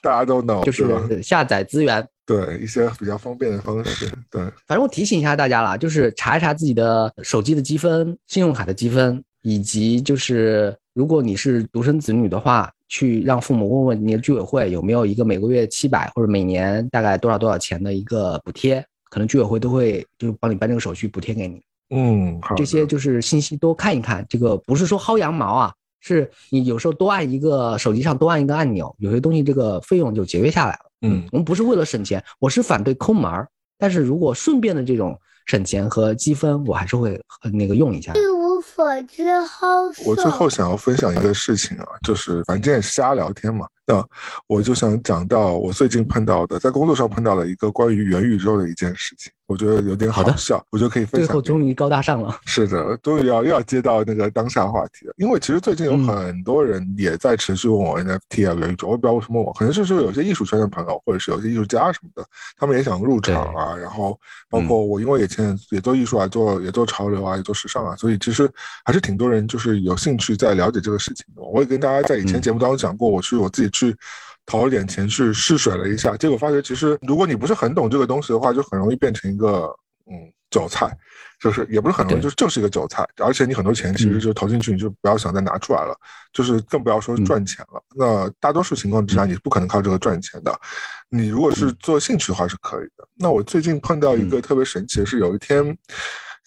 [0.00, 2.06] 大家都 know，就是下载资源。
[2.24, 21.62] 对一些比较方便的方式，对，反正我提醒一下大家啦，就是查一查自己的手机的积分、信用卡的积分，以及就是如果你是独生子女的话，去让父母问问你的居委会有没有一个每个月七百或者每年大概多少多少钱的一个补贴，可能居委会都会就帮你办这个手续补贴给你。
[21.90, 30.80] 嗯，这些就是信息多看一看，这个不是说薅羊毛啊，是你有时候多按一个手机上多按一个按钮，有些东西这个费用就节约下来了。
[31.02, 33.48] 嗯，我们不是为了省钱，我是反对抠门儿。
[33.78, 37.18] 但是如果顺便的这种省钱和积分，我还是会
[37.52, 38.12] 那个用一下。
[38.12, 38.16] 一
[38.58, 39.66] 无所知，好
[40.04, 43.68] 我最后想要分享一个事情啊，就是反正也是瞎聊天嘛。
[43.86, 44.04] 那
[44.48, 51.26] 我就想讲到我最近碰到的，在工作上碰到了一个关于元宇宙的一件事情，我觉得有点好笑，我觉得可以分享。
[51.26, 52.38] 最后终于高大上了。
[52.44, 55.14] 是的，终于要又要接到那个当下话题了。
[55.16, 62.22] 因为其实最近有很多人也在持续问我 NFT 啊元宇宙，我也不知道为什么我，可能是说有些艺术圈的朋友，或者是有些艺术家什么的，
[62.58, 63.74] 他们也想入场啊。
[63.74, 64.20] 然后
[64.50, 68.46] 包括我，因为以前也做艺术啊，做也做潮流啊，也做时尚啊，所以其实
[68.84, 71.40] 还是挺多人就是有兴趣在了解这个事情的。
[71.40, 73.96] 我也跟大家在以前节目当中讲过，我去我自己去。
[74.48, 79.66] 投了点钱去试水了一下，结果发觉其实如果你不是很懂这个东西的话，就很容易变成一个
[80.10, 80.16] 嗯
[80.50, 80.90] 韭菜，
[81.38, 85.94] 就是也不是很容易，就是就是一个韭菜，而且你很多钱其实就投进去，你就不要想再拿出来了，
[86.32, 87.82] 就是更不要说赚钱了。
[87.94, 90.58] 那大多数情况之下，你不可能靠这个赚钱的。
[91.10, 93.06] 你如果是做兴趣的话是可以的。
[93.14, 95.76] 那我最近碰到一个特别神奇的是，有一天。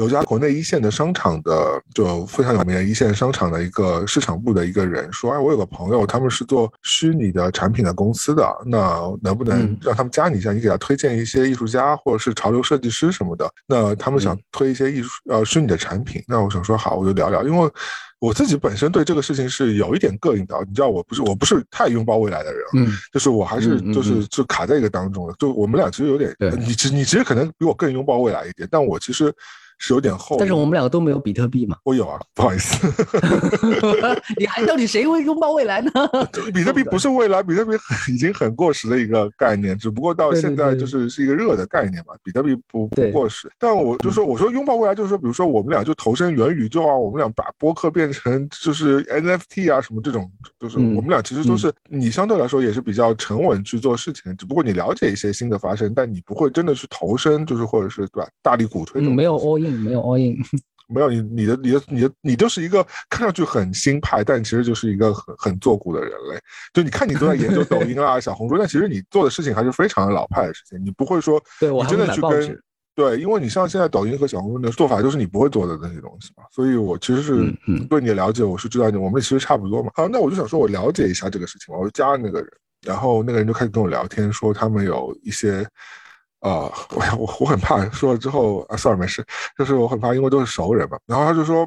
[0.02, 10.52] 有家国内一线的商场的，就非常有名的一线商场的一个市场部的一个人说：“哎，我有个朋友，他们是做虚拟的产品的公司的，那能不能让他们加你一下？
[10.52, 13.48] 你给他推荐一些艺术家或者是潮流设计师什么的？
[13.68, 16.23] 那他们想推一些艺术呃虚拟的产品。
[16.28, 17.72] 那我想说好，我就聊聊，因为
[18.18, 20.57] 我自己本身对这个事情是有一点膈应的。
[20.68, 25.36] 你知道，我不是我不是太拥抱未来的人，嗯，就是我还是就是就卡在一个当中的。
[25.38, 29.32] 就我们俩其实有点，你其你其实可能比我更拥抱未来一点，但我其实。
[29.82, 31.76] 是有点厚，但是我们两个都没有比特币嘛。
[31.84, 32.88] 我有啊，不好意思。
[34.38, 35.91] 你还到底谁会拥抱未来呢？
[36.53, 37.72] 比特币不是未来，比特币
[38.14, 42.14] 已经很过时的一个概念，只不过到现在就是是一个热的概念嘛。
[42.24, 50.30] 比特币不不过时，但我就说，我说拥抱未来就是说，比如说我们俩就投身元宇宙啊，我们俩把播客变成就是 NFT 啊什么这种，
[50.60, 58.30] 就是我们俩其实都是你相对来说也是比较沉稳去做事情，只不过你了解一些新的发生，但你不会真的去投身，就是或者是对吧？
[58.44, 59.70] 大力鼓吹，没有 all in。
[59.77, 60.38] 没有 all in，
[60.88, 66.39] 没有你你的你的你的你就是一个看上去很新派，但其实就是一个很很做古的人类。
[66.73, 70.84] 就你看你都在研究抖音啊、 小红书，但其实你做的事情还是非常的老派的事情。
[70.84, 72.61] 你不会说，对我真的去跟
[72.93, 76.43] 对，因为你像现在抖音和小红书的做法，就是你不会做的那些东西嘛。
[76.52, 77.53] 所以我其实是
[77.89, 79.89] 对你的了解，我是知道你我们其实差不多嘛。
[79.95, 82.49] 好，那我就想说，我了解一下这个事情，我就加了那个人，
[82.85, 85.65] 然后那个人就开始跟我聊天，说他们有一些。
[86.42, 89.26] 啊，我我我很怕说了之后啊，算了没事，
[89.58, 90.98] 就是我很怕，因为都是熟人嘛。
[91.06, 91.64] 然后他就说，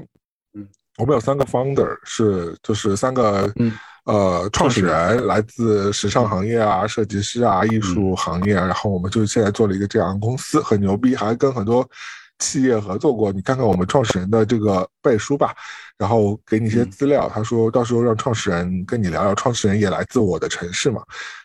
[0.55, 0.69] 嗯，
[0.99, 3.53] 我们有三个 founder 是就是三个
[4.05, 11.89] 呃创始人，来自时尚行业啊、设计师啊、艺术行业，然后我们就现在做了一个这样的公司，很牛逼，还跟很多。
[12.39, 15.55] 企业合作过，你看看我们创始人的这个背书吧，
[15.97, 17.31] 然后给你一些资料。
[17.32, 21.01] 他说到时候让创始人跟你聊聊，创始人也来自我的城市嘛，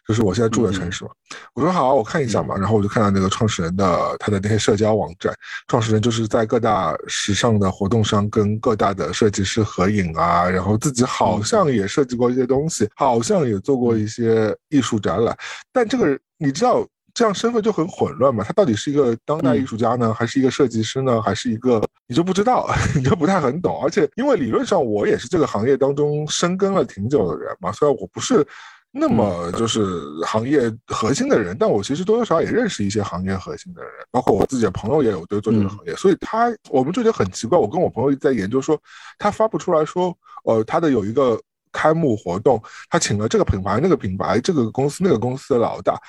[0.07, 1.11] 就是我现在住的城市嘛。
[1.53, 2.55] 我说好，我看一下嘛。
[2.55, 5.33] 然后我就看到那个创始人的他的那些社交网站，
[5.67, 15.37] 创始人就是在各大时尚的活动上跟各大的设计师合影啊，然后自己好像也设计过一些东西，好像也做过一些艺术展览。
[15.71, 16.85] 但这个你知道？
[17.19, 18.45] 这样身份就很混乱嘛？
[18.45, 22.65] 他到底是一个当代艺术家呢，还是一个设计师呢，还是一个你就不知道，
[22.95, 23.77] 你就不太很懂。
[23.83, 28.47] 而且因为理论上我也是这个行业当中深耕了挺久的人嘛，虽然我不是
[28.89, 29.85] 那么就是
[30.25, 37.59] 行业核心的人，但我其实多多少少也认识一些行业核心的人，包括我自己的朋友也有都做这个行业，所以他我们就觉得很奇怪。
[37.59, 38.79] 我跟我朋友在研究说，
[39.17, 41.37] 他发布出来说，呃，他的有一个
[41.73, 45.99] 开幕活动，他请了这个品牌、那个品牌、这个公司、那个公司的老大。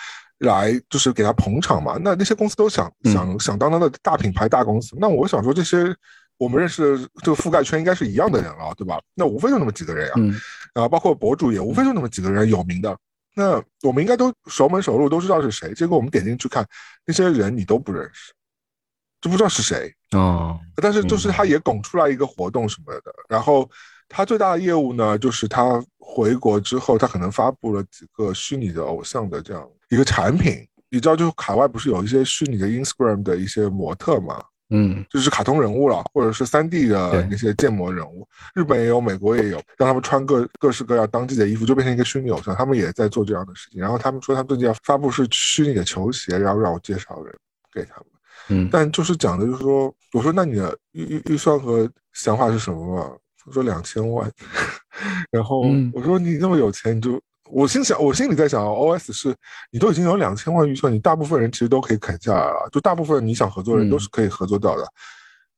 [0.41, 5.95] 来就是给他捧场嘛，那那些公司都想想响当当的大品牌大公司，那我想说这些
[6.39, 8.99] 我们认识的这个覆盖圈应该是一样的人了，对吧？
[9.15, 10.15] 那无非就那么几个人呀，
[10.73, 12.97] 啊，包括博主也无非就那么几个人有名的，
[13.35, 15.75] 那我们应该都熟门熟路，都知道是谁。
[15.75, 16.67] 结果我们点进去看，
[17.05, 18.33] 那些人你都不认识，
[19.21, 20.59] 就不知道是谁哦。
[20.77, 23.69] 但是就是他也拱出来一个活动什么的，然后
[24.09, 29.69] 他最大的业务呢，就是他回国之后，他可能发布了几个虚拟的偶像的这样。
[29.91, 34.43] 一个产品，你知道，就是海外不是有一些虚拟的 Instagram 的一些模特嘛？
[34.73, 38.25] 嗯，就是卡通人物了，或者是三 D 的那些建模人物。
[38.55, 42.55] 日本也有，美国也有，让他们穿各各式各样当季的衣服，就变成一个虚拟偶像。
[42.55, 43.81] 他们也在做这样的事情。
[43.81, 47.35] 然后他们说，他们最近要发布是虚拟的球鞋，然后让我介绍人
[47.75, 48.05] 给他们。
[48.51, 53.17] 嗯，但就是讲的，就是说，我说那你的预预预算和想法是什么嘛？
[53.45, 54.31] 他说两千万。
[55.33, 55.63] 然后
[55.93, 57.21] 我说你那么有钱，你就。
[57.53, 59.35] 我心想，我心里在想，OS 是
[59.71, 64.87] 你都已经有两千万预算，你大部分人其实都可以砍下来了，就大部分你想合作的人都是可以合作到的，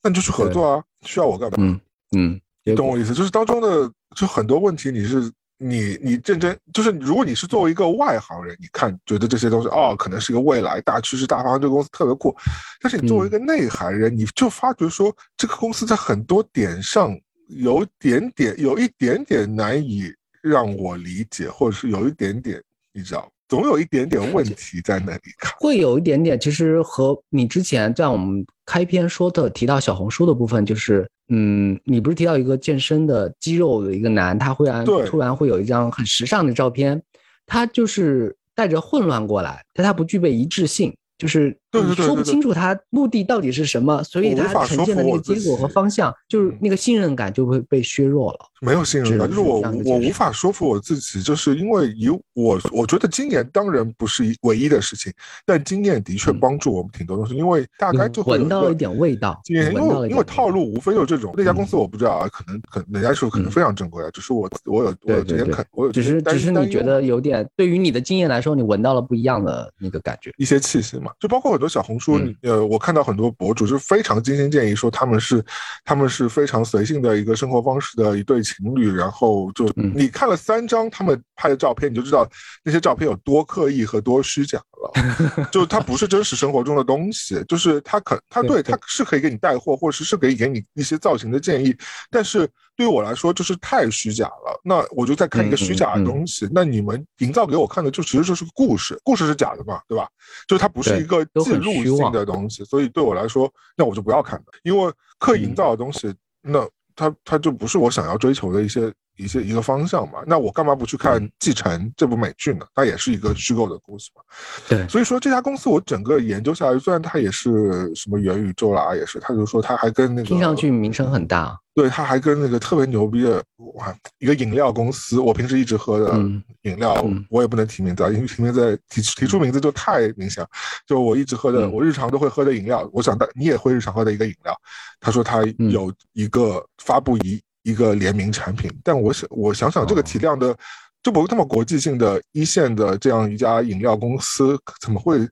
[0.02, 1.56] 那你就去合作啊，需要我干嘛？
[1.58, 1.80] 嗯
[2.16, 3.12] 嗯，你懂我意思？
[3.12, 12.34] 就是当中的就很多问题，你是你你认真，就是如果你是作为一个外行人，你看觉得这些东西哦，可能是一个未来大趋势大方向，这个公司特别酷，
[12.80, 17.14] 但是你作为一个内行人，你就发觉说这个公司在很多点上
[17.48, 20.12] 有点点有一点点难以。
[20.42, 22.62] 让我理解，或者是有一点点，
[22.92, 25.22] 你知道，总有一点点问题在那里。
[25.58, 37.02] 会有一点点，其实和你之前在我们开篇说的提到小红书的部分，就是，嗯，你不是提到一个健身的肌肉的一个男，他忽然突然会有一张很时尚的照片，
[37.46, 40.94] 他就是带着混乱过来，但他不具备一致性。
[41.18, 48.38] 就是你说不清楚他目的到底是什么，所以他呈现的那个结果和方向，就是那个信任感就会被削弱了。
[48.60, 55.12] 没有信任感，就是我我无法说服我自己，就是因为以我我觉得今年当然不是唯一的事情，
[55.44, 59.40] 但经验的确帮助我们挺多东西，因为大概就闻到了一点味道。
[59.46, 61.34] 因为因为套路无非就是这种。
[61.36, 71.10] 那家公司我不知道啊，可能可哪家说可能非常正规啊，只是我我有我有这些肯我有只是只是你觉得有点对于你的经验来说，你闻到了不一样的那个感觉，一些气息嘛。
[71.18, 75.40] 就包括很多小红书，呃，我看到很多博主就是非常精心建议说他们是，
[75.84, 79.64] 他们是非常随性的一个生活方式的一对情侣，然后就
[79.94, 82.28] 你看了三张他们拍的照片，你就知道
[82.64, 91.76] 那些照片有多刻意和多虚假了， 就它不是真实生活中的东西，就是他可他对他是可以给你带货，或者是是可以给你一些造型的建议，
[92.10, 92.48] 但是。
[92.76, 94.60] 对于我来说，就是太虚假了。
[94.64, 96.48] 那我就在看一个虚假的东西。
[96.52, 100.08] 那你们营造给我看的，就其实就是个故事，故事是假的嘛，对吧？
[100.46, 102.64] 就是它不是一个记录性的东西。
[102.64, 108.92] 所以对我来说，那我就不要看的，因为刻意营造的东西，那它它就不是我想要追求的一些。
[109.16, 112.66] 一些一个方向嘛，那我干嘛不去看《继承》这部美剧呢？
[112.74, 114.22] 它也是一个虚构的故事嘛。
[114.68, 123.42] 对，所以说这家公司我整个研究下来，虽然它也是什么元宇宙啦，也是，他就说他还跟那个听上去名声很大，对，他还跟那个特别牛逼的
[123.74, 126.16] 哇一个饮料公司，我平时一直喝的
[126.62, 130.44] 饮料，我也不能提名字啊，因为提名字提提出名字就太明显。
[130.86, 134.54] 就我一直喝的，我日常都会喝的饮料，我想大你也会日常喝的一个饮料。
[135.00, 137.40] 他说他有一个发布一。
[137.62, 140.56] 一个联名产品，但我想我想想，这个体量的，
[141.02, 145.28] 就不那么国际性的一线的这样一家饮料公司，怎么会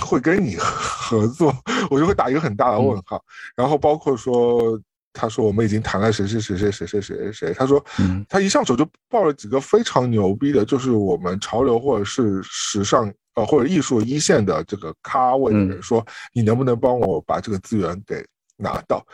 [0.00, 1.54] 会跟你合作？
[1.90, 3.22] 我就会打一个很大的问号。
[3.54, 4.80] 然后包括说，
[5.12, 7.84] 他说我们已经谈了谁谁谁谁谁谁谁谁谁，他说
[8.28, 18.24] 他一上手就报了几个非常牛逼的，就是我们潮流或者是时尚呃或者艺术一线的这个咖位的人，说你能不能帮我把这个资源给
[18.56, 19.04] 拿到？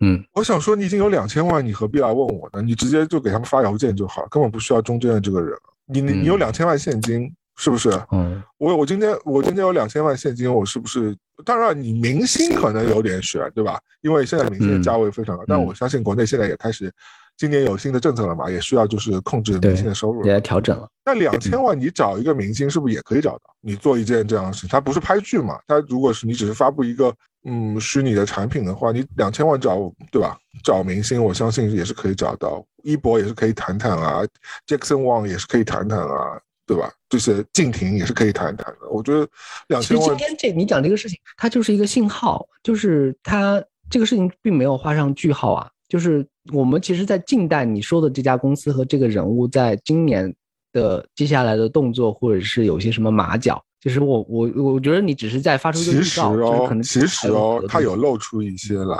[0.00, 2.62] 嗯，我想说，你已经有两千万，你何必来问我呢？
[2.62, 5.56] 你直接就给他们发邮件就好，根本不需要中间的这个人。
[5.86, 7.90] 你你你有两千万现金，是不是？
[8.12, 11.16] 嗯，我我今天我今天有两千万现金，我是不是？
[11.44, 13.80] 当然，你明星可能有点悬，对吧？
[14.02, 16.92] 因为现在明星的价位非常高，但我相信国内现在也开始，
[17.36, 20.88] 今年有新的政策了嘛，也需要就是控制明星的收入，也调整了。
[21.04, 23.42] 那两千万你找一个明星是不是也可以找到？
[23.60, 25.58] 你做一件这样的事情，他不是拍剧嘛？
[25.66, 27.12] 他如果是你只是发布一个。
[27.44, 30.36] 嗯，虚拟的产品的话，你两千万找对吧？
[30.64, 32.64] 找明星，我相信也是可以找到。
[32.82, 34.22] 一博也是可以谈谈啊
[34.66, 36.92] ，Jackson Wang 也是可以谈谈啊，对吧？
[37.08, 38.88] 就是静婷也是可以谈谈的。
[38.90, 39.26] 我觉得
[39.68, 40.08] 两千万。
[40.08, 45.70] 今天这你讲这个事情，它就是一个信号，就是它这个事情并没有画上句号啊。
[45.88, 50.32] 就是我们其实，在近代你说的这家公司和这个人物，在今年
[50.72, 53.62] 的接下来的动作，或者是有些什么马脚。
[53.88, 58.96] 其实我我我觉得你只是在发出一个预告，可能其实哦，他有露出一些来。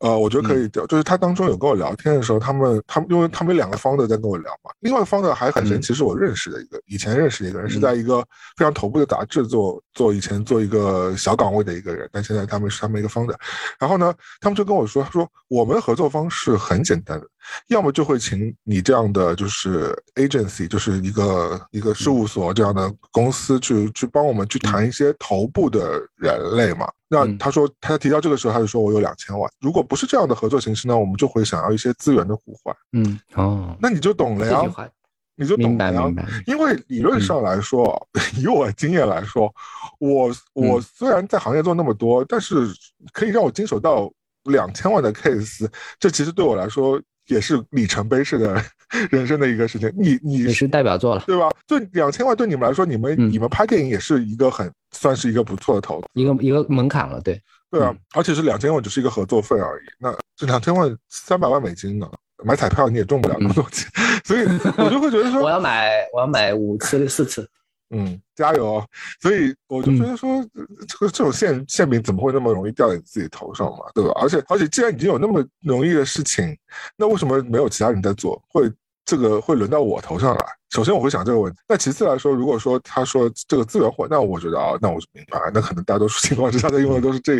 [0.00, 8.20] 呃，我觉得可以就是他当中有跟我聊天的时候，他们他们因为他们两个方的在跟我聊嘛，另外方的还很神奇，是我认识的一个以前认识的一个人，是在一个
[8.58, 13.38] 非常头部的杂志做做以前做一个小岗位的一个人，但现在他们是他们一个方的。
[13.78, 17.26] 然后呢，他们就跟我说，他说我们的合作方式很简单的，
[17.68, 26.90] 要么就会请你这样的就是 agency，就是一个一个事务所这样的公司去去帮我们去谈一些头部的人类嘛。
[27.08, 29.50] 那他说，他提到这个时候，他就说我有两千万。
[29.60, 32.74] 如果不是这样的合作形式呢，我们就会想要一些资源的互换。
[32.92, 34.90] 嗯，哦，那你就懂了呀，
[35.36, 36.12] 你就懂了呀。
[36.46, 39.52] 因为理论上来说，以我经验来说，
[40.00, 42.66] 我我虽然在行业做那么多，但是
[43.12, 44.10] 可以让我经手到
[44.44, 45.68] 两千万的 case，
[46.00, 48.62] 这其实对我来说也是里程碑式的
[49.10, 49.92] 人生的一个事情。
[49.96, 51.50] 你你是代表作了，对吧？
[51.66, 54.70] 就两千万对你们来说，你们你们拍电影也是一个很。
[54.96, 57.36] 算是一个不错的投资，一个一个门槛了，对
[57.68, 59.82] 对啊，而且是两千万，只是一个合作费而已。
[59.98, 62.08] 那这两千万三百万美金呢？
[62.44, 63.90] 买彩票你也中不了那么多钱，
[64.24, 64.44] 所以
[64.78, 67.44] 我就会觉得说， 我要买，我要买五次四次，
[67.90, 68.84] 嗯，加油！
[69.20, 70.44] 所以我就觉得说，
[70.88, 73.84] 这个这种馅馅饼怎么会那么容易掉在你自己头上嘛？
[73.94, 74.12] 对吧？
[74.20, 76.56] 而且而且，既然已经有那么容易的事情，
[76.96, 78.42] 那为什么没有其他人在做？
[78.48, 78.70] 会
[79.04, 80.44] 这个会轮到我头上来？
[80.70, 87.36] 首先我会想这个问题，那其次来说，如果说他说这个资源混，那我觉得啊，那我就明白，那可能大多数情况之下他用的都是这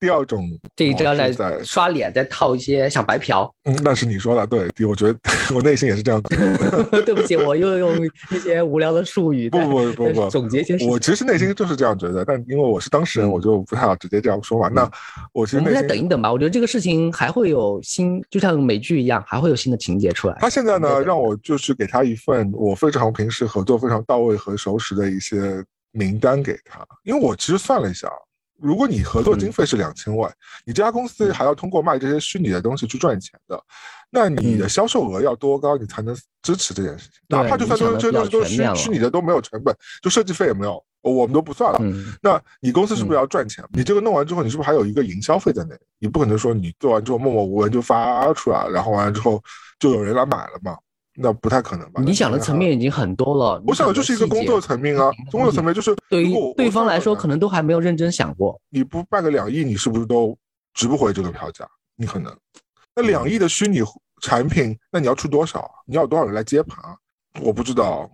[0.00, 1.30] 第二种这一招来
[1.62, 3.52] 刷脸，再套一些小白嫖。
[3.64, 5.18] 嗯，那是你说的，对，我觉得
[5.54, 6.18] 我内心也是这样。
[7.04, 7.94] 对不起，我又用
[8.30, 9.50] 一些无聊的术语。
[9.50, 10.88] 不不不不，总结一些。
[10.88, 14.68] 我其实内心就是这样觉得，但因为我是当事人，我就不太好直接这样说嘛。
[14.68, 14.90] 那
[15.34, 20.36] 我其实再等一等吧，我觉得这个事情还会有新，就像美剧一样，还会有新的情节出来。
[20.40, 22.70] 他现在呢，让我就是给他一份我。
[22.70, 25.60] 我非常平时合作非常到位和熟识的一些
[25.90, 28.08] 名单给他，因为我其实算了一下，
[28.60, 30.32] 如果你合作经费是两千万，
[30.64, 33.60] 你这家公司还要通过卖这些虚拟的东西去赚钱的，
[34.10, 37.20] 那你的销售额要多高，你才能支持这件事情？
[37.28, 41.80] 哪怕就算这些东西都是虚虚拟的都没有成本，就设计费也没有，我们都不算了。
[42.20, 43.64] 那你公司是不是要赚钱？
[43.72, 45.80] 你这个弄完之后，你是不是还有一个营销费在那里？
[45.98, 49.42] 你不可能说你做完之后默默无闻就发出来，然后完了之后
[49.78, 50.76] 就有人来买了嘛？
[51.22, 52.00] 那不太可能吧？
[52.02, 53.62] 你想的层面已经很多了。
[53.66, 58.58] 我想的就是一个工作层面啊，工作层面就是对于对方来说，可能都还没有认真想过。
[58.70, 60.34] 你不办个两亿，你是不是都
[60.72, 61.68] 值不回这个票价？
[61.94, 62.34] 你可能。
[62.96, 63.80] 那两亿的虚拟
[64.22, 65.70] 产品，那你要出多少？
[65.86, 66.82] 你要多少人来接盘？
[67.42, 68.10] 我不知道，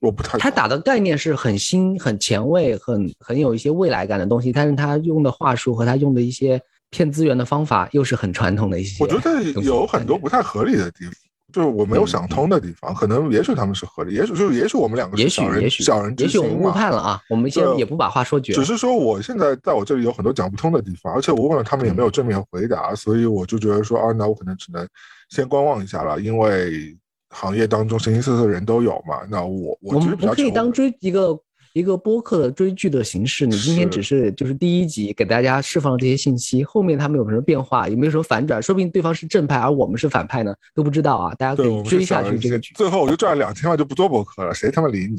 [0.00, 0.38] 我不太。
[0.38, 9.02] 他打的概念是很新、很前卫、很很有一些未来感的东西，但是他用的话术和他用的一些骗资源的方法，又是很传统的一些。
[9.02, 11.12] 我觉得有很多不太合理的地方。
[11.56, 18.52] 就是我没有想通的地方，可能也许他们是合理，也许就是也许我们两个是小人小人也许我们误判了啊，我们先也不把话说绝。
[18.52, 24.86] 只是说我现在在我这里有很多讲不通的地方，而且我问了他们也没有正面回答，所以我就觉得说啊，那我可能只能
[25.30, 26.94] 先观望一下了，因为
[27.30, 29.20] 行业当中形形色色的人都有嘛。
[29.30, 31.40] 那我我其实比较可以当追一个。
[31.76, 38.62] 一个播客的追剧的形式，你今天只是就是第一集给大家释放了这些信息，后面他们有什么变化，有没有什么反转？
[38.62, 41.34] 说不定对方是正派，而我们是反派呢，都不知道啊！
[41.34, 42.72] 大家可以追下去这个剧。
[42.76, 45.18] 最后我就赚了两千万，就不做播客了，谁他妈理你？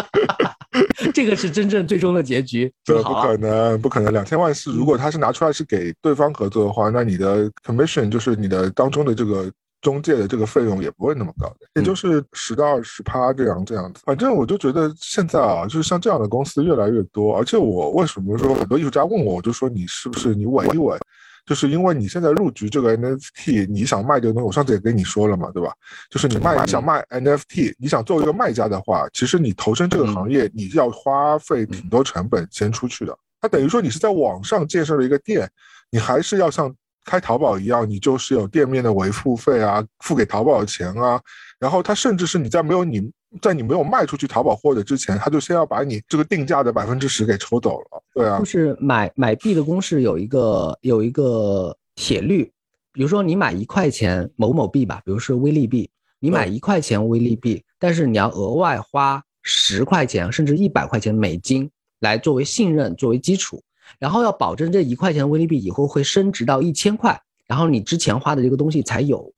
[1.14, 2.70] 这个是真正最终的结局。
[2.84, 4.12] 这不可能，不可能！
[4.12, 9.50] 两千万是如果他是拿出来是给对方合作的话，那你的 commission 就是你的当中的这个。
[9.86, 14.00] 中介的这个费用也不会那么高的，也就是十到二十趴这样这样子。
[14.04, 17.36] 反正我就觉得现在啊，就是像这样的公司越来越多。
[17.36, 20.98] 而且我为什么说很多艺术家问我，我就说你是不是你稳一稳？
[21.46, 25.72] 就是因为你现在入局这个 NFT，你想卖这个东西，我上次也跟你说了嘛，对吧？
[26.10, 33.16] 就是你卖想卖 NFT，你想做一个卖家的话，其实你投身这个行业，你要花费挺多成本先出去的。
[33.40, 35.48] 它等于说你是在网上建设了一个店，
[35.92, 36.74] 你还是要像
[37.06, 41.18] 开淘宝一样，你就是有店面的维护费啊，付给淘宝的钱啊，
[41.58, 43.10] 然后他甚至是你在没有你
[43.40, 48.02] 在你没有卖出去淘宝货的之前，他就先要把你这个定价的百分之十给抽走了。
[48.12, 52.50] 对啊，就是买买币的公式有一个有一个铁律，
[52.92, 55.88] 比如说你买一块钱某某币吧，比如说微粒币，
[56.18, 61.70] 你买一块钱微粒币，但是你要额外花十块钱甚至一百块钱美金
[62.00, 63.62] 来作为信任作为基础。
[63.98, 69.32] 然后要保证这一块钱的微粒币以后会升值到一千块，然后你之前花的这个东西才有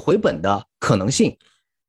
[0.00, 1.36] 回本的可能性。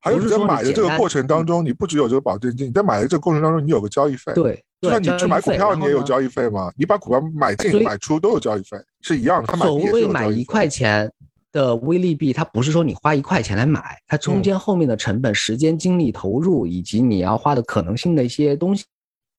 [0.00, 4.34] 还有你在买的这个过程当中，你不只有这个保证金，你在买的这个过程当中，你有个交易费。
[4.34, 6.70] 对，就像你去买股票，你也有交易费嘛？
[6.76, 9.56] 你把股票买进买出都有交易费，是一样的。
[9.56, 11.10] 所谓买一块钱
[11.52, 18.84] 的微利币，它不是说你花一块钱来买，它中间后面的成本、时间、精力投入以及你要花的可能性的一些东西，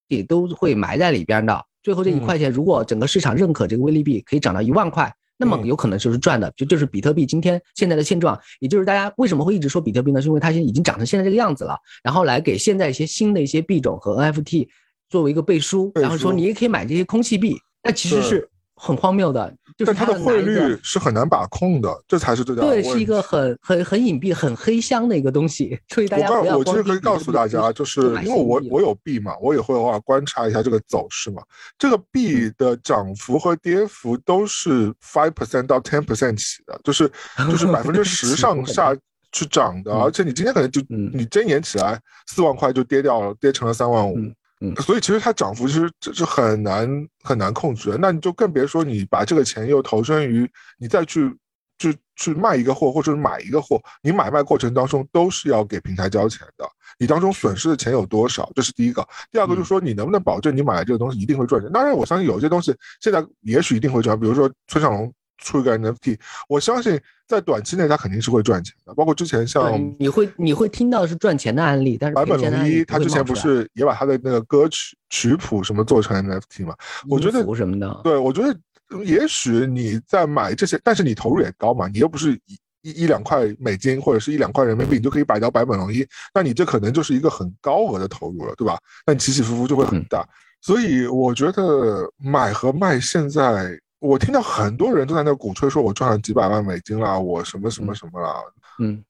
[0.08, 1.64] 也都会埋在里边的。
[1.86, 10.20] 最后这一块钱，如果整个市场认可这个微粒币可以涨到一万块，那么有可能就是赚的，就就是比特币今天现在的现状，也就是大家为什么会一直说比特币呢？
[10.20, 14.68] 是因为它现在已经涨成现在这个样子了，然后来给现在一些新的一些币种和 NFT
[15.10, 18.50] 作为一个背书，然后说你也可以买这些空气币，那其实是。
[18.76, 25.80] 很荒谬的，就是它的汇率是很难把控的，这才是最大的对，是一个很很很隐蔽、很黑箱的一个东西。
[25.88, 31.42] 所以大家我我其实可以告诉大家，就是因为我我有币嘛，我也会偶尔观察一下这个走势嘛。
[31.78, 37.10] 这个币的涨幅和跌幅都是 five percent 到 ten percent 起的，就是
[37.50, 38.94] 就是百分之十 上下
[39.32, 39.94] 去涨的。
[39.94, 44.18] 而且你今天可能就你睁眼起来四万块就跌掉了，跌成了三万五。
[44.18, 44.36] 嗯，
[44.82, 46.90] 所以其实它涨幅其实这是很难
[47.24, 51.30] 很难控制的，那你就更别说你把这个钱又投身于你再去
[51.78, 56.66] 去去卖一个货或者是买一个货，你买卖过程当中都是要给平台交钱的，
[56.98, 58.52] 你当中损失的钱有多少？
[58.56, 59.06] 这是第一个。
[59.32, 61.72] 第二个就是说你能不能保证你买的这个东西一定会赚钱？
[61.72, 65.14] 当然，我相信有些东西现在也许一定会赚，比如说村上龙。
[65.38, 66.18] 出一个 NFT，
[66.48, 68.94] 我相信在短期内它肯定是会赚钱的。
[68.94, 76.74] 包括之前像你会你会听到是赚钱的案例，但是坂本龙一他之前不是也把他的那个歌曲曲谱什么做成 NFT 吗？
[77.10, 78.58] 我觉得什么的，对我觉得
[79.04, 88.78] 也许你在买这些，但是你投入也高嘛，你又不是一一一两块美金或者是一两块人民币，你就可以买到坂本龙一，那你这可能就是一个很高额的投入了，对吧？
[89.06, 90.28] 那你起起伏伏就会很大。
[90.62, 93.78] 所以我觉得买和卖现在。
[94.00, 98.42] 我听到很多人都在那鼓吹，说我赚了几百万美金啦，我什么什么什么啦。
[98.80, 99.04] 嗯，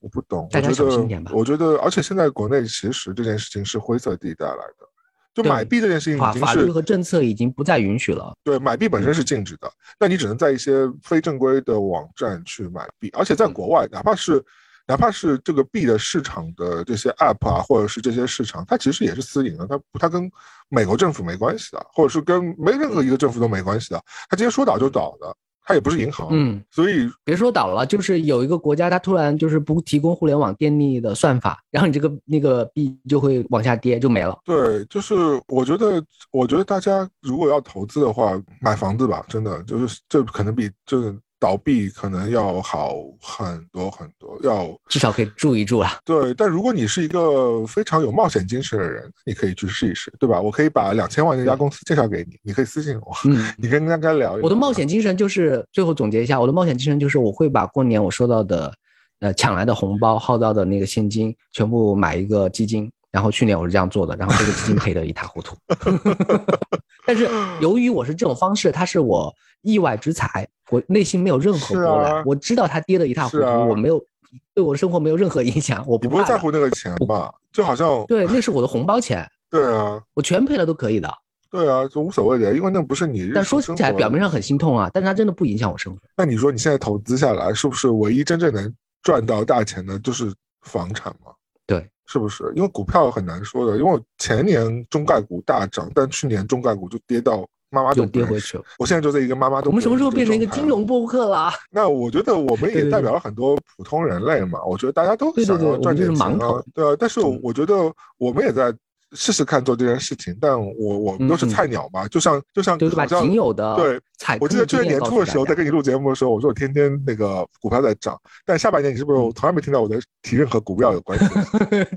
[0.00, 0.48] 我不懂。
[0.50, 1.32] 大家小心点吧。
[1.34, 4.86] 我觉得，而且现在国内其实这件事情是灰色地带来的，
[5.34, 8.34] 就买币这件事情已经是法律和政策已经不再允许了。
[8.42, 14.44] 对，买币本身是禁止的，那你只能在一些非正规的网站去买币，而且在国外，哪怕是。
[14.86, 20.30] 哪怕是这个币的市场的这些 App 啊，或者是这些市场，它其实也是私营的，它它跟
[20.68, 25.34] 美国政府没关系的，或者是跟没任何一个政府都没关系的，它今天说倒就倒的，
[25.64, 34.38] 它也不是银行，嗯，所以别说倒了，就是有一个国家它突然就是不提供互联网电力的算法，然后你这个那个币就会往下跌，就没了。
[34.44, 35.14] 对，就是
[35.48, 36.00] 我觉得，
[36.30, 41.18] 我觉得大家如果要投资的话，买房子吧，真的就是这可能比就是。
[41.46, 45.96] 倒闭可能要好很多很多，要至少可以住一住啊。
[46.04, 50.40] 对，但如果你是一个非常有冒险精神的人，你可以去试一试，对吧？
[50.40, 54.32] 我可以把两千万那家公司介绍给你，你可以私信我，嗯，你跟大家聊。
[54.42, 58.74] 我的冒险精神就是最后总结一下，我的冒险精神就是我会把过年我收到的，
[59.20, 62.90] 呃，抢来的红包、耗到的那个现金，全部买一个基金。
[63.12, 65.56] 然后去年我是这样做的，然后这个基金赔得一塌糊涂。
[67.06, 67.28] 但是
[67.60, 72.24] 由于我是这种方式，它是我意外之财，我内心没有任何波澜。
[72.26, 74.04] 我知道它跌得一塌糊涂，我没有
[74.52, 75.84] 对我的生活没有任何影响。
[75.86, 77.32] 我不会在乎那个钱吧？
[77.52, 79.26] 就好像对，那是我的红包钱。
[79.48, 81.08] 对啊，我全赔了都可以的。
[81.48, 83.30] 对啊，就无所谓的，因为那不是你。
[83.32, 85.98] 但说起来表面上很心痛啊，但是它真的不影响我生活。
[86.16, 91.32] 那你说你现在投资下来，是不是唯一真正能赚到大钱的，就是房产吗？
[91.66, 91.88] 对。
[92.06, 92.52] 是不是？
[92.54, 98.64] 因为股票很难说的，因为前年中概股大涨，但去年中概股就跌到妈妈都跌回去了。
[98.78, 99.68] 我现在就在一个妈妈都。
[99.70, 101.50] 我们什么时候变成一个金融播客了？
[101.70, 104.64] 那我觉得我们也代表了很多普通人类嘛。
[104.64, 106.96] 我觉得大家都想要赚点钱啊，对啊。
[106.98, 107.74] 但是我觉得
[108.18, 108.74] 我们也在。
[109.12, 114.00] 试试看做这件事情，但我我们都是菜鸟嘛，就像就像好像仅有的对。
[114.40, 121.24] 我记得去年年初的时候，在跟你录节目的时候，我说我天天那个股票在涨，但下半年你是不是我从来没听到我在提任何股票有关系？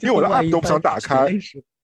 [0.01, 1.27] 因为我的 app 都不想打开。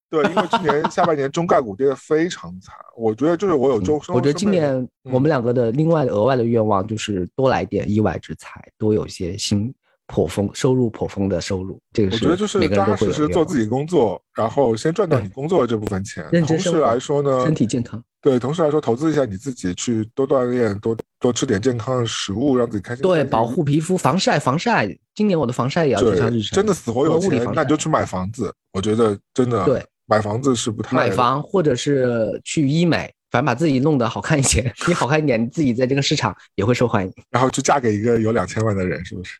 [0.07, 3.99] 对，因为去年下半年中概股跌得非常惨，我觉得就是我有周。
[4.09, 9.73] 我觉得今年我们两个的另外的额外的愿望就是多来点意外之财，多有些新
[10.07, 11.79] 颇丰收入颇丰的收入。
[11.93, 16.25] 这个我觉得就是扎扎实实做自己工作，然后先赚到你工作的这部分钱。
[16.45, 18.01] 同时来说呢，身体健康。
[18.21, 23.03] 对，同时来说投资一下你自己，去多锻炼，多多吃点健康的食物，让自己开心。
[23.03, 24.87] 对，保护皮肤，防晒，防晒。
[25.13, 28.51] 今年我的防晒也要加上日真的死活有钱，那你就去买房子。
[28.73, 33.11] 我觉得真的对，买房子是不太买房，或者是去医美。
[33.31, 37.11] 反正把自己弄得好看一些， 你好看一点，你自己在这个市场也会受欢迎。
[37.29, 39.37] 然后就嫁给一个有两千万的人，是不是？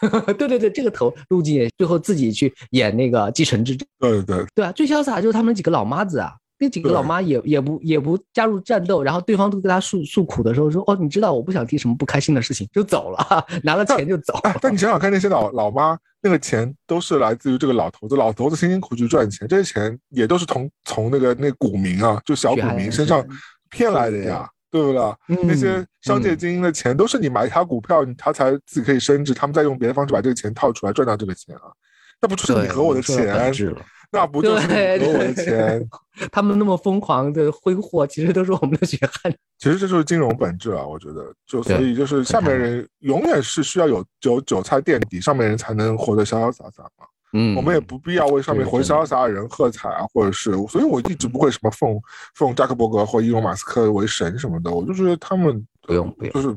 [0.38, 3.86] 对对对，这个头路径，最后自己去演那个继承之战。
[3.98, 6.32] 对对对啊，最潇洒就是他们几个老妈子啊。
[6.62, 23.26] 那几个老妈也也不也不加入战斗，然后对方都跟他诉诉苦的时候说：“哦，你知道我不想提什么不开心的事情，就走了， 拿了钱就走。”但你想想看，那些老老妈那个钱都是来自于这个老头子，老头子辛辛苦苦去赚钱，这些钱也都是从从那个那股民啊，就小股民身上
[23.70, 25.44] 骗来的呀，对不对？
[25.44, 31.72] 那些商界精英的钱都是你买他股票，他才自己可以升值，他们再用别的方式把这个钱套出来赚到这个钱啊，
[32.20, 33.74] 那不就是你和我的钱？
[34.12, 35.88] 那不就是你和我的钱？
[36.32, 39.32] 他们那么疯狂的挥霍，其实都是我们的血汗。
[39.58, 40.84] 其实这就是金融本质啊！
[40.84, 47.06] 我觉得，就所以就是下面人永远是需要有有韭菜垫底，上面人才能活得潇潇洒洒嘛。
[47.32, 52.00] 嗯，我们也不必要为上面混潇洒的人喝彩啊，或者是，所以我一直不会什么奉
[52.34, 56.56] 奉扎克伯格或伊隆马斯克为神什么的，我就觉得他们不用不用，就是。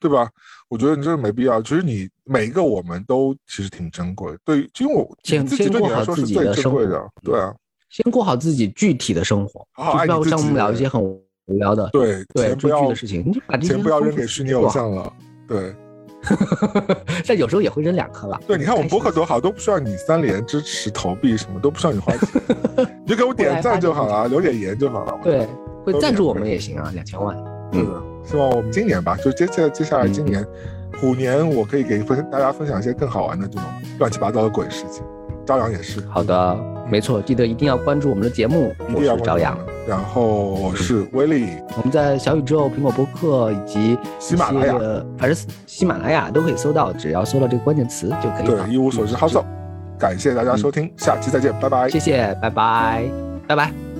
[0.00, 0.26] 对吧？
[0.68, 1.60] 我觉得你这个没必要。
[1.60, 4.34] 其实你每一个我们都其实挺珍贵。
[4.42, 7.10] 对，因为我先先过好自己的生活。
[7.22, 7.54] 对啊，
[7.90, 11.22] 先过好自己具体的生活，就不要像我们聊一些很无
[11.58, 11.90] 聊的。
[11.92, 15.12] 对对，不要的事情，你就把钱不要扔给虚拟偶像了。
[15.46, 15.74] 对，
[17.26, 18.40] 但有时候也会扔两颗了。
[18.46, 22.42] 对，你看我们博客多好，都不需要你三连支持投币，什么都不需要你花钱，
[23.04, 25.18] 你就给我点赞就好了，留点言就好了。
[25.22, 25.46] 对，
[25.84, 27.36] 会赞助我们也行啊，两千万。
[27.72, 28.02] 嗯。
[28.24, 30.44] 希望我们今年吧，就接下接下来今年
[31.00, 33.62] 虎年，我可以给分大家分享一些更好玩的这种
[34.00, 35.04] 乱七八糟的鬼事情。
[35.46, 36.58] 朝阳也是，好的，
[36.88, 38.74] 没错，记得一定要关注我们的节目。
[38.94, 39.58] 我是朝阳，
[39.88, 41.48] 然后我是威力。
[41.76, 44.74] 我们在小宇宙、苹果播客以及喜马拉雅，
[45.18, 45.36] 反正
[45.66, 48.46] 喜马拉雅都可以搜到，只要搜到这个关键词就可以。
[48.46, 49.44] 对，一无所知，好走。
[49.98, 51.88] 感谢大家收听，下期再见，拜拜。
[51.88, 53.04] 谢谢，拜拜，
[53.48, 53.95] 拜拜。